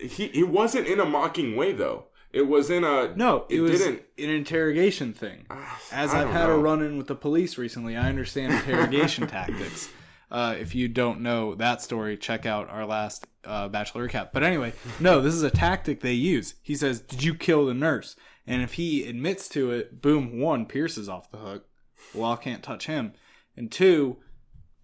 He 0.00 0.26
it 0.26 0.48
wasn't 0.48 0.86
in 0.86 1.00
a 1.00 1.04
mocking 1.04 1.56
way 1.56 1.72
though. 1.72 2.06
It 2.32 2.48
was 2.48 2.70
in 2.70 2.82
a 2.84 3.14
No, 3.14 3.44
it, 3.48 3.56
It 3.56 3.60
was 3.60 3.78
didn't- 3.80 4.02
an 4.18 4.30
interrogation 4.30 5.12
thing. 5.12 5.46
As 5.92 6.14
I've 6.14 6.30
had 6.30 6.48
know. 6.48 6.54
a 6.54 6.58
run 6.58 6.82
in 6.82 6.96
with 6.96 7.06
the 7.06 7.14
police 7.14 7.58
recently, 7.58 7.96
I 7.96 8.08
understand 8.08 8.52
interrogation 8.66 9.26
tactics. 9.26 9.88
Uh, 10.30 10.54
if 10.58 10.74
you 10.74 10.88
don't 10.88 11.20
know 11.20 11.54
that 11.56 11.82
story, 11.82 12.16
check 12.16 12.46
out 12.46 12.70
our 12.70 12.86
last 12.86 13.26
uh, 13.44 13.68
Bachelor 13.68 14.08
recap. 14.08 14.30
But 14.32 14.42
anyway, 14.42 14.72
no, 14.98 15.20
this 15.20 15.34
is 15.34 15.42
a 15.42 15.50
tactic 15.50 16.00
they 16.00 16.14
use. 16.14 16.54
He 16.62 16.74
says, 16.74 17.00
Did 17.00 17.22
you 17.22 17.34
kill 17.34 17.66
the 17.66 17.74
nurse? 17.74 18.16
And 18.46 18.62
if 18.62 18.72
he 18.74 19.06
admits 19.06 19.46
to 19.50 19.70
it, 19.72 20.00
boom, 20.00 20.40
one, 20.40 20.64
Pierce 20.64 20.96
is 20.96 21.08
off 21.08 21.30
the 21.30 21.36
hook. 21.38 21.66
Law 22.14 22.36
can't 22.36 22.62
touch 22.62 22.86
him. 22.86 23.12
And 23.56 23.70
two, 23.70 24.16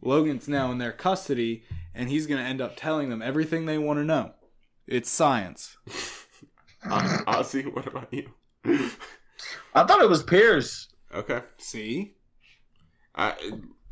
Logan's 0.02 0.48
now 0.48 0.70
in 0.70 0.76
their 0.78 0.92
custody, 0.92 1.64
and 1.94 2.10
he's 2.10 2.26
going 2.26 2.40
to 2.40 2.46
end 2.46 2.60
up 2.60 2.74
telling 2.76 3.08
them 3.08 3.22
everything 3.22 3.64
they 3.64 3.78
want 3.78 3.98
to 3.98 4.04
know. 4.04 4.32
It's 4.86 5.08
science. 5.10 5.76
Uh, 7.26 7.42
Ozzy, 7.42 7.72
what 7.74 7.86
about 7.86 8.12
you? 8.12 8.28
I 9.74 9.84
thought 9.84 10.00
it 10.02 10.08
was 10.08 10.22
Pierce. 10.22 10.88
Okay. 11.14 11.40
See? 11.58 12.14
I 13.14 13.34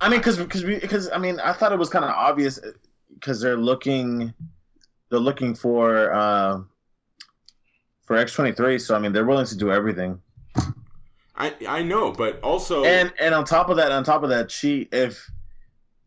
I 0.01 0.09
mean, 0.09 0.21
because 0.21 0.39
because 0.39 0.63
because 0.63 1.11
I 1.11 1.19
mean, 1.19 1.41
I 1.41 1.53
thought 1.53 1.73
it 1.73 1.79
was 1.79 1.89
kind 1.89 2.05
of 2.05 2.11
obvious 2.11 2.59
because 3.15 3.41
they're 3.41 3.57
looking 3.57 4.33
they're 5.11 5.19
looking 5.19 5.55
for 5.55 6.13
uh, 6.13 6.61
for 8.05 8.17
X 8.17 8.35
twenty 8.35 8.53
three. 8.53 8.79
So 8.79 8.95
I 8.95 8.99
mean, 8.99 9.13
they're 9.13 9.25
willing 9.25 9.47
to 9.47 9.57
do 9.57 9.71
everything. 9.73 10.21
I 11.37 11.55
I 11.69 11.83
know, 11.83 12.13
but 12.13 12.41
also 12.41 12.85
And 12.85 13.13
and 13.21 13.35
on 13.35 13.45
top 13.45 13.69
of 13.69 13.77
that, 13.77 13.93
on 13.93 14.05
top 14.05 14.23
of 14.23 14.29
that, 14.31 14.51
she 14.51 14.89
if 14.93 15.31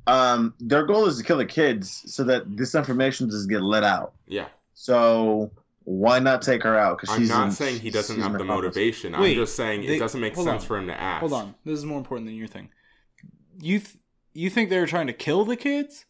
um 0.07 0.53
their 0.59 0.85
goal 0.85 1.05
is 1.05 1.17
to 1.17 1.23
kill 1.23 1.37
the 1.37 1.45
kids 1.45 2.03
so 2.07 2.23
that 2.23 2.57
this 2.57 2.73
information 2.73 3.27
doesn't 3.27 3.49
get 3.49 3.61
let 3.61 3.83
out. 3.83 4.13
yeah. 4.27 4.47
So 4.73 5.51
why 5.83 6.19
not 6.19 6.41
take 6.41 6.63
her 6.63 6.77
out? 6.77 6.99
Because 6.99 7.15
I'm 7.15 7.27
not 7.27 7.45
in- 7.47 7.51
saying 7.51 7.79
he 7.79 7.89
doesn't 7.89 8.19
have 8.21 8.31
the 8.33 8.37
accomplice. 8.43 8.55
motivation. 8.75 9.15
I'm 9.15 9.33
just 9.33 9.55
saying 9.55 9.81
they- 9.81 9.95
it 9.95 9.99
doesn't 9.99 10.21
make 10.21 10.35
sense 10.35 10.47
on. 10.47 10.59
for 10.59 10.77
him 10.77 10.87
to 10.87 10.99
ask. 10.99 11.21
Hold 11.21 11.33
on. 11.33 11.55
This 11.65 11.77
is 11.79 11.85
more 11.85 11.97
important 11.97 12.27
than 12.27 12.35
your 12.35 12.47
thing. 12.47 12.69
You 13.61 13.79
th- 13.79 13.97
you 14.33 14.49
think 14.49 14.69
they 14.69 14.79
were 14.79 14.87
trying 14.87 15.07
to 15.07 15.13
kill 15.13 15.43
the 15.45 15.55
kids? 15.55 16.05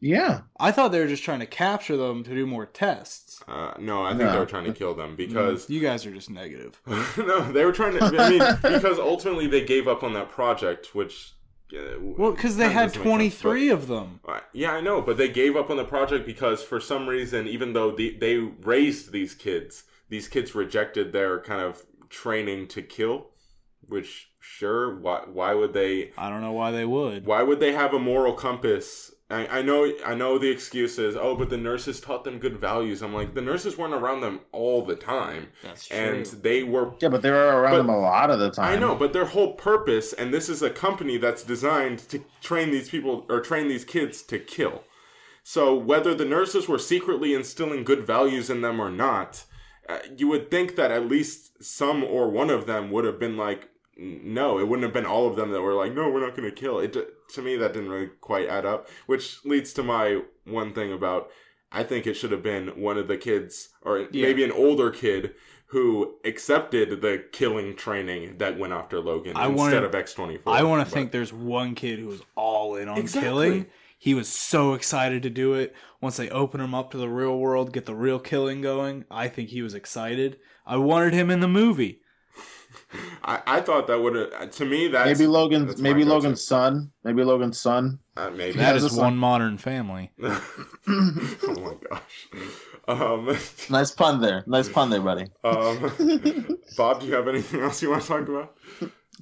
Yeah, 0.00 0.42
I 0.58 0.72
thought 0.72 0.88
they 0.88 1.00
were 1.00 1.06
just 1.06 1.22
trying 1.22 1.40
to 1.40 1.46
capture 1.46 1.98
them 1.98 2.24
to 2.24 2.30
do 2.30 2.46
more 2.46 2.64
tests. 2.64 3.42
Uh, 3.46 3.74
no, 3.78 4.02
I 4.04 4.10
think 4.10 4.20
No. 4.22 4.32
they 4.32 4.38
were 4.38 4.46
trying 4.46 4.64
to 4.64 4.72
kill 4.72 4.94
them 4.94 5.16
because 5.16 5.68
you 5.68 5.80
guys 5.80 6.06
are 6.06 6.12
just 6.12 6.30
negative. 6.30 6.80
no, 7.18 7.52
they 7.52 7.62
were 7.62 7.72
trying 7.72 7.92
to. 7.98 8.04
I 8.04 8.30
mean, 8.30 8.38
because 8.62 8.98
ultimately 8.98 9.46
they 9.48 9.66
gave 9.66 9.86
up 9.86 10.02
on 10.02 10.14
that 10.14 10.30
project, 10.30 10.94
which 10.94 11.32
Well, 11.72 12.32
because 12.32 12.56
they 12.56 12.68
had 12.70 12.86
doesn't 12.88 13.00
make 13.00 13.06
twenty 13.08 13.30
sense, 13.30 13.42
but- 13.42 13.74
of 13.74 13.88
them. 13.88 14.20
Uh, 14.26 14.40
Yeah, 14.52 14.72
I 14.72 14.80
know, 14.80 15.00
but 15.02 15.16
they 15.16 15.28
gave 15.28 15.56
up 15.56 15.68
on 15.70 15.76
the 15.76 15.84
project 15.84 16.24
because 16.26 16.62
for 16.62 16.80
some 16.80 17.08
reason, 17.08 17.46
even 17.48 17.72
though 17.72 17.90
the, 17.90 18.16
they 18.18 18.36
raised 18.38 19.10
these 19.12 19.34
kids, 19.34 19.84
these 20.08 20.28
kids 20.28 20.54
rejected 20.54 21.12
their 21.12 21.40
kind 21.40 21.60
of 21.60 21.82
training 22.08 22.68
to 22.68 22.82
kill. 22.82 23.30
which 23.88 24.30
sure, 24.40 24.96
why 24.98 25.20
why 25.32 25.54
would 25.54 25.72
they 25.72 26.10
I 26.18 26.28
don't 26.30 26.40
know 26.40 26.52
why 26.52 26.70
they 26.72 26.84
would. 26.84 27.24
why 27.26 27.42
would 27.42 27.60
they 27.60 27.72
have 27.72 27.92
a 27.94 27.98
moral 27.98 28.32
compass? 28.32 29.12
I, 29.28 29.58
I 29.58 29.62
know 29.62 29.92
I 30.04 30.14
know 30.14 30.38
the 30.38 30.50
excuse 30.50 30.98
is 30.98 31.16
oh, 31.16 31.34
but 31.34 31.50
the 31.50 31.56
nurses 31.56 32.00
taught 32.00 32.22
them 32.22 32.38
good 32.38 32.58
values. 32.58 33.02
I'm 33.02 33.12
like 33.12 33.34
the 33.34 33.40
nurses 33.40 33.76
weren't 33.76 33.94
around 33.94 34.20
them 34.20 34.40
all 34.52 34.84
the 34.84 34.94
time, 34.94 35.48
That's 35.64 35.90
and 35.90 36.24
they 36.26 36.62
were 36.62 36.94
Yeah, 37.00 37.08
but 37.08 37.22
they 37.22 37.30
were 37.32 37.60
around 37.60 37.72
But- 37.72 37.76
them 37.78 37.88
a 37.90 37.98
lot 37.98 38.30
of 38.30 38.38
the 38.38 38.50
time. 38.50 38.72
I 38.72 38.76
know, 38.78 38.94
but 38.94 39.12
their 39.12 39.24
whole 39.24 39.54
purpose, 39.54 40.12
and 40.12 40.32
this 40.32 40.48
is 40.48 40.62
a 40.62 40.70
company 40.70 41.16
that's 41.16 41.42
designed 41.42 41.98
to 42.10 42.22
train 42.40 42.70
these 42.70 42.88
people 42.88 43.26
or 43.28 43.40
train 43.40 43.66
these 43.66 43.84
kids 43.84 44.22
to 44.24 44.38
kill. 44.38 44.84
So 45.42 45.74
whether 45.74 46.14
the 46.14 46.24
nurses 46.24 46.68
were 46.68 46.78
secretly 46.78 47.34
instilling 47.34 47.82
good 47.84 48.06
values 48.06 48.48
in 48.50 48.60
them 48.62 48.80
or 48.80 48.90
not, 48.90 49.44
uh, 49.88 49.98
you 50.16 50.28
would 50.28 50.50
think 50.50 50.76
that 50.76 50.90
at 50.92 51.06
least 51.08 51.62
some 51.64 52.02
or 52.04 52.28
one 52.30 52.50
of 52.50 52.66
them 52.66 52.90
would 52.90 53.04
have 53.04 53.18
been 53.20 53.36
like, 53.36 53.62
"N- 53.62 53.68
no, 53.96 54.58
it 54.58 54.68
wouldn't 54.68 54.84
have 54.84 54.92
been 54.92 55.06
all 55.06 55.26
of 55.28 55.36
them 55.36 55.50
that 55.52 55.62
were 55.62 55.74
like, 55.74 55.94
no, 55.94 56.08
we're 56.10 56.20
not 56.24 56.36
going 56.36 56.48
to 56.48 56.54
kill. 56.54 56.78
It 56.80 56.96
to 57.34 57.42
me 57.42 57.56
that 57.56 57.72
didn't 57.72 57.88
really 57.90 58.10
quite 58.20 58.48
add 58.48 58.64
up, 58.66 58.88
which 59.06 59.44
leads 59.44 59.72
to 59.74 59.82
my 59.82 60.22
one 60.44 60.72
thing 60.72 60.92
about 60.92 61.28
I 61.72 61.82
think 61.82 62.06
it 62.06 62.14
should 62.14 62.30
have 62.30 62.42
been 62.42 62.80
one 62.80 62.96
of 62.96 63.08
the 63.08 63.16
kids 63.16 63.70
or 63.82 64.06
Yeah. 64.12 64.22
maybe 64.26 64.44
an 64.44 64.52
older 64.52 64.90
kid 64.90 65.34
who 65.70 66.14
accepted 66.24 67.00
the 67.02 67.24
killing 67.32 67.74
training 67.74 68.38
that 68.38 68.56
went 68.56 68.72
after 68.72 69.00
Logan 69.00 69.36
I 69.36 69.46
instead 69.48 69.56
wanna- 69.82 69.86
of 69.86 69.92
X24. 69.94 70.40
I 70.46 70.62
want 70.62 70.86
to 70.86 70.94
think 70.94 71.10
there's 71.10 71.32
one 71.32 71.74
kid 71.74 71.98
who 71.98 72.06
was 72.06 72.22
all 72.36 72.76
in 72.76 72.88
on 72.88 72.98
Exactly. 72.98 73.28
killing. 73.28 73.66
He 73.98 74.14
was 74.14 74.28
so 74.28 74.74
excited 74.74 75.22
to 75.24 75.30
do 75.30 75.54
it. 75.54 75.74
Once 76.00 76.16
they 76.18 76.28
open 76.30 76.60
him 76.60 76.74
up 76.74 76.92
to 76.92 76.98
the 76.98 77.08
real 77.08 77.36
world, 77.36 77.72
get 77.72 77.86
the 77.86 77.94
real 77.96 78.20
killing 78.20 78.60
going, 78.60 79.04
I 79.10 79.26
think 79.26 79.48
he 79.48 79.62
was 79.62 79.74
excited. 79.74 80.38
I 80.64 80.76
wanted 80.76 81.14
him 81.14 81.30
in 81.30 81.40
the 81.40 81.48
movie. 81.48 82.00
I, 83.24 83.42
I 83.46 83.60
thought 83.60 83.86
that 83.88 84.00
would 84.00 84.14
have 84.14 84.50
to 84.52 84.64
me 84.64 84.88
that 84.88 85.06
maybe 85.06 85.26
Logan's 85.26 85.66
that's 85.68 85.80
my 85.80 85.88
maybe 85.90 86.02
go-to. 86.02 86.14
Logan's 86.14 86.42
son. 86.42 86.90
Maybe 87.04 87.24
Logan's 87.24 87.58
son. 87.58 87.98
uh, 88.16 88.30
maybe 88.30 88.58
That 88.58 88.74
has 88.74 88.84
is 88.84 88.92
a 88.92 88.94
son. 88.94 89.04
one 89.04 89.16
modern 89.16 89.58
family. 89.58 90.12
oh 90.22 90.40
my 91.46 91.74
gosh. 91.88 92.28
Um, 92.88 93.36
Nice 93.70 93.90
pun 93.90 94.20
there. 94.20 94.44
Nice 94.46 94.68
pun 94.68 94.90
there, 94.90 95.00
buddy. 95.00 95.26
um, 95.44 96.56
Bob, 96.76 97.00
do 97.00 97.06
you 97.06 97.14
have 97.14 97.26
anything 97.28 97.60
else 97.60 97.82
you 97.82 97.90
want 97.90 98.02
to 98.02 98.08
talk 98.08 98.28
about 98.28 98.56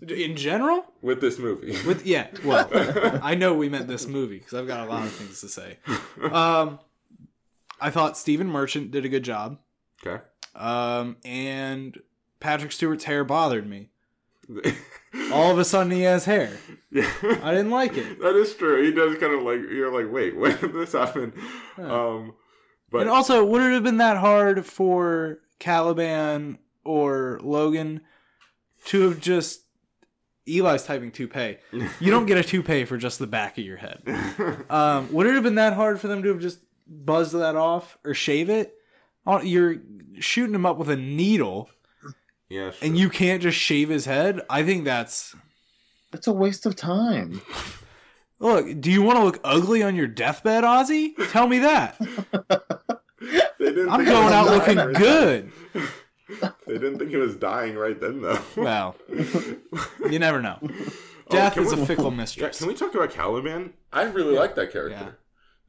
In 0.07 0.37
general, 0.37 0.85
with 1.03 1.21
this 1.21 1.39
movie? 1.39 1.77
with 1.87 2.05
yeah, 2.07 2.27
well, 2.45 2.69
I 3.23 3.35
know 3.35 3.55
we 3.55 3.69
meant 3.69 3.89
this 3.89 4.07
movie 4.07 4.39
because 4.39 4.55
I've 4.55 4.67
got 4.67 4.87
a 4.87 4.91
lot 4.91 5.05
of 5.05 5.13
things 5.13 5.41
to 5.41 5.49
say. 5.49 5.79
Um, 6.31 6.79
I 7.81 7.91
thought 7.91 8.17
Stephen 8.19 8.49
Merchant 8.49 8.91
did 8.91 9.05
a 9.05 9.09
good 9.09 9.25
job. 9.25 9.59
okay. 10.07 10.23
Um, 10.55 11.17
and 11.25 11.99
Patrick 12.41 12.73
Stewart's 12.73 13.05
hair 13.05 13.25
bothered 13.25 13.69
me. 13.69 13.89
All 15.33 15.51
of 15.51 15.59
a 15.59 15.65
sudden, 15.65 15.91
he 15.93 16.03
has 16.03 16.25
hair. 16.27 16.51
yeah. 16.91 17.11
I 17.43 17.53
didn't 17.53 17.71
like 17.71 17.97
it. 17.97 18.21
That 18.21 18.37
is 18.37 18.55
true. 18.55 18.83
He 18.85 18.93
does 18.93 19.17
kind 19.19 19.33
of 19.35 19.43
like 19.43 19.61
you're 19.71 19.93
like, 19.93 20.13
wait, 20.13 20.37
when 20.39 20.57
did 20.59 20.73
this 20.75 20.93
happen? 20.93 21.33
Um, 21.79 22.35
but 22.91 23.03
and 23.03 23.11
also, 23.11 23.45
would 23.45 23.63
it 23.63 23.73
have 23.73 23.83
been 23.85 23.97
that 23.99 24.19
hard 24.19 24.67
for 24.67 25.39
Caliban 25.59 26.59
or 26.85 27.41
Logan 27.43 28.03
to 28.87 29.09
have 29.09 29.21
just 29.21 29.63
Eli's 30.47 30.83
typing 30.85 31.11
toupee? 31.11 31.57
You 31.73 32.11
don't 32.11 32.27
get 32.27 32.37
a 32.37 32.45
toupee 32.45 32.85
for 32.85 32.99
just 32.99 33.19
the 33.19 33.27
back 33.27 33.57
of 33.57 33.65
your 33.65 33.79
head. 33.79 34.03
Um, 34.69 35.13
would 35.13 35.27
it 35.27 35.35
have 35.35 35.43
been 35.43 35.55
that 35.55 35.73
hard 35.75 36.01
for 36.01 36.09
them 36.09 36.23
to 36.23 36.29
have 36.31 36.41
just 36.41 36.59
buzzed 36.87 37.33
that 37.35 37.57
off 37.57 37.97
or 38.05 38.13
shave 38.13 38.51
it? 38.51 38.75
Oh, 39.27 39.41
You're 39.41 39.77
shooting 40.19 40.55
him 40.55 40.67
up 40.67 40.77
with 40.77 40.91
a 40.91 40.97
needle, 40.97 41.71
yeah, 42.55 42.71
sure. 42.71 42.79
and 42.87 42.97
you 42.99 43.09
can't 43.11 43.43
just 43.43 43.59
shave 43.59 43.89
his 43.89 44.05
head. 44.05 44.41
I 44.49 44.63
think 44.63 44.85
that's 44.85 45.35
It's 46.13 46.27
a 46.27 46.33
waste 46.33 46.67
of 46.67 46.77
time. 46.77 47.41
look. 48.39 48.81
Do 48.81 48.91
you 48.91 49.03
want 49.03 49.19
to 49.19 49.25
look 49.25 49.41
ugly 49.45 49.83
on 49.83 49.97
your 49.97 50.07
deathbed, 50.07 50.65
Ozzy? 50.65 51.13
Tell 51.31 51.47
me 51.49 51.59
that. 51.61 51.97
I'm 53.61 54.05
going 54.05 54.33
out 54.35 54.47
looking 54.47 54.77
right 54.77 54.95
good. 54.95 55.53
They 56.67 56.75
didn't 56.79 56.99
think 56.99 57.11
he 57.11 57.17
was 57.19 57.37
dying 57.37 57.77
right 57.77 58.01
then, 58.01 58.23
though. 58.23 58.39
Well, 58.57 58.97
you 60.11 60.19
never 60.19 60.41
know. 60.41 60.59
Oh, 60.63 60.69
Death 61.29 61.55
can 61.55 61.65
is 61.65 61.73
a 61.73 61.77
we- 61.77 61.85
fickle 61.85 62.11
Yeah, 62.11 62.17
mistress. 62.17 62.59
can 62.59 62.67
we 62.67 62.75
talk 62.75 62.95
about 62.95 63.11
Caliban? 63.11 63.75
I 63.93 64.05
really 64.05 64.35
like 64.35 64.55
that 64.55 64.73
character. 64.73 65.19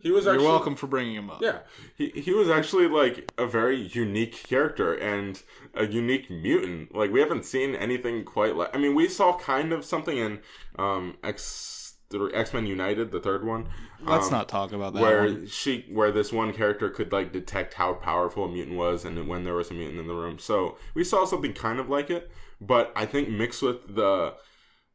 He 0.06 0.12
was 0.12 0.26
You're 0.26 0.40
welcome 0.40 0.76
for 0.76 0.86
bringing 0.86 1.16
him 1.16 1.32
up. 1.32 1.42
Yeah, 1.42 1.62
he 1.96 2.10
he 2.10 2.32
was 2.32 2.48
actually 2.48 2.88
like 2.88 3.32
a 3.40 3.48
very 3.48 3.76
unique 3.76 4.44
character 4.44 4.94
and 4.94 5.42
a 5.74 5.88
unique 5.88 6.30
mutant. 6.30 6.94
Like 6.94 7.10
we 7.10 7.22
haven't 7.22 7.44
seen 7.44 7.74
anything 7.74 8.24
quite 8.24 8.56
like. 8.56 8.70
I 8.76 8.78
mean, 8.78 8.94
we 8.94 9.10
saw 9.10 9.36
kind 9.36 9.74
of 9.74 9.84
something 9.84 10.16
in 10.16 10.42
um 10.78 11.18
X 11.24 11.96
X 12.36 12.54
Men 12.54 12.68
United, 12.68 13.10
the 13.10 13.20
third 13.20 13.44
one. 13.44 13.68
Let's 14.04 14.28
um, 14.28 14.34
not 14.34 14.48
talk 14.48 14.74
about 14.74 14.94
that. 14.94 15.02
where 15.02 15.24
one. 15.24 15.48
she 15.48 15.88
where 15.90 16.12
this 16.12 16.32
one 16.32 16.54
character 16.54 16.92
could 16.92 17.12
like 17.12 17.34
detect 17.34 17.74
how 17.74 17.96
powerful 17.96 18.46
a 18.46 18.48
mutant 18.48 18.78
was 18.78 19.06
and 19.06 19.28
when 19.28 19.44
there 19.44 19.56
was 19.56 19.72
a 19.72 19.74
mutant 19.74 20.00
in 20.00 20.08
the 20.08 20.14
room. 20.14 20.38
So 20.38 20.78
we 20.94 21.04
saw 21.04 21.26
something 21.26 21.54
kind 21.54 21.80
of 21.80 21.90
like 21.90 22.12
it, 22.12 22.30
but 22.62 22.94
I 22.96 23.08
think 23.08 23.30
mixed 23.30 23.64
with 23.64 23.96
the 23.96 24.36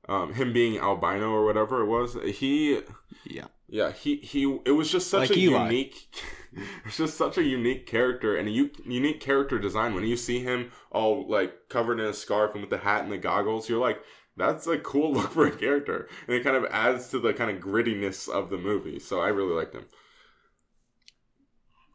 um, 0.08 0.34
him 0.34 0.52
being 0.52 0.78
albino 0.78 1.30
or 1.30 1.44
whatever 1.44 1.82
it 1.82 1.86
was, 1.86 2.16
he 2.36 2.80
Yeah. 3.24 3.46
Yeah, 3.70 3.92
he 3.92 4.16
he. 4.16 4.58
It 4.66 4.72
was 4.72 4.90
just 4.90 5.08
such 5.08 5.30
Like 5.30 5.38
a 5.38 5.40
Eli. 5.40 5.62
unique. 5.64 6.08
It's 6.84 6.96
just 6.96 7.16
such 7.16 7.38
a 7.38 7.44
unique 7.44 7.86
character 7.86 8.36
and 8.36 8.48
a 8.48 8.50
u- 8.50 8.72
unique 8.84 9.20
character 9.20 9.56
design. 9.60 9.94
When 9.94 10.02
you 10.04 10.16
see 10.16 10.40
him 10.40 10.72
all 10.90 11.28
like 11.30 11.68
covered 11.68 12.00
in 12.00 12.06
a 12.06 12.12
scarf 12.12 12.54
and 12.54 12.60
with 12.62 12.70
the 12.70 12.78
hat 12.78 13.04
and 13.04 13.12
the 13.12 13.18
goggles, 13.18 13.68
you're 13.68 13.78
like, 13.78 14.00
that's 14.36 14.66
a 14.66 14.76
cool 14.76 15.12
look 15.16 15.30
for 15.30 15.46
a 15.46 15.52
character, 15.56 16.08
and 16.26 16.34
it 16.36 16.42
kind 16.42 16.56
of 16.56 16.64
adds 16.72 17.06
to 17.10 17.20
the 17.20 17.32
kind 17.32 17.52
of 17.56 17.62
grittiness 17.62 18.28
of 18.28 18.50
the 18.50 18.58
movie. 18.58 18.98
So 18.98 19.20
I 19.20 19.28
really 19.28 19.54
liked 19.54 19.74
him. 19.76 19.84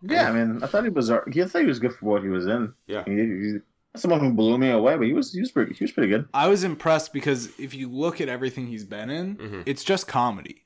Yeah, 0.02 0.30
I 0.30 0.32
mean, 0.34 0.64
I 0.64 0.68
thought 0.68 0.84
he 0.84 0.90
was. 0.90 1.10
I 1.10 1.20
thought 1.20 1.62
he 1.62 1.66
was 1.68 1.80
good 1.80 1.94
for 1.94 2.06
what 2.06 2.24
he 2.24 2.30
was 2.30 2.46
in. 2.48 2.74
Yeah. 2.88 3.04
He, 3.06 3.12
he, 3.16 3.58
someone 3.96 4.20
who 4.20 4.32
blew 4.34 4.58
me 4.58 4.70
away, 4.70 4.96
but 4.98 5.08
he 5.08 5.14
was 5.14 5.34
he 5.34 5.40
was 5.40 5.52
pretty 5.52 5.74
he 5.74 5.84
was 5.84 5.92
pretty 5.92 6.10
good. 6.10 6.28
I 6.34 6.48
was 6.48 6.64
impressed 6.64 7.12
because 7.12 7.50
if 7.60 7.74
you 7.74 7.90
look 7.90 8.22
at 8.22 8.30
everything 8.30 8.68
he's 8.68 8.84
been 8.86 9.10
in, 9.10 9.36
Mhm. 9.38 9.64
it's 9.66 9.84
just 9.84 10.08
comedy. 10.08 10.62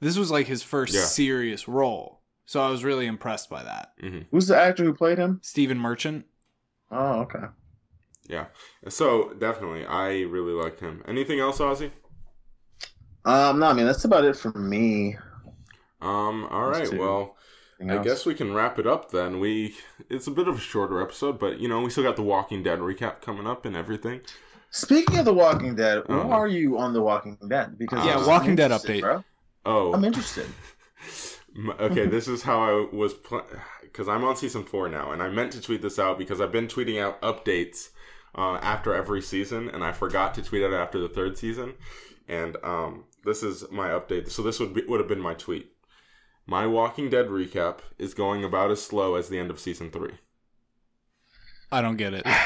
This 0.00 0.16
was 0.16 0.30
like 0.30 0.46
his 0.46 0.62
first 0.62 0.94
Yeah. 0.94 1.00
serious 1.04 1.66
role. 1.68 2.20
So 2.46 2.60
I 2.60 2.70
was 2.70 2.82
really 2.84 3.06
impressed 3.06 3.50
by 3.50 3.62
that. 3.64 3.92
Who's 4.30 4.46
the 4.46 4.56
actor 4.56 4.84
who 4.84 4.94
played 4.94 5.18
him? 5.18 5.40
Stephen 5.42 5.78
Merchant. 5.78 6.24
Oh, 6.90 7.20
okay. 7.20 7.44
Yeah. 8.28 8.46
So 8.88 9.34
definitely, 9.34 9.84
I 9.84 10.22
really 10.22 10.52
liked 10.52 10.80
him. 10.80 11.02
Anything 11.06 11.40
else, 11.40 11.58
Ozzy? 11.58 11.90
Um, 13.24 13.58
no, 13.58 13.66
I 13.66 13.72
mean 13.74 13.86
that's 13.86 14.04
about 14.04 14.24
it 14.24 14.36
for 14.36 14.50
me. 14.58 15.16
Um. 16.00 16.46
All 16.50 16.68
Let's 16.68 16.80
right. 16.80 16.90
do- 16.90 16.98
Well. 16.98 17.36
Anything 17.80 17.92
I 17.94 17.98
else? 17.98 18.06
guess 18.06 18.26
we 18.26 18.34
can 18.34 18.52
wrap 18.54 18.78
it 18.80 18.86
up 18.88 19.10
then. 19.12 19.38
We 19.38 19.76
it's 20.10 20.26
a 20.26 20.30
bit 20.32 20.48
of 20.48 20.56
a 20.56 20.60
shorter 20.60 21.00
episode, 21.00 21.38
but 21.38 21.60
you 21.60 21.68
know 21.68 21.80
we 21.80 21.90
still 21.90 22.02
got 22.04 22.16
the 22.16 22.22
Walking 22.22 22.62
Dead 22.62 22.80
recap 22.80 23.20
coming 23.20 23.46
up 23.46 23.64
and 23.66 23.76
everything. 23.76 24.20
Speaking 24.70 25.18
of 25.18 25.24
The 25.24 25.32
Walking 25.34 25.74
Dead, 25.76 26.02
where 26.06 26.18
Uh-huh. 26.18 26.28
are 26.30 26.48
you 26.48 26.76
on 26.76 26.92
The 26.92 27.00
Walking 27.00 27.38
Dead? 27.48 27.78
Because 27.78 28.04
Yeah, 28.04 28.26
Walking 28.26 28.56
Dead 28.56 28.70
update. 28.72 29.00
Bro. 29.02 29.22
Oh, 29.68 29.92
I'm 29.92 30.04
interested. 30.04 30.46
Okay. 31.80 32.06
this 32.06 32.28
is 32.28 32.42
how 32.42 32.60
I 32.60 32.94
was 32.94 33.14
because 33.82 34.06
I'm 34.08 34.22
on 34.22 34.36
season 34.36 34.62
four 34.62 34.88
now, 34.88 35.10
and 35.10 35.20
I 35.20 35.28
meant 35.28 35.52
to 35.52 35.60
tweet 35.60 35.82
this 35.82 35.98
out 35.98 36.16
because 36.16 36.40
I've 36.40 36.52
been 36.52 36.68
tweeting 36.68 37.02
out 37.02 37.20
updates 37.20 37.88
uh, 38.36 38.58
after 38.62 38.94
every 38.94 39.20
season, 39.20 39.68
and 39.68 39.82
I 39.82 39.90
forgot 39.90 40.34
to 40.34 40.42
tweet 40.42 40.62
out 40.62 40.72
after 40.72 41.00
the 41.00 41.08
third 41.08 41.36
season, 41.36 41.74
and 42.28 42.56
um, 42.62 43.04
this 43.24 43.42
is 43.42 43.64
my 43.72 43.88
update. 43.88 44.30
So 44.30 44.42
this 44.42 44.60
would 44.60 44.72
be, 44.72 44.84
would 44.84 45.00
have 45.00 45.08
been 45.08 45.20
my 45.20 45.34
tweet. 45.34 45.72
My 46.46 46.64
Walking 46.66 47.10
Dead 47.10 47.26
recap 47.26 47.78
is 47.98 48.14
going 48.14 48.44
about 48.44 48.70
as 48.70 48.80
slow 48.82 49.16
as 49.16 49.28
the 49.28 49.38
end 49.40 49.50
of 49.50 49.58
season 49.58 49.90
three. 49.90 50.14
I 51.72 51.82
don't 51.82 51.96
get 51.96 52.14
it. 52.14 52.26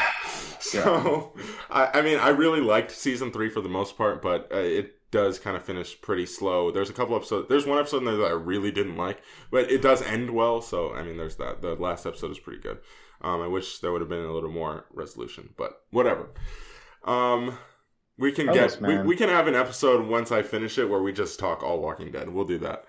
So, 0.63 1.35
I, 1.71 1.99
I 1.99 2.03
mean, 2.03 2.19
I 2.19 2.29
really 2.29 2.61
liked 2.61 2.93
season 2.93 3.31
three 3.33 3.51
for 3.51 3.61
the 3.61 3.69
most 3.69 3.99
part, 3.99 4.23
but 4.23 4.51
uh, 4.53 4.59
it 4.59 5.02
does 5.13 5.39
kind 5.39 5.57
of 5.57 5.63
finish 5.63 6.01
pretty 6.01 6.27
slow. 6.27 6.73
There's 6.73 6.91
a 6.91 6.93
couple 6.93 7.15
episodes. 7.15 7.49
There's 7.49 7.67
one 7.67 7.79
episode 7.79 7.99
in 7.99 8.07
there 8.07 8.17
that 8.17 8.27
I 8.27 8.35
really 8.35 8.73
didn't 8.73 8.97
like, 8.97 9.23
but 9.51 9.71
it 9.71 9.81
does 9.81 10.03
end 10.03 10.31
well. 10.31 10.61
So, 10.61 10.93
I 10.93 11.05
mean, 11.05 11.19
there's 11.19 11.37
that. 11.37 11.63
The 11.63 11.77
last 11.77 12.05
episode 12.05 12.33
is 12.33 12.41
pretty 12.41 12.61
good. 12.61 12.79
Um, 13.21 13.41
I 13.41 13.47
wish 13.47 13.79
there 13.79 13.93
would 13.93 14.01
have 14.01 14.11
been 14.11 14.25
a 14.25 14.33
little 14.33 14.51
more 14.51 14.87
resolution, 14.93 15.51
but 15.57 15.83
whatever. 15.91 16.31
Um, 17.05 17.59
we 18.19 18.33
can 18.33 18.47
Tell 18.47 18.55
get 18.55 18.81
we, 18.81 18.99
we 18.99 19.17
can 19.17 19.29
have 19.29 19.47
an 19.47 19.55
episode 19.55 20.07
once 20.07 20.33
I 20.33 20.43
finish 20.43 20.79
it 20.79 20.89
where 20.89 21.03
we 21.03 21.13
just 21.13 21.39
talk 21.39 21.63
all 21.63 21.81
Walking 21.81 22.11
Dead. 22.11 22.29
We'll 22.29 22.45
do 22.45 22.59
that. 22.59 22.85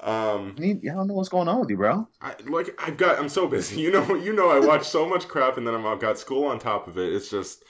Um, 0.00 0.54
I, 0.56 0.60
need, 0.60 0.88
I 0.88 0.94
don't 0.94 1.08
know 1.08 1.14
what's 1.14 1.28
going 1.28 1.48
on 1.48 1.58
with 1.58 1.70
you, 1.70 1.76
bro. 1.76 2.06
I 2.20 2.34
like 2.46 2.80
I've 2.86 2.96
got 2.96 3.18
I'm 3.18 3.28
so 3.28 3.48
busy. 3.48 3.80
You 3.80 3.90
know, 3.90 4.14
you 4.14 4.32
know 4.32 4.50
I 4.50 4.60
watch 4.60 4.86
so 4.86 5.08
much 5.08 5.26
crap 5.26 5.56
and 5.56 5.66
then 5.66 5.74
I'm, 5.74 5.84
I've 5.86 5.98
got 5.98 6.18
school 6.18 6.44
on 6.44 6.58
top 6.58 6.86
of 6.86 6.98
it. 6.98 7.12
It's 7.12 7.30
just 7.30 7.64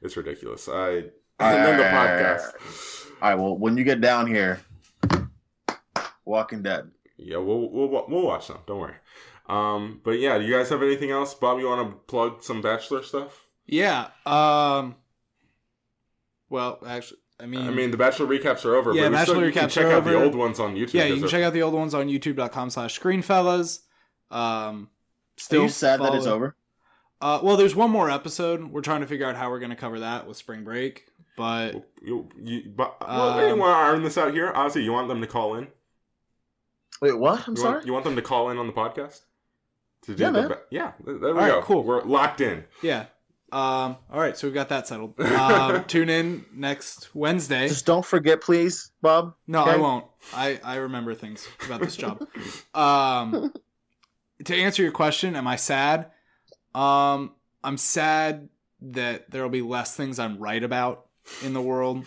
it's 0.00 0.16
ridiculous. 0.16 0.68
I 0.68 0.88
and 1.40 1.66
then 1.66 1.76
the 1.76 1.84
podcast. 1.84 3.03
All 3.24 3.30
right. 3.30 3.38
Well, 3.40 3.56
when 3.56 3.78
you 3.78 3.84
get 3.84 4.02
down 4.02 4.26
here, 4.26 4.60
Walking 6.26 6.62
Dead. 6.62 6.90
Yeah, 7.16 7.38
we'll 7.38 7.70
we'll 7.70 7.88
we'll 8.06 8.26
watch 8.26 8.48
them. 8.48 8.58
Don't 8.66 8.80
worry. 8.80 8.96
Um, 9.48 10.02
but 10.04 10.18
yeah, 10.18 10.36
do 10.36 10.44
you 10.44 10.54
guys 10.54 10.68
have 10.68 10.82
anything 10.82 11.10
else? 11.10 11.32
Bob, 11.32 11.58
you 11.58 11.66
want 11.66 11.88
to 11.88 11.96
plug 12.06 12.42
some 12.42 12.60
Bachelor 12.60 13.02
stuff? 13.02 13.46
Yeah. 13.64 14.08
Um 14.26 14.96
Well, 16.50 16.80
actually, 16.86 17.20
I 17.40 17.46
mean, 17.46 17.66
I 17.66 17.70
mean, 17.70 17.90
the 17.90 17.96
Bachelor 17.96 18.26
recaps 18.26 18.66
are 18.66 18.74
over. 18.74 18.92
Yeah, 18.92 19.04
but 19.04 19.10
we 19.12 19.16
Bachelor 19.16 19.34
still, 19.36 19.46
you 19.46 19.52
can 19.52 19.68
recaps 19.68 19.72
check 19.72 19.86
are 19.86 19.92
out 19.92 20.04
the 20.04 20.22
old 20.22 20.34
ones 20.34 20.60
on 20.60 20.74
YouTube. 20.74 20.92
yeah, 20.92 21.04
you 21.06 21.18
can 21.18 21.28
check 21.28 21.42
out 21.42 21.54
the 21.54 21.62
old 21.62 21.72
ones 21.72 21.94
on 21.94 22.08
youtube.com 22.08 22.68
slash 22.68 23.00
screenfellas. 23.00 23.80
Um, 24.30 24.36
Are 24.38 24.88
still 25.38 25.62
you 25.62 25.68
sad 25.70 26.02
that 26.02 26.14
it's 26.14 26.26
over? 26.26 26.56
Uh, 27.22 27.40
well, 27.42 27.56
there's 27.56 27.74
one 27.74 27.90
more 27.90 28.10
episode. 28.10 28.64
We're 28.64 28.82
trying 28.82 29.00
to 29.00 29.06
figure 29.06 29.26
out 29.26 29.34
how 29.34 29.48
we're 29.48 29.60
going 29.60 29.70
to 29.70 29.76
cover 29.76 30.00
that 30.00 30.26
with 30.26 30.36
spring 30.36 30.62
break. 30.62 31.06
But 31.36 31.88
You, 32.02 32.28
you, 32.40 32.70
but, 32.74 32.96
well, 33.00 33.44
you 33.46 33.52
Um, 33.54 33.58
want 33.58 33.72
to 33.72 33.76
iron 33.76 34.02
this 34.04 34.16
out 34.18 34.32
here? 34.32 34.52
Ozzy, 34.52 34.84
you 34.84 34.92
want 34.92 35.08
them 35.08 35.20
to 35.20 35.26
call 35.26 35.56
in? 35.56 35.68
Wait, 37.00 37.18
what? 37.18 37.46
I'm 37.48 37.54
you 37.54 37.60
sorry. 37.62 37.74
Want, 37.74 37.86
you 37.86 37.92
want 37.92 38.04
them 38.04 38.16
to 38.16 38.22
call 38.22 38.50
in 38.50 38.58
on 38.58 38.66
the 38.66 38.72
podcast? 38.72 39.20
To 40.02 40.14
do 40.14 40.22
Yeah, 40.22 40.30
the 40.30 40.40
man. 40.40 40.48
ba- 40.48 40.60
yeah, 40.70 40.92
there 41.04 41.14
we 41.16 41.28
All 41.28 41.34
right, 41.34 41.48
go. 41.48 41.62
cool. 41.62 41.82
We're 41.82 42.02
locked 42.02 42.40
in. 42.40 42.64
yeah. 42.82 43.06
Um, 43.52 43.96
all 44.10 44.18
right, 44.18 44.36
so 44.36 44.48
we've 44.48 44.54
got 44.54 44.68
that 44.70 44.88
settled. 44.88 45.14
Um, 45.20 45.84
tune 45.84 46.08
in 46.08 46.44
next 46.52 47.14
Wednesday. 47.14 47.68
Just 47.68 47.86
don't 47.86 48.04
forget, 48.04 48.40
please, 48.40 48.90
Bob. 49.00 49.34
No, 49.46 49.62
I 49.62 49.76
won't. 49.76 50.06
I, 50.32 50.58
I 50.64 50.76
remember 50.76 51.14
things 51.14 51.46
about 51.64 51.80
this 51.80 51.94
job. 51.96 52.26
Um, 52.74 53.52
to 54.44 54.56
answer 54.56 54.82
your 54.82 54.90
question, 54.92 55.36
am 55.36 55.46
I 55.46 55.54
sad? 55.56 56.10
Um, 56.74 57.32
I'm 57.62 57.76
sad 57.76 58.48
that 58.80 59.30
there 59.30 59.42
will 59.42 59.50
be 59.50 59.62
less 59.62 59.94
things 59.94 60.18
I'm 60.18 60.38
right 60.38 60.62
about 60.62 61.03
in 61.42 61.52
the 61.52 61.60
world. 61.62 62.06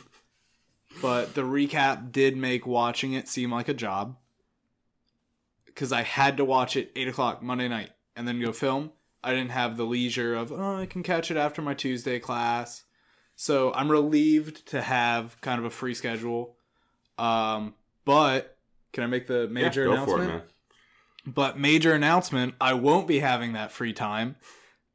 But 1.02 1.36
the 1.36 1.42
recap 1.42 2.12
did 2.12 2.36
make 2.36 2.66
watching 2.66 3.14
it 3.14 3.28
seem 3.28 3.52
like 3.52 3.68
a 3.68 3.74
job. 3.74 4.18
Because 5.66 5.92
I 5.92 6.02
had 6.02 6.38
to 6.38 6.46
watch 6.46 6.76
it 6.76 6.92
8 6.96 7.08
o'clock 7.10 7.44
Monday 7.44 7.68
night 7.68 7.92
and 8.16 8.28
then 8.28 8.42
go 8.42 8.52
film. 8.52 8.92
I 9.24 9.32
didn't 9.32 9.52
have 9.52 9.78
the 9.78 9.86
leisure 9.86 10.36
of, 10.36 10.52
oh, 10.52 10.76
I 10.76 10.86
can 10.86 11.04
catch 11.04 11.30
it 11.30 11.38
after 11.38 11.62
my 11.62 11.74
Tuesday 11.74 12.20
class. 12.20 12.84
So 13.36 13.72
I'm 13.74 13.92
relieved 13.92 14.68
to 14.70 14.82
have 14.82 15.40
kind 15.42 15.60
of 15.60 15.66
a 15.66 15.70
free 15.70 15.94
schedule. 15.94 16.56
Um, 17.18 17.76
but 18.06 18.58
can 18.94 19.04
I 19.04 19.08
make 19.08 19.28
the 19.28 19.48
major 19.48 19.86
yeah, 19.86 19.94
announcement? 19.94 20.32
it. 20.32 20.50
But 21.28 21.60
major 21.60 21.94
announcement, 21.94 22.56
I 22.60 22.74
won't 22.74 23.08
be 23.08 23.20
having 23.20 23.54
that 23.54 23.72
free 23.72 23.94
time 23.94 24.38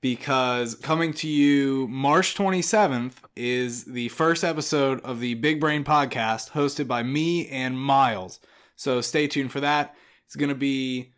because 0.02 0.74
coming 0.74 1.14
to 1.14 1.28
you 1.28 1.88
March 1.88 2.34
27th 2.34 3.14
is 3.34 3.84
the 3.84 4.08
first 4.10 4.44
episode 4.44 5.00
of 5.00 5.20
the 5.20 5.32
Big 5.34 5.58
Brain 5.60 5.84
podcast 5.84 6.50
hosted 6.50 6.86
by 6.86 7.02
me 7.02 7.48
and 7.48 7.80
Miles. 7.80 8.40
So 8.76 9.00
stay 9.00 9.26
tuned 9.28 9.52
for 9.52 9.60
that. 9.60 9.94
It's 10.26 10.36
going 10.36 10.48
to 10.50 10.54
be 10.54 11.12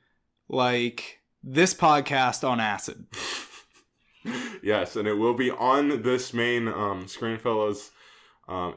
like 0.48 1.18
this 1.42 1.74
podcast 1.74 2.48
on 2.48 2.60
acid. 2.60 3.06
Yes, 4.62 4.96
and 4.96 5.06
it 5.06 5.18
will 5.18 5.34
be 5.34 5.50
on 5.50 6.00
this 6.00 6.32
main 6.32 6.66
um, 6.66 7.04
ScreenFellas 7.04 7.90
um, 8.48 8.76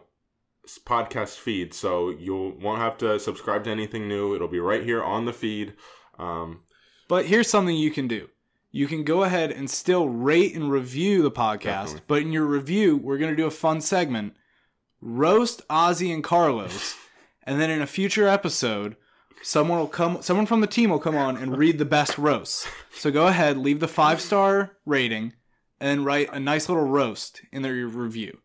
podcast 0.85 1.37
feed, 1.37 1.73
so 1.73 2.09
you 2.09 2.57
won't 2.61 2.81
have 2.81 2.97
to 2.97 3.17
subscribe 3.17 3.63
to 3.63 3.69
anything 3.69 4.09
new. 4.09 4.35
It'll 4.35 4.49
be 4.49 4.59
right 4.59 4.83
here 4.83 5.01
on 5.01 5.23
the 5.23 5.31
feed. 5.31 5.75
Um, 6.19 6.63
But 7.07 7.27
here's 7.27 7.49
something 7.49 7.77
you 7.77 7.91
can 7.91 8.09
do. 8.09 8.27
You 8.71 8.87
can 8.87 9.03
go 9.03 9.23
ahead 9.23 9.51
and 9.51 9.69
still 9.69 10.09
rate 10.09 10.53
and 10.55 10.71
review 10.71 11.21
the 11.21 11.31
podcast, 11.31 11.61
Definitely. 11.63 12.01
but 12.07 12.21
in 12.21 12.31
your 12.31 12.45
review, 12.45 12.97
we're 12.97 13.17
going 13.17 13.31
to 13.31 13.35
do 13.37 13.47
a 13.47 13.51
fun 13.51 13.81
segment 13.81 14.35
roast 15.01 15.67
Ozzy 15.69 16.13
and 16.13 16.23
Carlos, 16.23 16.95
and 17.43 17.61
then 17.61 17.69
in 17.69 17.81
a 17.81 17.87
future 17.87 18.27
episode, 18.27 18.95
someone 19.41 19.79
will 19.79 19.87
come 19.87 20.21
someone 20.21 20.45
from 20.45 20.61
the 20.61 20.67
team 20.67 20.89
will 20.89 20.99
come 20.99 21.15
on 21.15 21.37
and 21.37 21.57
read 21.57 21.77
the 21.77 21.85
best 21.85 22.17
roasts. 22.17 22.67
So 22.91 23.11
go 23.11 23.27
ahead, 23.27 23.57
leave 23.57 23.79
the 23.79 23.87
5-star 23.87 24.77
rating 24.85 25.33
and 25.79 26.05
write 26.05 26.29
a 26.33 26.39
nice 26.39 26.67
little 26.67 26.85
roast 26.87 27.41
in 27.51 27.61
their 27.61 27.73
review. 27.85 28.39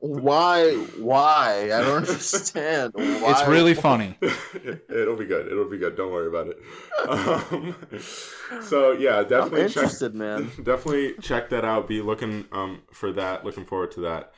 Why? 0.00 0.74
Why? 0.98 1.64
I 1.64 1.82
don't 1.82 1.96
understand. 2.08 2.92
Why? 2.94 3.32
It's 3.32 3.48
really 3.48 3.74
funny. 3.74 4.16
it'll 4.22 5.16
be 5.16 5.24
good. 5.24 5.50
It'll 5.50 5.68
be 5.68 5.78
good. 5.78 5.96
Don't 5.96 6.12
worry 6.12 6.28
about 6.28 6.48
it. 6.48 6.58
Um, 7.08 7.74
so 8.62 8.92
yeah, 8.92 9.18
I'm 9.18 9.28
definitely 9.28 9.68
check. 9.68 9.76
interested, 9.76 10.14
man. 10.14 10.50
definitely 10.62 11.14
check 11.20 11.50
that 11.50 11.64
out. 11.64 11.88
Be 11.88 12.00
looking 12.00 12.46
um, 12.52 12.82
for 12.92 13.10
that. 13.12 13.44
Looking 13.44 13.64
forward 13.64 13.90
to 13.92 14.00
that. 14.02 14.32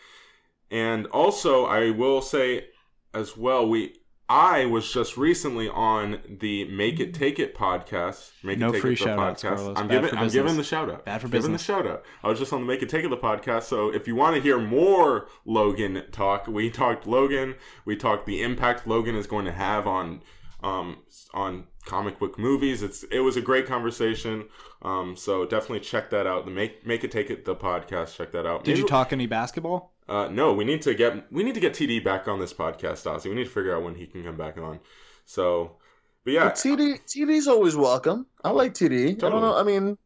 And 0.71 1.07
also, 1.07 1.67
I 1.67 1.91
will 1.91 2.23
say 2.23 2.69
as 3.13 3.37
well, 3.37 3.69
we 3.69 3.99
I 4.31 4.64
was 4.64 4.93
just 4.93 5.16
recently 5.16 5.68
on 5.68 6.20
the 6.39 6.64
Make 6.66 7.01
It 7.01 7.12
Take 7.12 7.41
It 7.41 7.53
podcast. 7.53 8.31
Make 8.45 8.61
No 8.61 8.68
It 8.68 8.74
Take 8.74 8.83
free 8.83 8.93
It 8.93 8.99
the 9.01 9.05
shout-outs, 9.05 9.43
podcast. 9.43 9.57
Carlos. 9.57 9.76
I'm 9.76 9.89
Bad 9.89 10.03
giving 10.03 10.18
I'm 10.18 10.28
giving 10.28 10.57
the 10.57 10.62
shout 10.62 10.89
out. 10.89 11.05
Bad 11.05 11.20
for 11.20 11.26
giving 11.26 11.41
business. 11.41 11.66
the 11.66 11.72
shout 11.72 11.85
out. 11.85 12.05
I 12.22 12.28
was 12.28 12.39
just 12.39 12.53
on 12.53 12.61
the 12.61 12.66
Make 12.68 12.81
It 12.81 12.89
Take 12.89 13.05
It 13.05 13.09
the 13.09 13.16
podcast. 13.16 13.64
So 13.64 13.93
if 13.93 14.07
you 14.07 14.14
want 14.14 14.37
to 14.37 14.41
hear 14.41 14.61
more 14.61 15.26
Logan 15.45 16.05
talk, 16.12 16.47
we 16.47 16.70
talked 16.70 17.09
Logan. 17.09 17.57
We 17.85 17.97
talked 17.97 18.24
the 18.26 18.41
impact 18.41 18.87
Logan 18.87 19.16
is 19.16 19.26
going 19.26 19.47
to 19.47 19.53
have 19.53 19.89
on 19.89 20.22
um 20.62 20.99
on 21.35 21.64
comic 21.85 22.20
book 22.20 22.39
movies. 22.39 22.85
It's 22.85 23.03
it 23.11 23.20
was 23.20 23.37
a 23.37 23.41
great 23.41 23.66
conversation. 23.66 24.47
Um, 24.83 25.16
so 25.16 25.45
definitely 25.45 25.81
check 25.81 26.11
that 26.11 26.28
out. 26.28 26.45
The 26.45 26.53
make 26.53 26.87
make 26.87 27.03
it 27.03 27.11
take 27.11 27.31
it 27.31 27.45
the 27.47 27.57
podcast. 27.57 28.16
Check 28.16 28.31
that 28.31 28.47
out. 28.47 28.62
Did 28.62 28.78
you 28.78 28.87
talk 28.87 29.12
any 29.12 29.26
basketball? 29.26 29.93
Uh, 30.11 30.29
no, 30.29 30.53
we 30.53 30.65
need 30.65 30.83
to 30.83 30.93
get 30.93 31.33
we 31.33 31.45
need 31.45 31.55
to 31.55 31.61
get 31.61 31.73
TD 31.73 32.03
back 32.05 32.27
on 32.27 32.41
this 32.41 32.53
podcast, 32.53 33.05
Ozzy. 33.07 33.27
We 33.27 33.35
need 33.37 33.45
to 33.45 33.51
figure 33.51 33.77
out 33.77 33.85
when 33.85 33.95
he 33.95 34.07
can 34.07 34.25
come 34.25 34.37
back 34.37 34.59
on. 34.59 34.81
So, 35.25 35.77
but 36.25 36.33
yeah, 36.33 36.45
But 36.47 36.55
TD 36.57 37.01
TD's 37.07 37.47
always 37.47 37.77
welcome. 37.77 38.27
I 38.43 38.51
like 38.51 38.75
TD. 38.75 39.11
I 39.23 39.29
don't 39.31 39.41
know. 39.41 39.57
I 39.57 39.63
mean, 39.63 39.97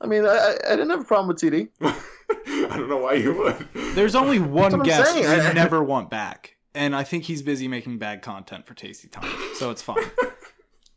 I 0.00 0.06
mean, 0.06 0.26
I, 0.26 0.28
I 0.28 0.56
I 0.72 0.76
didn't 0.76 0.90
have 0.90 1.00
a 1.00 1.04
problem 1.04 1.28
with 1.28 1.38
TD. 1.38 1.68
I 1.80 2.76
don't 2.76 2.90
know 2.90 2.98
why 2.98 3.14
you 3.14 3.32
would. 3.34 3.66
There's 3.94 4.14
only 4.14 4.38
one 4.40 4.80
guest 4.80 5.14
we. 5.14 5.24
I- 5.26 5.52
never 5.54 5.82
want 5.82 6.10
back, 6.10 6.56
and 6.74 6.94
I 6.94 7.02
think 7.02 7.24
he's 7.24 7.40
busy 7.40 7.66
making 7.66 7.98
bad 7.98 8.20
content 8.20 8.66
for 8.66 8.74
Tasty 8.74 9.08
Time, 9.08 9.32
so 9.54 9.70
it's 9.70 9.80
fine. 9.80 10.04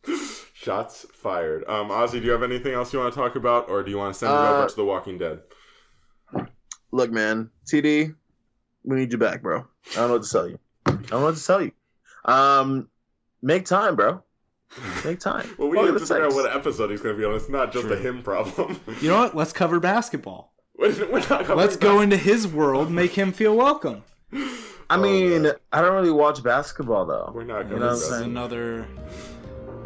Shots 0.54 1.06
fired. 1.14 1.64
Um, 1.70 1.90
Ozzy, 1.90 2.20
do 2.20 2.26
you 2.26 2.32
have 2.32 2.44
anything 2.44 2.74
else 2.74 2.92
you 2.92 3.00
want 3.00 3.14
to 3.14 3.18
talk 3.18 3.36
about, 3.38 3.70
or 3.70 3.82
do 3.84 3.90
you 3.92 3.98
want 3.98 4.14
to 4.14 4.20
send 4.20 4.34
it 4.34 4.36
Uh, 4.36 4.58
over 4.58 4.68
to 4.70 4.76
The 4.76 4.84
Walking 4.84 5.18
Dead? 5.18 5.40
Look, 6.92 7.12
man, 7.12 7.50
TD, 7.72 8.16
we 8.84 8.96
need 8.98 9.12
you 9.12 9.18
back, 9.18 9.42
bro. 9.42 9.66
I 9.92 9.96
don't 9.96 10.08
know 10.08 10.14
what 10.16 10.24
to 10.24 10.30
tell 10.32 10.48
you. 10.50 10.60
I 10.86 10.92
don't 10.92 11.12
know 11.12 11.22
what 11.24 11.36
to 11.36 11.46
tell 11.46 11.62
you. 11.62 11.72
Um, 12.26 12.90
make 13.42 13.66
time, 13.66 13.96
bro. 13.96 14.24
Make 15.04 15.20
time. 15.20 15.50
Well, 15.58 15.70
we 15.70 15.78
Fuck 15.78 15.86
need 15.88 16.00
to 16.00 16.06
figure 16.06 16.26
out 16.26 16.34
what 16.34 16.56
episode 16.56 16.92
he's 16.92 17.02
going 17.02 17.16
to 17.16 17.20
be 17.20 17.26
on. 17.26 17.36
It's 17.36 17.50
not 17.50 17.72
just 17.72 17.88
a 17.88 17.96
him 17.96 18.22
problem. 18.22 18.80
You 19.02 19.10
know 19.10 19.18
what? 19.20 19.36
Let's 19.36 19.52
cover 19.54 19.80
basketball. 19.80 20.54
we're 20.78 20.90
we're 21.12 21.20
not 21.20 21.28
covering 21.46 21.58
Let's 21.58 21.76
go 21.76 22.02
into 22.02 22.18
his 22.18 22.48
world, 22.48 22.92
make 22.92 23.12
him 23.12 23.32
feel 23.32 23.56
welcome. 23.56 24.04
I 24.92 24.98
mean, 24.98 25.48
Oh, 25.48 25.54
I 25.72 25.82
don't 25.82 25.94
really 25.96 26.12
watch 26.12 26.44
basketball 26.44 27.06
though. 27.06 27.32
We're 27.34 27.44
not 27.46 27.70
You 27.70 27.78
covering 27.78 27.80
know 27.80 27.86
what 27.88 27.92
I'm 27.94 27.96
This 27.96 28.04
is 28.04 28.10
saying? 28.10 28.24
another, 28.26 28.88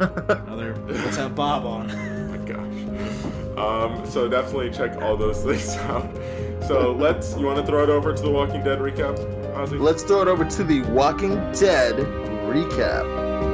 another. 0.00 0.76
Let's 0.86 1.16
have 1.16 1.34
Bob 1.34 1.64
on. 1.66 1.90
Oh 2.34 2.36
my 2.36 2.52
gosh. 2.52 3.56
Um, 3.56 4.10
so 4.10 4.28
definitely 4.28 4.70
check 4.70 4.96
all 5.00 5.16
those 5.16 5.42
things 5.44 5.76
out. 5.76 6.04
So 6.66 6.92
let's. 6.92 7.36
You 7.36 7.46
want 7.46 7.58
to 7.58 7.66
throw 7.66 7.82
it 7.82 7.90
over 7.90 8.14
to 8.14 8.22
the 8.22 8.30
Walking 8.30 8.62
Dead 8.62 8.78
recap? 8.78 9.18
Let's 9.78 10.02
throw 10.02 10.22
it 10.22 10.28
over 10.28 10.44
to 10.44 10.64
the 10.64 10.82
Walking 10.82 11.34
Dead 11.52 11.96
recap. 11.96 13.53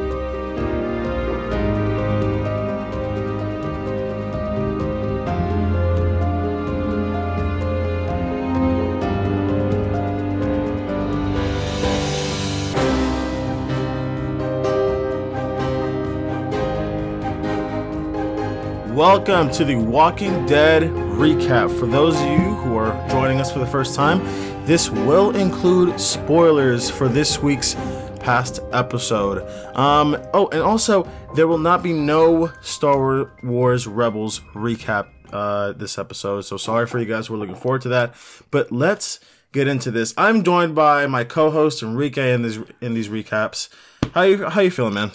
Welcome 19.00 19.50
to 19.52 19.64
the 19.64 19.76
Walking 19.76 20.44
Dead 20.44 20.82
recap. 20.82 21.74
For 21.78 21.86
those 21.86 22.20
of 22.20 22.28
you 22.28 22.36
who 22.36 22.76
are 22.76 23.08
joining 23.08 23.40
us 23.40 23.50
for 23.50 23.58
the 23.58 23.66
first 23.66 23.94
time, 23.94 24.22
this 24.66 24.90
will 24.90 25.34
include 25.34 25.98
spoilers 25.98 26.90
for 26.90 27.08
this 27.08 27.38
week's 27.38 27.76
past 28.20 28.60
episode. 28.72 29.38
Um, 29.74 30.18
oh, 30.34 30.48
and 30.48 30.60
also, 30.60 31.08
there 31.34 31.48
will 31.48 31.56
not 31.56 31.82
be 31.82 31.94
no 31.94 32.52
Star 32.60 33.32
Wars 33.42 33.86
Rebels 33.86 34.40
recap 34.52 35.08
uh, 35.32 35.72
this 35.72 35.96
episode, 35.96 36.42
so 36.42 36.58
sorry 36.58 36.86
for 36.86 36.98
you 36.98 37.06
guys. 37.06 37.30
We're 37.30 37.38
looking 37.38 37.54
forward 37.54 37.80
to 37.80 37.88
that. 37.88 38.14
But 38.50 38.70
let's 38.70 39.18
get 39.52 39.66
into 39.66 39.90
this. 39.90 40.12
I'm 40.18 40.44
joined 40.44 40.74
by 40.74 41.06
my 41.06 41.24
co-host 41.24 41.82
Enrique 41.82 42.34
in 42.34 42.42
these 42.42 42.58
in 42.82 42.92
these 42.92 43.08
recaps. 43.08 43.70
How 44.12 44.24
you 44.24 44.46
how 44.46 44.60
you 44.60 44.70
feeling, 44.70 44.92
man? 44.92 45.12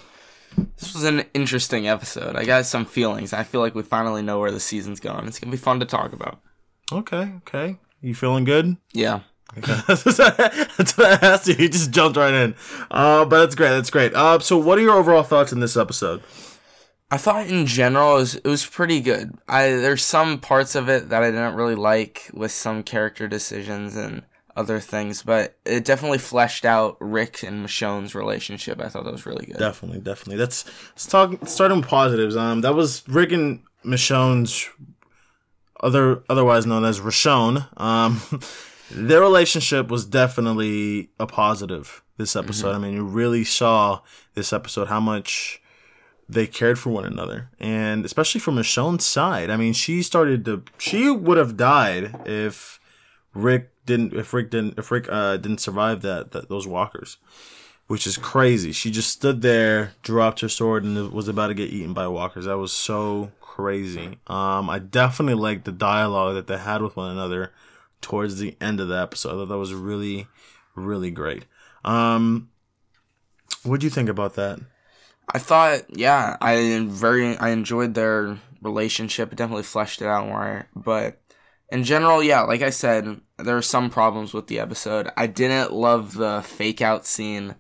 This 0.78 0.94
was 0.94 1.04
an 1.04 1.26
interesting 1.34 1.88
episode. 1.88 2.36
I 2.36 2.46
got 2.46 2.66
some 2.66 2.86
feelings. 2.86 3.34
I 3.34 3.44
feel 3.44 3.62
like 3.62 3.76
we 3.76 3.84
finally 3.84 4.22
know 4.22 4.40
where 4.40 4.52
the 4.52 4.60
season's 4.60 5.00
going. 5.00 5.28
It's 5.28 5.40
gonna 5.40 5.52
be 5.52 5.58
fun 5.58 5.80
to 5.80 5.86
talk 5.86 6.14
about. 6.14 6.40
Okay, 6.92 7.32
okay. 7.38 7.78
You 8.02 8.14
feeling 8.14 8.44
good? 8.44 8.78
Yeah. 8.94 9.22
Okay. 9.58 9.76
that's 9.88 10.98
what 10.98 11.24
I 11.24 11.26
asked 11.26 11.48
you. 11.48 11.56
You 11.58 11.70
just 11.70 11.92
jumped 11.92 12.18
right 12.18 12.34
in. 12.34 12.56
Uh, 12.92 13.26
but 13.26 13.40
that's 13.40 13.56
great. 13.56 13.70
That's 13.70 13.90
great. 13.90 14.14
Uh, 14.14 14.40
so, 14.40 14.58
what 14.58 14.78
are 14.78 14.82
your 14.82 14.96
overall 14.96 15.24
thoughts 15.24 15.54
on 15.54 15.60
this 15.60 15.78
episode? 15.78 16.22
I 17.12 17.18
thought 17.18 17.48
in 17.48 17.66
general 17.66 18.18
it 18.18 18.20
was, 18.20 18.36
it 18.36 18.48
was 18.48 18.66
pretty 18.66 19.00
good. 19.00 19.38
I 19.48 19.70
there's 19.70 20.04
some 20.04 20.40
parts 20.40 20.76
of 20.76 20.90
it 20.90 21.10
that 21.10 21.24
I 21.24 21.32
didn't 21.32 21.56
really 21.56 21.76
like 21.76 22.30
with 22.34 22.52
some 22.52 22.84
character 22.84 23.28
decisions 23.28 23.96
and 23.96 24.24
other 24.56 24.80
things, 24.80 25.22
but 25.22 25.58
it 25.66 25.84
definitely 25.84 26.18
fleshed 26.18 26.66
out 26.66 26.98
Rick 27.00 27.44
and 27.44 27.66
Michonne's 27.66 28.16
relationship. 28.16 28.80
I 28.80 28.88
thought 28.88 29.04
that 29.04 29.12
was 29.12 29.26
really 29.26 29.46
good. 29.46 29.58
Definitely, 29.58 30.00
definitely. 30.00 30.38
Let's, 30.38 30.66
let's 30.92 31.08
talk. 31.08 31.48
Starting 31.48 31.80
with 31.80 31.88
positives. 31.88 32.36
Um, 32.36 32.62
that 32.62 32.74
was 32.74 33.08
Rick 33.08 33.32
and 33.32 33.64
Michonne's 33.84 34.70
other, 35.82 36.24
otherwise 36.30 36.66
known 36.66 36.86
as 36.86 37.02
Richonne. 37.02 37.68
Um, 37.80 38.22
their 38.92 39.22
relationship 39.22 39.90
was 39.90 40.06
definitely 40.06 41.10
a 41.20 41.28
positive 41.28 42.02
this 42.18 42.36
episode. 42.36 42.74
I 42.74 42.78
mean, 42.78 42.94
you 42.94 43.04
really 43.04 43.44
saw 43.44 44.02
this 44.36 44.54
episode 44.54 44.88
how 44.88 45.02
much 45.02 45.62
they 46.30 46.48
cared 46.48 46.80
for 46.80 46.90
one 46.90 47.06
another, 47.06 47.50
and 47.60 48.06
especially 48.06 48.40
from 48.40 48.56
Michonne's 48.56 49.06
side. 49.06 49.50
I 49.50 49.58
mean, 49.58 49.74
she 49.74 50.02
started 50.02 50.46
to. 50.46 50.64
She 50.78 51.10
would 51.10 51.38
have 51.38 51.58
died 51.58 52.22
if 52.26 52.80
Rick 53.34 53.70
didn't. 53.86 54.14
If 54.14 54.34
Rick 54.34 54.52
didn't. 54.52 54.78
If 54.78 54.92
Rick 54.92 55.08
uh, 55.10 55.38
didn't 55.38 55.60
survive 55.60 56.02
that, 56.02 56.32
that 56.32 56.50
those 56.50 56.68
walkers, 56.68 57.18
which 57.88 58.08
is 58.08 58.18
crazy. 58.18 58.72
She 58.72 58.92
just 58.92 59.10
stood 59.10 59.42
there, 59.42 59.94
dropped 60.02 60.42
her 60.42 60.50
sword, 60.50 60.84
and 60.84 61.12
was 61.12 61.28
about 61.28 61.48
to 61.48 61.54
get 61.54 61.70
eaten 61.70 61.94
by 61.94 62.08
walkers. 62.08 62.46
That 62.46 62.58
was 62.58 62.72
so 62.72 63.32
crazy. 63.40 64.20
Um, 64.28 64.70
I 64.70 64.80
definitely 64.80 65.42
liked 65.42 65.66
the 65.66 65.72
dialogue 65.72 66.36
that 66.36 66.48
they 66.48 66.58
had 66.58 66.82
with 66.82 66.96
one 66.96 67.12
another 67.12 67.52
towards 68.02 68.40
the 68.40 68.58
end 68.60 68.80
of 68.80 68.88
the 68.88 68.98
episode. 68.98 69.30
I 69.30 69.34
thought 69.34 69.50
that 69.50 69.58
was 69.58 69.74
really, 69.74 70.28
really 70.76 71.12
great. 71.12 71.46
Um, 71.84 72.50
what 73.64 73.80
do 73.80 73.86
you 73.86 73.92
think 73.92 74.10
about 74.10 74.36
that? 74.36 74.60
I 75.34 75.40
thought, 75.40 75.86
yeah, 75.90 76.38
I 76.40 76.86
very 76.88 77.38
I 77.38 77.50
enjoyed 77.50 77.94
their 77.94 78.38
relationship. 78.62 79.32
It 79.32 79.38
definitely 79.38 79.64
fleshed 79.64 80.02
it 80.02 80.08
out 80.08 80.28
more. 80.28 80.68
But 80.76 81.22
in 81.70 81.84
general, 81.84 82.22
yeah, 82.22 82.42
like 82.42 82.62
I 82.62 82.70
said, 82.70 83.22
there 83.38 83.58
are 83.58 83.62
some 83.62 83.90
problems 83.90 84.34
with 84.34 84.48
the 84.48 84.60
episode. 84.60 85.10
I 85.18 85.28
didn't 85.28 85.74
love 85.74 86.14
the 86.16 86.42
fake 86.46 86.82
out 86.82 87.06
scene 87.06 87.56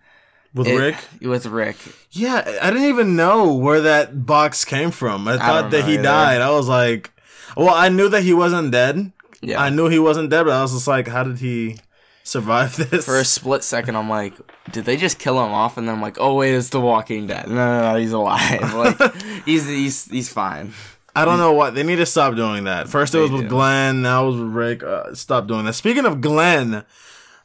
With 0.53 0.67
It- 0.67 0.77
Rick? 0.77 0.95
With 1.21 1.45
Rick, 1.47 1.77
Yeah, 2.11 2.59
I 2.61 2.69
didn't 2.71 2.87
even 2.87 3.15
know 3.15 3.53
where 3.53 3.81
that 3.81 4.25
box 4.25 4.63
came 4.65 4.91
from. 4.91 5.27
I 5.27 5.37
thought 5.37 5.61
don't 5.63 5.71
that 5.71 5.83
he 5.85 5.95
either. 5.95 6.03
died. 6.03 6.41
I 6.41 6.51
was 6.51 6.67
like, 6.69 7.11
well, 7.57 7.73
I 7.73 7.89
knew 7.89 8.07
that 8.09 8.23
he 8.23 8.33
wasn't 8.33 8.71
dead. 8.71 9.11
yeah. 9.41 9.61
I 9.61 9.69
knew 9.69 9.89
he 9.89 9.99
wasn't 9.99 10.29
dead, 10.29 10.43
but 10.43 10.53
I 10.53 10.61
was 10.61 10.71
just 10.73 10.87
like, 10.87 11.07
how 11.09 11.23
did 11.23 11.39
he 11.39 11.77
survive 12.23 12.75
this? 12.89 13.03
For 13.05 13.17
a 13.19 13.25
split 13.25 13.63
second, 13.63 13.97
I'm 13.97 14.09
like, 14.09 14.33
did 14.71 14.85
they 14.85 14.95
just 14.97 15.19
kill 15.19 15.43
him 15.43 15.51
off? 15.51 15.77
And 15.77 15.87
then 15.87 15.95
I'm 15.95 16.01
like, 16.01 16.17
oh 16.21 16.35
wait, 16.35 16.53
it's 16.55 16.69
The 16.69 16.79
Walking 16.79 17.27
Dead. 17.27 17.47
No, 17.49 17.55
no, 17.55 17.91
no, 17.93 17.99
he's 17.99 18.13
alive. 18.13 18.73
Like 18.73 19.15
he's 19.45 19.67
he's 19.67 20.05
he's 20.09 20.29
fine. 20.29 20.73
I 21.15 21.25
don't 21.25 21.37
know 21.37 21.53
what 21.53 21.75
they 21.75 21.83
need 21.83 21.95
to 21.97 22.05
stop 22.05 22.35
doing 22.35 22.65
that. 22.65 22.89
First 22.89 23.15
it 23.15 23.19
was 23.19 23.31
with. 23.31 23.49
Glenn, 23.49 24.01
now 24.01 24.25
it 24.25 24.27
was 24.31 24.35
with 24.41 24.49
Rick. 24.49 24.83
Uh, 24.83 25.15
stop 25.15 25.47
doing 25.47 25.65
that. 25.65 25.73
Speaking 25.73 26.05
of 26.05 26.19
Glenn, 26.19 26.83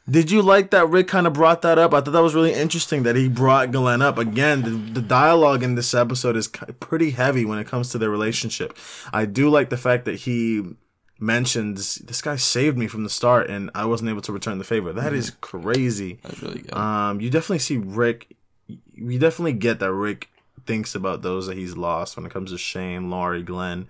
did 0.09 0.29
you 0.29 0.41
like 0.41 0.71
that 0.71 0.89
Rick 0.89 1.07
kind 1.07 1.25
of 1.25 1.33
brought 1.33 1.61
that 1.61 1.77
up? 1.77 1.93
I 1.93 2.01
thought 2.01 2.11
that 2.11 2.21
was 2.21 2.35
really 2.35 2.53
interesting 2.53 3.03
that 3.03 3.15
he 3.15 3.29
brought 3.29 3.71
Glenn 3.71 4.01
up 4.01 4.17
again. 4.17 4.63
The, 4.63 4.71
the 4.71 5.01
dialogue 5.01 5.63
in 5.63 5.75
this 5.75 5.93
episode 5.93 6.35
is 6.35 6.47
pretty 6.47 7.11
heavy 7.11 7.45
when 7.45 7.59
it 7.59 7.67
comes 7.67 7.89
to 7.89 7.97
their 7.97 8.09
relationship. 8.09 8.77
I 9.13 9.25
do 9.25 9.49
like 9.49 9.69
the 9.69 9.77
fact 9.77 10.05
that 10.05 10.15
he 10.21 10.75
mentions 11.19 11.95
this 11.95 12.19
guy 12.21 12.35
saved 12.35 12.77
me 12.77 12.87
from 12.87 13.03
the 13.03 13.09
start 13.09 13.47
and 13.47 13.69
I 13.75 13.85
wasn't 13.85 14.09
able 14.09 14.21
to 14.23 14.33
return 14.33 14.57
the 14.57 14.63
favor. 14.63 14.91
That 14.91 15.13
is 15.13 15.29
crazy. 15.29 16.19
That's 16.23 16.41
really 16.41 16.61
good. 16.63 16.73
Um, 16.73 17.21
you 17.21 17.29
definitely 17.29 17.59
see 17.59 17.77
Rick. 17.77 18.35
You 18.67 19.19
definitely 19.19 19.53
get 19.53 19.79
that 19.79 19.93
Rick 19.93 20.30
thinks 20.71 20.95
about 20.95 21.21
those 21.21 21.47
that 21.47 21.57
he's 21.57 21.75
lost 21.75 22.15
when 22.15 22.25
it 22.25 22.31
comes 22.31 22.51
to 22.51 22.57
Shane, 22.57 23.09
Lori, 23.09 23.43
Glenn, 23.43 23.87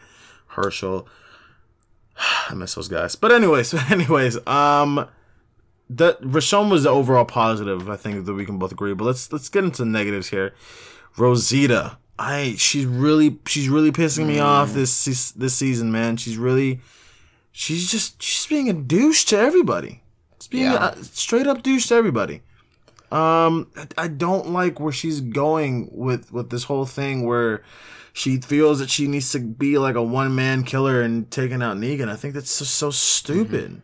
Hershel. 0.55 1.05
I 2.49 2.55
miss 2.55 2.73
those 2.73 2.87
guys. 2.87 3.15
But 3.15 3.31
anyways, 3.31 3.71
anyways, 3.91 4.35
um, 4.47 5.07
that 5.91 6.19
Richonne 6.21 6.71
was 6.71 6.83
the 6.83 6.89
overall 6.89 7.25
positive. 7.25 7.87
I 7.87 7.97
think 7.97 8.25
that 8.25 8.33
we 8.33 8.45
can 8.45 8.57
both 8.57 8.71
agree. 8.71 8.95
But 8.95 9.05
let's 9.05 9.31
let's 9.31 9.47
get 9.49 9.63
into 9.63 9.85
negatives 9.85 10.29
here. 10.29 10.55
Rosita, 11.17 11.97
I 12.17 12.55
she's 12.57 12.85
really 12.85 13.37
she's 13.45 13.69
really 13.69 13.91
pissing 13.91 14.25
me 14.25 14.39
off 14.39 14.73
this 14.73 15.31
this 15.31 15.53
season, 15.53 15.91
man. 15.91 16.17
She's 16.17 16.37
really 16.37 16.79
she's 17.51 17.91
just 17.91 18.21
she's 18.23 18.47
being 18.47 18.69
a 18.69 18.73
douche 18.73 19.23
to 19.25 19.37
everybody. 19.37 20.01
She's 20.39 20.47
being 20.47 20.63
Yeah. 20.71 20.93
a 20.93 21.03
straight 21.03 21.45
up 21.45 21.61
douche 21.61 21.87
to 21.89 21.95
everybody. 21.95 22.41
Um, 23.11 23.67
I- 23.97 24.07
don't 24.07 24.51
like 24.51 24.79
where 24.79 24.93
she's 24.93 25.19
going 25.21 25.89
with 25.91 26.31
with 26.31 26.49
this 26.49 26.65
whole 26.65 26.85
thing 26.85 27.25
where 27.25 27.61
she 28.13 28.37
feels 28.37 28.79
that 28.79 28.89
she 28.89 29.07
needs 29.07 29.31
to 29.31 29.39
be 29.39 29.77
like 29.77 29.95
a 29.95 30.03
one 30.03 30.33
man 30.35 30.63
killer 30.63 31.01
and 31.01 31.29
taking 31.31 31.61
out 31.61 31.77
Negan. 31.77 32.09
I 32.09 32.15
think 32.15 32.33
that's 32.33 32.59
just 32.59 32.75
so 32.75 32.89
stupid. 32.91 33.81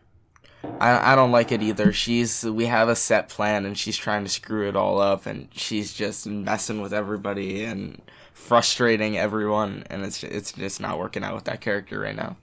I 0.80 1.12
I 1.12 1.14
don't 1.14 1.32
like 1.32 1.52
it 1.52 1.62
either. 1.62 1.92
She's 1.92 2.44
we 2.44 2.66
have 2.66 2.88
a 2.88 2.96
set 2.96 3.28
plan 3.28 3.64
and 3.66 3.76
she's 3.76 3.96
trying 3.96 4.24
to 4.24 4.30
screw 4.30 4.68
it 4.68 4.76
all 4.76 5.00
up 5.00 5.26
and 5.26 5.48
she's 5.52 5.92
just 5.94 6.26
messing 6.26 6.80
with 6.80 6.92
everybody 6.92 7.64
and 7.64 8.00
frustrating 8.32 9.18
everyone 9.18 9.84
and 9.90 10.04
it's 10.04 10.22
it's 10.22 10.52
just 10.52 10.80
not 10.80 10.98
working 10.98 11.22
out 11.24 11.34
with 11.34 11.44
that 11.44 11.60
character 11.60 12.00
right 12.00 12.16
now. 12.16 12.36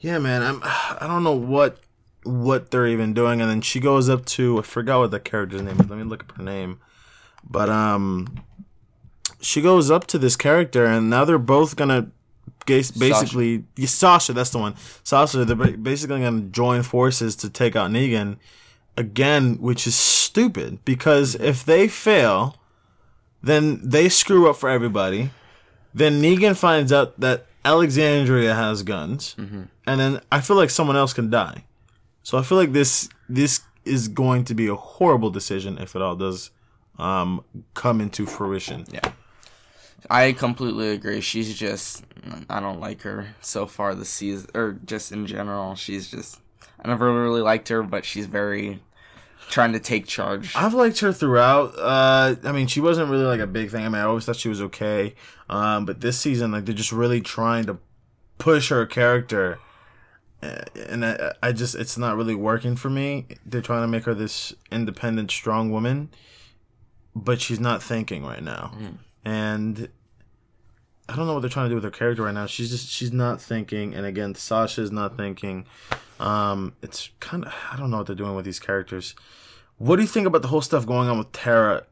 Yeah, 0.00 0.18
man. 0.18 0.42
I'm. 0.42 0.60
I 0.64 1.06
don't 1.06 1.24
know 1.24 1.36
what 1.36 1.78
what 2.26 2.70
they're 2.70 2.86
even 2.86 3.14
doing. 3.14 3.40
And 3.40 3.50
then 3.50 3.60
she 3.60 3.80
goes 3.80 4.08
up 4.08 4.24
to 4.26 4.58
I 4.58 4.62
forgot 4.62 4.98
what 4.98 5.10
the 5.10 5.20
character's 5.20 5.62
name 5.62 5.80
is. 5.80 5.88
Let 5.88 5.98
me 5.98 6.04
look 6.04 6.24
up 6.24 6.32
her 6.36 6.42
name. 6.42 6.80
But 7.48 7.68
um, 7.70 8.42
she 9.40 9.62
goes 9.62 9.90
up 9.90 10.06
to 10.08 10.18
this 10.18 10.36
character, 10.36 10.84
and 10.84 11.08
now 11.08 11.24
they're 11.24 11.38
both 11.38 11.76
gonna 11.76 12.10
basically 12.66 13.64
Sasha. 13.78 13.86
Sasha. 13.86 14.32
That's 14.32 14.50
the 14.50 14.58
one. 14.58 14.74
Sasha. 15.04 15.44
They're 15.44 15.56
basically 15.76 16.20
gonna 16.20 16.42
join 16.42 16.82
forces 16.82 17.36
to 17.36 17.50
take 17.50 17.76
out 17.76 17.90
Negan 17.90 18.36
again, 18.96 19.56
which 19.60 19.86
is 19.86 19.94
stupid 19.94 20.84
because 20.84 21.34
if 21.36 21.64
they 21.64 21.86
fail, 21.86 22.56
then 23.42 23.80
they 23.88 24.08
screw 24.08 24.50
up 24.50 24.56
for 24.56 24.68
everybody. 24.68 25.30
Then 25.94 26.20
Negan 26.20 26.56
finds 26.56 26.92
out 26.92 27.18
that 27.20 27.46
Alexandria 27.64 28.54
has 28.54 28.82
guns, 28.82 29.34
and 29.38 30.00
then 30.00 30.20
I 30.32 30.40
feel 30.40 30.56
like 30.56 30.70
someone 30.70 30.96
else 30.96 31.12
can 31.12 31.30
die. 31.30 31.64
So 32.26 32.36
I 32.38 32.42
feel 32.42 32.58
like 32.58 32.72
this 32.72 33.08
this 33.28 33.60
is 33.84 34.08
going 34.08 34.42
to 34.46 34.54
be 34.54 34.66
a 34.66 34.74
horrible 34.74 35.30
decision 35.30 35.78
if 35.78 35.94
it 35.94 36.02
all 36.02 36.16
does 36.16 36.50
um, 36.98 37.44
come 37.74 38.00
into 38.00 38.26
fruition. 38.26 38.84
Yeah. 38.92 39.12
I 40.10 40.32
completely 40.32 40.88
agree. 40.88 41.20
She's 41.20 41.56
just 41.56 42.02
I 42.50 42.58
don't 42.58 42.80
like 42.80 43.02
her 43.02 43.28
so 43.42 43.68
far 43.68 43.94
this 43.94 44.08
season 44.08 44.50
or 44.54 44.76
just 44.84 45.12
in 45.12 45.28
general. 45.28 45.76
She's 45.76 46.10
just 46.10 46.40
I 46.82 46.88
never 46.88 47.12
really 47.12 47.42
liked 47.42 47.68
her, 47.68 47.84
but 47.84 48.04
she's 48.04 48.26
very 48.26 48.82
trying 49.48 49.72
to 49.74 49.78
take 49.78 50.08
charge. 50.08 50.52
I've 50.56 50.74
liked 50.74 50.98
her 50.98 51.12
throughout. 51.12 51.78
Uh, 51.78 52.34
I 52.42 52.50
mean, 52.50 52.66
she 52.66 52.80
wasn't 52.80 53.08
really 53.08 53.22
like 53.22 53.38
a 53.38 53.46
big 53.46 53.70
thing. 53.70 53.84
I 53.84 53.88
mean, 53.88 54.00
I 54.00 54.04
always 54.04 54.24
thought 54.24 54.34
she 54.34 54.48
was 54.48 54.60
okay. 54.62 55.14
Um, 55.48 55.84
but 55.84 56.00
this 56.00 56.18
season, 56.18 56.50
like, 56.50 56.64
they're 56.64 56.74
just 56.74 56.90
really 56.90 57.20
trying 57.20 57.66
to 57.66 57.78
push 58.38 58.70
her 58.70 58.84
character, 58.84 59.60
and 60.88 61.04
I, 61.04 61.32
I 61.42 61.52
just 61.52 61.74
it's 61.74 61.98
not 61.98 62.16
really 62.16 62.34
working 62.34 62.76
for 62.76 62.90
me. 62.90 63.26
They're 63.44 63.62
trying 63.62 63.82
to 63.82 63.88
make 63.88 64.04
her 64.04 64.14
this 64.14 64.54
independent, 64.70 65.30
strong 65.30 65.70
woman, 65.70 66.10
but 67.14 67.40
she's 67.40 67.60
not 67.60 67.82
thinking 67.82 68.24
right 68.24 68.42
now, 68.42 68.72
and. 69.24 69.88
I 71.08 71.14
don't 71.14 71.28
know 71.28 71.34
what 71.34 71.40
they're 71.42 71.48
trying 71.48 71.66
to 71.66 71.68
do 71.68 71.76
with 71.76 71.84
her 71.84 71.90
character 71.92 72.24
right 72.24 72.34
now. 72.34 72.46
She's 72.46 72.68
just 72.68 72.88
she's 72.88 73.12
not 73.12 73.40
thinking, 73.40 73.94
and 73.94 74.04
again, 74.04 74.34
Sasha's 74.34 74.90
not 74.90 75.16
thinking. 75.16 75.64
Um, 76.18 76.72
it's 76.82 77.10
kind 77.20 77.44
of 77.44 77.54
I 77.72 77.76
don't 77.76 77.92
know 77.92 77.98
what 77.98 78.08
they're 78.08 78.16
doing 78.16 78.34
with 78.34 78.44
these 78.44 78.58
characters. 78.58 79.14
What 79.78 79.96
do 79.96 80.02
you 80.02 80.08
think 80.08 80.26
about 80.26 80.42
the 80.42 80.48
whole 80.48 80.62
stuff 80.62 80.84
going 80.84 81.08
on 81.08 81.18
with 81.18 81.30
Tara? 81.30 81.84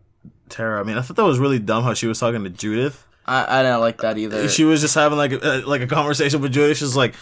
Tara, 0.48 0.80
I 0.80 0.82
mean, 0.82 0.98
I 0.98 1.02
thought 1.02 1.14
that 1.14 1.24
was 1.24 1.38
really 1.38 1.60
dumb 1.60 1.84
how 1.84 1.94
she 1.94 2.08
was 2.08 2.18
talking 2.18 2.42
to 2.42 2.50
Judith. 2.50 3.06
I, 3.26 3.60
I 3.60 3.62
didn't 3.62 3.80
like 3.80 4.00
that 4.02 4.18
either. 4.18 4.48
She 4.48 4.64
was 4.64 4.80
just 4.80 4.94
having 4.94 5.16
like 5.16 5.32
a, 5.32 5.62
like 5.66 5.80
a 5.80 5.86
conversation 5.86 6.40
with 6.40 6.52
Judith. 6.52 6.78
She's 6.78 6.96
like, 6.96 7.14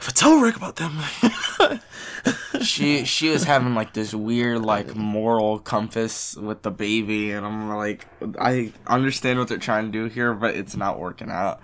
if 0.00 0.08
I 0.08 0.12
tell 0.12 0.38
Rick 0.38 0.56
about 0.56 0.76
them, 0.76 0.98
she 2.62 3.04
she 3.04 3.28
was 3.30 3.44
having 3.44 3.74
like 3.74 3.92
this 3.92 4.14
weird 4.14 4.60
like 4.62 4.94
moral 4.94 5.58
compass 5.58 6.36
with 6.36 6.62
the 6.62 6.70
baby 6.70 7.32
and 7.32 7.46
i'm 7.46 7.68
like 7.68 8.06
i 8.38 8.72
understand 8.86 9.38
what 9.38 9.48
they're 9.48 9.58
trying 9.58 9.86
to 9.86 9.92
do 9.92 10.06
here 10.06 10.34
but 10.34 10.54
it's 10.54 10.76
not 10.76 10.98
working 10.98 11.30
out 11.30 11.60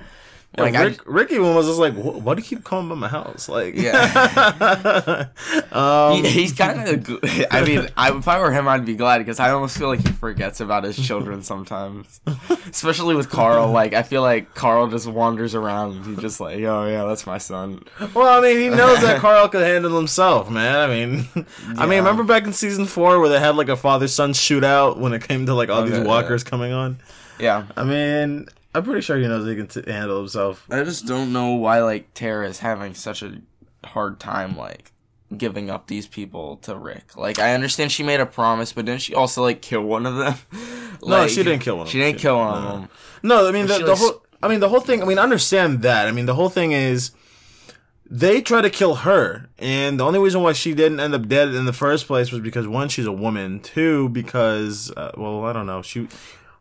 like 0.58 0.74
Rick, 0.74 1.00
Ricky 1.06 1.38
one 1.38 1.54
was 1.54 1.66
just 1.66 1.78
like, 1.78 1.94
why 1.94 2.34
do 2.34 2.42
you 2.42 2.46
keep 2.46 2.62
calling 2.64 2.88
by 2.88 2.94
my 2.94 3.08
house? 3.08 3.48
Like, 3.48 3.74
Yeah. 3.74 5.28
um, 5.72 6.22
he, 6.24 6.28
he's 6.28 6.52
kind 6.52 6.88
of 6.88 7.20
i 7.50 7.64
mean 7.64 7.88
I, 7.96 8.16
if 8.16 8.28
i 8.28 8.38
were 8.38 8.52
him 8.52 8.68
i'd 8.68 8.84
be 8.84 8.94
glad 8.94 9.18
because 9.18 9.40
i 9.40 9.50
almost 9.50 9.78
feel 9.78 9.88
like 9.88 10.00
he 10.00 10.12
forgets 10.12 10.60
about 10.60 10.84
his 10.84 10.96
children 11.04 11.42
sometimes 11.42 12.20
especially 12.68 13.14
with 13.14 13.30
carl 13.30 13.70
like 13.72 13.92
i 13.94 14.02
feel 14.02 14.22
like 14.22 14.54
carl 14.54 14.86
just 14.88 15.06
wanders 15.06 15.54
around 15.54 15.96
and 15.96 16.04
he's 16.06 16.18
just 16.18 16.40
like 16.40 16.58
oh 16.60 16.86
yeah 16.86 17.04
that's 17.04 17.26
my 17.26 17.38
son 17.38 17.82
Well, 18.14 18.26
I 18.26 18.40
mean, 18.40 18.58
he 18.60 18.68
knows 18.68 19.00
that 19.00 19.20
Carl 19.20 19.48
could 19.48 19.62
handle 19.62 19.96
himself, 19.96 20.50
man. 20.50 20.76
I 20.76 20.86
mean, 20.86 21.28
I 21.78 21.86
mean, 21.86 21.98
remember 21.98 22.24
back 22.24 22.44
in 22.44 22.52
season 22.52 22.84
four 22.86 23.20
where 23.20 23.28
they 23.28 23.38
had 23.40 23.56
like 23.56 23.68
a 23.68 23.76
father 23.76 24.08
son 24.08 24.32
shootout 24.32 24.98
when 24.98 25.12
it 25.12 25.22
came 25.26 25.46
to 25.46 25.54
like 25.54 25.68
all 25.68 25.80
Okay, 25.80 25.90
these 25.90 25.98
yeah. 26.00 26.04
walkers 26.04 26.42
coming 26.44 26.72
on. 26.72 26.98
yeah 27.38 27.66
I 27.76 27.84
mean, 27.84 28.48
I'm 28.74 28.82
pretty 28.84 29.00
sure 29.02 29.18
he 29.18 29.28
knows 29.28 29.46
he 29.46 29.54
can 29.56 29.66
t- 29.66 29.90
handle 29.90 30.18
himself. 30.18 30.66
I 30.70 30.82
just 30.82 31.06
don't 31.06 31.32
know 31.32 31.50
why 31.54 31.80
like 31.82 32.14
Tara 32.14 32.48
is 32.48 32.60
having 32.60 32.94
such 32.94 33.22
a 33.22 33.40
hard 33.84 34.18
time 34.20 34.56
like 34.56 34.92
giving 35.36 35.70
up 35.70 35.86
these 35.86 36.06
people 36.06 36.56
to 36.58 36.76
Rick. 36.76 37.16
Like 37.16 37.38
I 37.38 37.54
understand 37.54 37.92
she 37.92 38.02
made 38.02 38.20
a 38.20 38.26
promise, 38.26 38.72
but 38.72 38.84
didn't 38.86 39.02
she 39.02 39.14
also 39.14 39.42
like 39.42 39.60
kill 39.62 39.82
one 39.82 40.06
of 40.06 40.16
them? 40.16 40.34
No, 41.04 41.26
she 41.26 41.42
didn't 41.42 41.62
kill 41.62 41.78
one 41.78 41.86
of 41.86 41.90
She 41.90 41.98
didn't 41.98 42.18
She- 42.18 42.22
kill 42.22 42.36
one 42.38 42.62
no. 42.62 42.68
of 42.68 42.80
them. 42.82 42.88
No, 43.24 43.48
I 43.48 43.50
mean 43.50 43.66
the, 43.66 43.74
She, 43.76 43.82
the 43.82 43.88
like, 43.90 43.98
whole. 43.98 44.22
I 44.40 44.46
mean 44.48 44.60
the 44.60 44.68
whole 44.68 44.78
thing. 44.80 45.02
I 45.02 45.04
mean, 45.04 45.18
understand 45.18 45.82
that. 45.82 46.06
I 46.06 46.12
mean, 46.12 46.26
the 46.26 46.34
whole 46.36 46.48
thing 46.48 46.70
is 46.70 47.10
they 48.08 48.40
try 48.40 48.60
to 48.60 48.70
kill 48.70 48.94
her, 48.96 49.48
and 49.58 49.98
the 49.98 50.04
only 50.04 50.20
reason 50.20 50.42
why 50.42 50.52
she 50.52 50.74
didn't 50.74 51.00
end 51.00 51.12
up 51.14 51.26
dead 51.26 51.48
in 51.54 51.64
the 51.64 51.72
first 51.72 52.06
place 52.06 52.30
was 52.30 52.40
because 52.40 52.68
one, 52.68 52.88
she's 52.88 53.06
a 53.06 53.10
woman. 53.12 53.58
Two, 53.60 54.10
because 54.10 54.92
uh, 54.96 55.10
well, 55.16 55.44
I 55.44 55.52
don't 55.52 55.66
know. 55.66 55.82
She, 55.82 56.06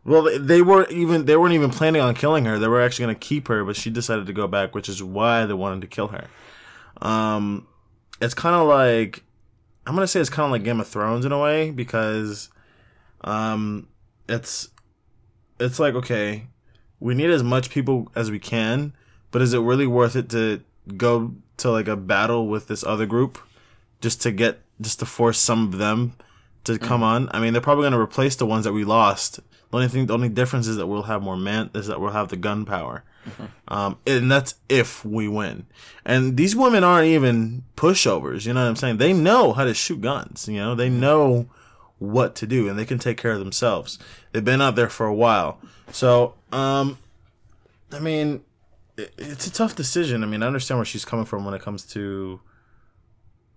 well, 0.04 0.24
they- 0.40 0.62
weren't 0.62 0.92
even 0.92 1.26
they 1.26 1.38
weren't 1.38 1.54
even 1.54 1.70
planning 1.70 2.02
on 2.02 2.16
killing 2.16 2.46
her. 2.46 2.58
They 2.58 2.68
were 2.68 2.82
actually 2.82 3.06
going 3.06 3.16
to 3.16 3.20
keep 3.28 3.48
her, 3.48 3.64
but 3.64 3.76
she 3.76 3.90
decided 3.90 4.26
to 4.28 4.34
go 4.34 4.48
back, 4.48 4.74
which 4.74 4.90
is 4.90 5.04
why 5.04 5.46
they 5.46 5.54
wanted 5.54 5.82
to 5.82 5.88
kill 5.88 6.08
her. 6.10 6.26
Um, 7.02 7.68
it's 8.22 8.34
kind 8.34 8.56
of 8.56 8.68
like 8.68 9.24
I'm 9.88 9.96
gonna 9.96 10.08
say 10.08 10.20
it's 10.20 10.30
kind 10.30 10.46
of 10.46 10.52
like 10.52 10.64
Game 10.64 10.80
of 10.80 10.88
Thrones 10.88 11.26
in 11.26 11.32
a 11.32 11.40
way 11.40 11.72
because, 11.72 12.50
um, 13.24 13.88
it's 14.30 14.70
it's 15.60 15.80
like 15.80 15.96
okay, 15.96 16.48
we 17.00 17.14
need 17.16 17.30
as 17.30 17.44
much 17.44 17.70
people 17.70 18.12
as 18.16 18.30
we 18.30 18.40
can, 18.40 18.94
but 19.32 19.42
is 19.42 19.54
it 19.54 19.60
really 19.60 19.88
worth 19.88 20.16
it 20.16 20.30
to 20.30 20.62
go 20.98 21.34
to 21.58 21.72
like 21.72 21.88
a 21.88 21.96
battle 21.96 22.48
with 22.48 22.68
this 22.68 22.84
other 22.84 23.06
group 23.06 23.40
just 24.02 24.22
to 24.22 24.32
get 24.32 24.62
just 24.80 25.00
to 25.00 25.06
force 25.06 25.40
some 25.40 25.66
of 25.68 25.78
them 25.80 26.14
to 26.64 26.78
come 26.78 27.02
on? 27.02 27.30
I 27.32 27.40
mean, 27.40 27.54
they're 27.54 27.62
probably 27.62 27.84
going 27.84 27.94
to 27.94 28.00
replace 28.00 28.36
the 28.36 28.46
ones 28.46 28.66
that 28.66 28.74
we 28.74 28.84
lost. 28.84 29.40
The 29.72 29.78
only 29.78 29.88
thing, 29.88 30.06
the 30.06 30.14
only 30.14 30.30
difference 30.30 30.68
is 30.68 30.78
that 30.78 30.88
we'll 30.88 31.04
have 31.04 31.22
more 31.22 31.38
man, 31.38 31.70
is 31.74 31.88
that 31.88 32.00
we'll 32.00 32.12
have 32.12 32.28
the 32.30 32.38
gunpowder. 32.38 33.04
Um, 33.68 33.98
and 34.06 34.32
that's 34.32 34.56
if 34.68 35.06
we 35.06 35.28
win. 35.28 35.66
And 36.04 36.38
these 36.38 36.56
women 36.56 36.84
aren't 36.84 37.08
even 37.08 37.64
pushovers. 37.76 38.46
You 38.46 38.54
know 38.54 38.64
what 38.64 38.70
I'm 38.70 38.76
saying? 38.76 38.98
They 38.98 39.14
know 39.14 39.54
how 39.54 39.64
to 39.64 39.74
shoot 39.74 40.02
guns. 40.02 40.48
You 40.48 40.58
know, 40.58 40.76
they 40.76 40.90
know 40.90 41.48
what 42.00 42.34
to 42.36 42.48
do 42.48 42.68
and 42.68 42.80
they 42.80 42.86
can 42.86 42.98
take 42.98 43.18
care 43.18 43.32
of 43.32 43.40
themselves. 43.40 44.00
They've 44.32 44.44
been 44.44 44.62
out 44.62 44.76
there 44.76 44.90
for 44.90 45.06
a 45.06 45.14
while. 45.14 45.60
So, 45.92 46.34
um, 46.52 46.98
I 47.92 48.00
mean, 48.00 48.42
it, 48.98 49.14
it's 49.18 49.46
a 49.46 49.54
tough 49.54 49.76
decision. 49.76 50.24
I 50.24 50.28
mean, 50.28 50.42
I 50.42 50.48
understand 50.48 50.80
where 50.80 50.86
she's 50.86 51.06
coming 51.06 51.26
from 51.26 51.46
when 51.46 51.54
it 51.54 51.62
comes 51.62 51.86
to 51.94 52.42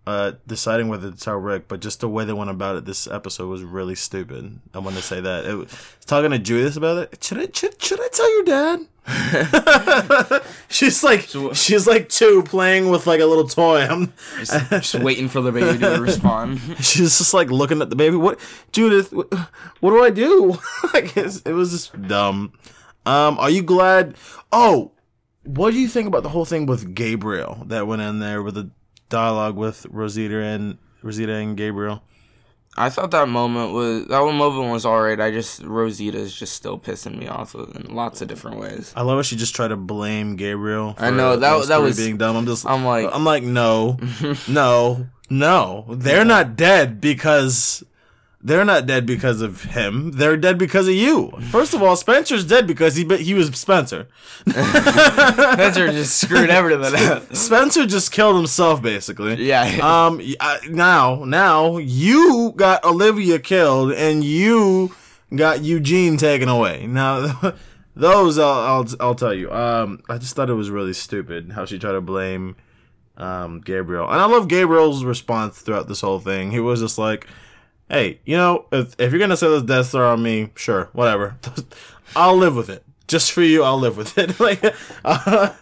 uh, 0.06 0.32
deciding 0.46 0.88
whether 0.88 1.10
to 1.10 1.16
tell 1.16 1.36
Rick, 1.36 1.66
but 1.68 1.80
just 1.80 2.00
the 2.00 2.08
way 2.08 2.24
they 2.24 2.32
went 2.32 2.50
about 2.50 2.76
it 2.76 2.84
this 2.84 3.06
episode 3.06 3.48
was 3.48 3.62
really 3.62 3.94
stupid. 3.94 4.60
I 4.74 4.78
want 4.78 4.96
to 4.96 5.02
say 5.02 5.20
that. 5.20 5.44
It, 5.46 5.54
was- 5.54 5.68
talking 6.06 6.30
to 6.32 6.38
Judith 6.38 6.76
about 6.76 6.98
it. 7.12 7.24
Should 7.24 7.38
I, 7.38 7.48
should, 7.52 7.80
should 7.82 8.00
I 8.00 8.08
tell 8.12 8.34
your 8.36 8.44
dad? 8.44 8.86
she's 10.68 11.04
like 11.04 11.28
she's 11.52 11.86
like 11.86 12.08
two 12.08 12.42
playing 12.44 12.88
with 12.90 13.06
like 13.06 13.20
a 13.20 13.26
little 13.26 13.46
toy. 13.46 13.80
I'm 13.82 14.12
Just, 14.38 14.70
just 14.70 14.94
waiting 14.94 15.28
for 15.28 15.40
the 15.40 15.52
baby 15.52 15.78
to 15.78 15.96
respond. 16.00 16.60
she's 16.78 17.18
just 17.18 17.34
like 17.34 17.50
looking 17.50 17.80
at 17.82 17.90
the 17.90 17.96
baby. 17.96 18.16
What, 18.16 18.38
Judith? 18.72 19.12
What, 19.12 19.32
what 19.80 19.90
do 19.90 20.02
I 20.02 20.10
do? 20.10 20.58
like 20.94 21.16
it 21.16 21.44
was 21.52 21.70
just 21.70 22.00
dumb. 22.08 22.52
Um, 23.06 23.38
are 23.38 23.50
you 23.50 23.62
glad? 23.62 24.16
Oh, 24.52 24.92
what 25.44 25.72
do 25.72 25.78
you 25.78 25.88
think 25.88 26.08
about 26.08 26.22
the 26.22 26.30
whole 26.30 26.46
thing 26.46 26.64
with 26.66 26.94
Gabriel 26.94 27.62
that 27.66 27.86
went 27.86 28.00
in 28.02 28.18
there 28.20 28.42
with 28.42 28.54
the 28.54 28.70
dialogue 29.08 29.56
with 29.56 29.86
Rosita 29.90 30.40
and 30.42 30.78
Rosita 31.02 31.34
and 31.34 31.56
Gabriel? 31.56 32.02
I 32.76 32.90
thought 32.90 33.12
that 33.12 33.28
moment 33.28 33.72
was 33.72 34.06
that 34.08 34.18
one 34.20 34.34
moment 34.36 34.72
was 34.72 34.84
alright. 34.84 35.20
I 35.20 35.30
just 35.30 35.62
Rosita 35.62 36.18
is 36.18 36.34
just 36.34 36.54
still 36.54 36.76
pissing 36.76 37.16
me 37.16 37.28
off 37.28 37.54
in 37.54 37.94
lots 37.94 38.20
of 38.20 38.26
different 38.26 38.58
ways. 38.58 38.92
I 38.96 39.02
love 39.02 39.16
how 39.18 39.22
she 39.22 39.36
just 39.36 39.54
tried 39.54 39.68
to 39.68 39.76
blame 39.76 40.34
Gabriel. 40.34 40.96
I 40.98 41.10
know, 41.10 41.36
that- 41.36 41.68
that 41.68 41.76
was- 41.80 41.96
being 41.96 42.16
dumb. 42.16 42.34
I'm 42.34 42.46
just, 42.46 42.66
I'm 42.66 42.84
like- 42.84 43.08
I'm 43.12 43.24
like, 43.24 43.44
no, 43.44 43.98
no, 44.48 45.06
no. 45.30 45.84
They're 45.88 46.24
not 46.24 46.56
dead 46.56 47.00
because 47.00 47.84
they're 48.44 48.64
not 48.64 48.84
dead 48.86 49.06
because 49.06 49.40
of 49.40 49.62
him. 49.64 50.12
They're 50.12 50.36
dead 50.36 50.58
because 50.58 50.86
of 50.86 50.94
you. 50.94 51.30
First 51.50 51.72
of 51.72 51.82
all, 51.82 51.96
Spencer's 51.96 52.44
dead 52.44 52.66
because 52.66 52.94
he 52.94 53.04
he 53.16 53.32
was 53.34 53.48
Spencer. 53.58 54.06
Spencer 54.46 55.88
just 55.90 56.20
screwed 56.20 56.50
everything 56.50 56.94
up. 57.10 57.34
Spencer 57.34 57.86
just 57.86 58.12
killed 58.12 58.36
himself, 58.36 58.82
basically. 58.82 59.42
Yeah. 59.44 59.64
Um. 59.82 60.20
uh, 60.40 60.58
Now, 60.68 61.24
now 61.24 61.78
you 61.78 62.52
got 62.56 62.84
Olivia 62.84 63.38
killed, 63.38 63.92
and 63.92 64.22
you 64.24 64.94
got 65.34 65.62
Eugene 65.62 66.16
taken 66.16 66.48
away. 66.48 66.86
Now, 66.86 67.54
those 67.96 68.38
I'll, 68.38 68.46
I'll 68.60 68.86
I'll 69.00 69.14
tell 69.14 69.34
you. 69.34 69.50
Um. 69.52 70.02
I 70.08 70.18
just 70.18 70.36
thought 70.36 70.50
it 70.50 70.54
was 70.54 70.70
really 70.70 70.92
stupid 70.92 71.52
how 71.52 71.64
she 71.64 71.78
tried 71.78 71.92
to 71.92 72.00
blame, 72.00 72.56
um, 73.16 73.60
Gabriel, 73.60 74.08
and 74.10 74.20
I 74.20 74.26
love 74.26 74.48
Gabriel's 74.48 75.04
response 75.04 75.60
throughout 75.60 75.88
this 75.88 76.00
whole 76.00 76.20
thing. 76.20 76.50
He 76.50 76.60
was 76.60 76.80
just 76.80 76.98
like, 76.98 77.26
"Hey, 77.88 78.20
you 78.24 78.36
know, 78.36 78.66
if 78.72 78.94
if 78.98 79.12
you're 79.12 79.20
gonna 79.20 79.36
say 79.36 79.48
this 79.48 79.62
Death 79.62 79.86
Star 79.86 80.04
on 80.04 80.22
me, 80.22 80.50
sure, 80.56 80.88
whatever. 80.92 81.36
I'll 82.16 82.36
live 82.36 82.56
with 82.56 82.68
it." 82.68 82.84
Just 83.06 83.32
for 83.32 83.42
you, 83.42 83.62
I'll 83.62 83.78
live 83.78 83.98
with 83.98 84.16
it. 84.16 84.40
like, 84.40 84.64
uh, 85.04 85.52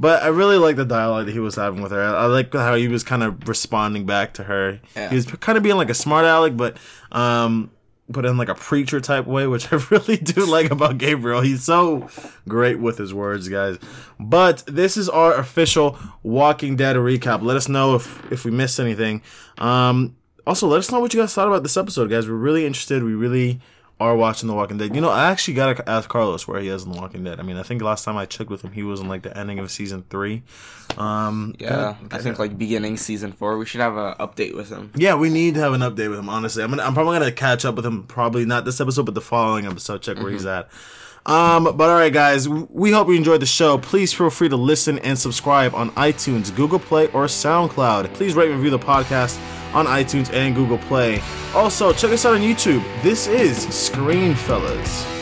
but 0.00 0.22
I 0.22 0.28
really 0.28 0.56
like 0.56 0.74
the 0.74 0.84
dialogue 0.84 1.26
that 1.26 1.32
he 1.32 1.38
was 1.38 1.54
having 1.54 1.80
with 1.80 1.92
her. 1.92 2.02
I, 2.02 2.24
I 2.24 2.26
like 2.26 2.52
how 2.52 2.74
he 2.74 2.88
was 2.88 3.04
kind 3.04 3.22
of 3.22 3.48
responding 3.48 4.04
back 4.04 4.34
to 4.34 4.44
her. 4.44 4.80
Yeah. 4.96 5.08
He 5.10 5.14
was 5.14 5.26
kind 5.26 5.56
of 5.56 5.62
being 5.62 5.76
like 5.76 5.90
a 5.90 5.94
smart 5.94 6.24
aleck, 6.24 6.56
but 6.56 6.76
um, 7.12 7.70
but 8.08 8.24
in 8.24 8.36
like 8.36 8.48
a 8.48 8.54
preacher 8.54 9.00
type 9.00 9.26
way, 9.26 9.46
which 9.46 9.72
I 9.72 9.76
really 9.90 10.16
do 10.16 10.46
like 10.46 10.70
about 10.70 10.98
Gabriel. 10.98 11.40
He's 11.40 11.62
so 11.62 12.08
great 12.48 12.78
with 12.78 12.98
his 12.98 13.12
words, 13.12 13.48
guys. 13.48 13.78
But 14.18 14.64
this 14.66 14.96
is 14.96 15.08
our 15.08 15.34
official 15.34 15.98
Walking 16.22 16.76
Dead 16.76 16.96
recap. 16.96 17.42
Let 17.42 17.56
us 17.56 17.68
know 17.68 17.94
if 17.94 18.32
if 18.32 18.44
we 18.44 18.50
missed 18.50 18.80
anything. 18.80 19.22
Um, 19.58 20.16
also, 20.48 20.66
let 20.66 20.78
us 20.78 20.90
know 20.90 20.98
what 21.00 21.14
you 21.14 21.20
guys 21.20 21.34
thought 21.34 21.46
about 21.46 21.62
this 21.62 21.76
episode, 21.76 22.10
guys. 22.10 22.26
We're 22.28 22.34
really 22.34 22.64
interested. 22.66 23.02
We 23.04 23.14
really 23.14 23.60
are 24.00 24.16
watching 24.16 24.46
The 24.46 24.54
Walking 24.54 24.78
Dead. 24.78 24.94
You 24.94 25.00
know, 25.00 25.10
I 25.10 25.30
actually 25.30 25.54
gotta 25.54 25.88
ask 25.88 26.08
Carlos 26.08 26.46
where 26.46 26.60
he 26.60 26.68
is 26.68 26.84
in 26.84 26.92
The 26.92 26.98
Walking 26.98 27.24
Dead. 27.24 27.40
I 27.40 27.42
mean, 27.42 27.56
I 27.56 27.62
think 27.62 27.82
last 27.82 28.04
time 28.04 28.16
I 28.16 28.26
checked 28.26 28.48
with 28.48 28.62
him, 28.62 28.72
he 28.72 28.82
was 28.82 29.00
in 29.00 29.08
like 29.08 29.22
the 29.22 29.36
ending 29.36 29.58
of 29.58 29.70
season 29.70 30.04
three. 30.08 30.42
Um, 30.96 31.54
yeah, 31.58 31.96
I 32.10 32.18
think 32.18 32.38
like 32.38 32.56
beginning 32.56 32.96
season 32.96 33.32
four, 33.32 33.58
we 33.58 33.66
should 33.66 33.80
have 33.80 33.96
an 33.96 34.14
update 34.14 34.54
with 34.54 34.68
him. 34.68 34.92
yeah, 34.94 35.14
we 35.16 35.30
need 35.30 35.54
to 35.54 35.60
have 35.60 35.72
an 35.72 35.80
update 35.80 36.10
with 36.10 36.18
him. 36.20 36.28
Honestly, 36.28 36.62
I'm 36.62 36.70
gonna, 36.70 36.82
I'm 36.82 36.94
probably 36.94 37.18
gonna 37.18 37.32
catch 37.32 37.64
up 37.64 37.74
with 37.74 37.84
him. 37.84 38.04
Probably 38.04 38.44
not 38.46 38.64
this 38.64 38.80
episode, 38.80 39.04
but 39.04 39.14
the 39.14 39.20
following 39.20 39.66
episode. 39.66 40.00
Check 40.02 40.18
where 40.18 40.30
he's 40.30 40.46
at. 40.46 40.68
Um, 41.26 41.64
but 41.76 41.90
all 41.90 41.96
right, 41.96 42.12
guys, 42.12 42.48
we 42.48 42.90
hope 42.90 43.08
you 43.08 43.14
enjoyed 43.14 43.40
the 43.42 43.46
show. 43.46 43.78
Please 43.78 44.12
feel 44.12 44.30
free 44.30 44.48
to 44.48 44.56
listen 44.56 44.98
and 45.00 45.18
subscribe 45.18 45.74
on 45.74 45.90
iTunes, 45.92 46.54
Google 46.54 46.78
Play, 46.78 47.06
or 47.08 47.26
SoundCloud. 47.26 48.14
Please 48.14 48.34
rate 48.34 48.48
and 48.50 48.56
review 48.56 48.70
the 48.70 48.78
podcast 48.78 49.38
on 49.74 49.86
iTunes 49.86 50.32
and 50.32 50.54
Google 50.54 50.78
Play. 50.78 51.20
Also, 51.54 51.92
check 51.92 52.12
us 52.12 52.24
out 52.24 52.34
on 52.34 52.40
YouTube. 52.40 52.82
This 53.02 53.26
is 53.26 53.58
Screen 53.74 54.34
Fellas. 54.34 55.17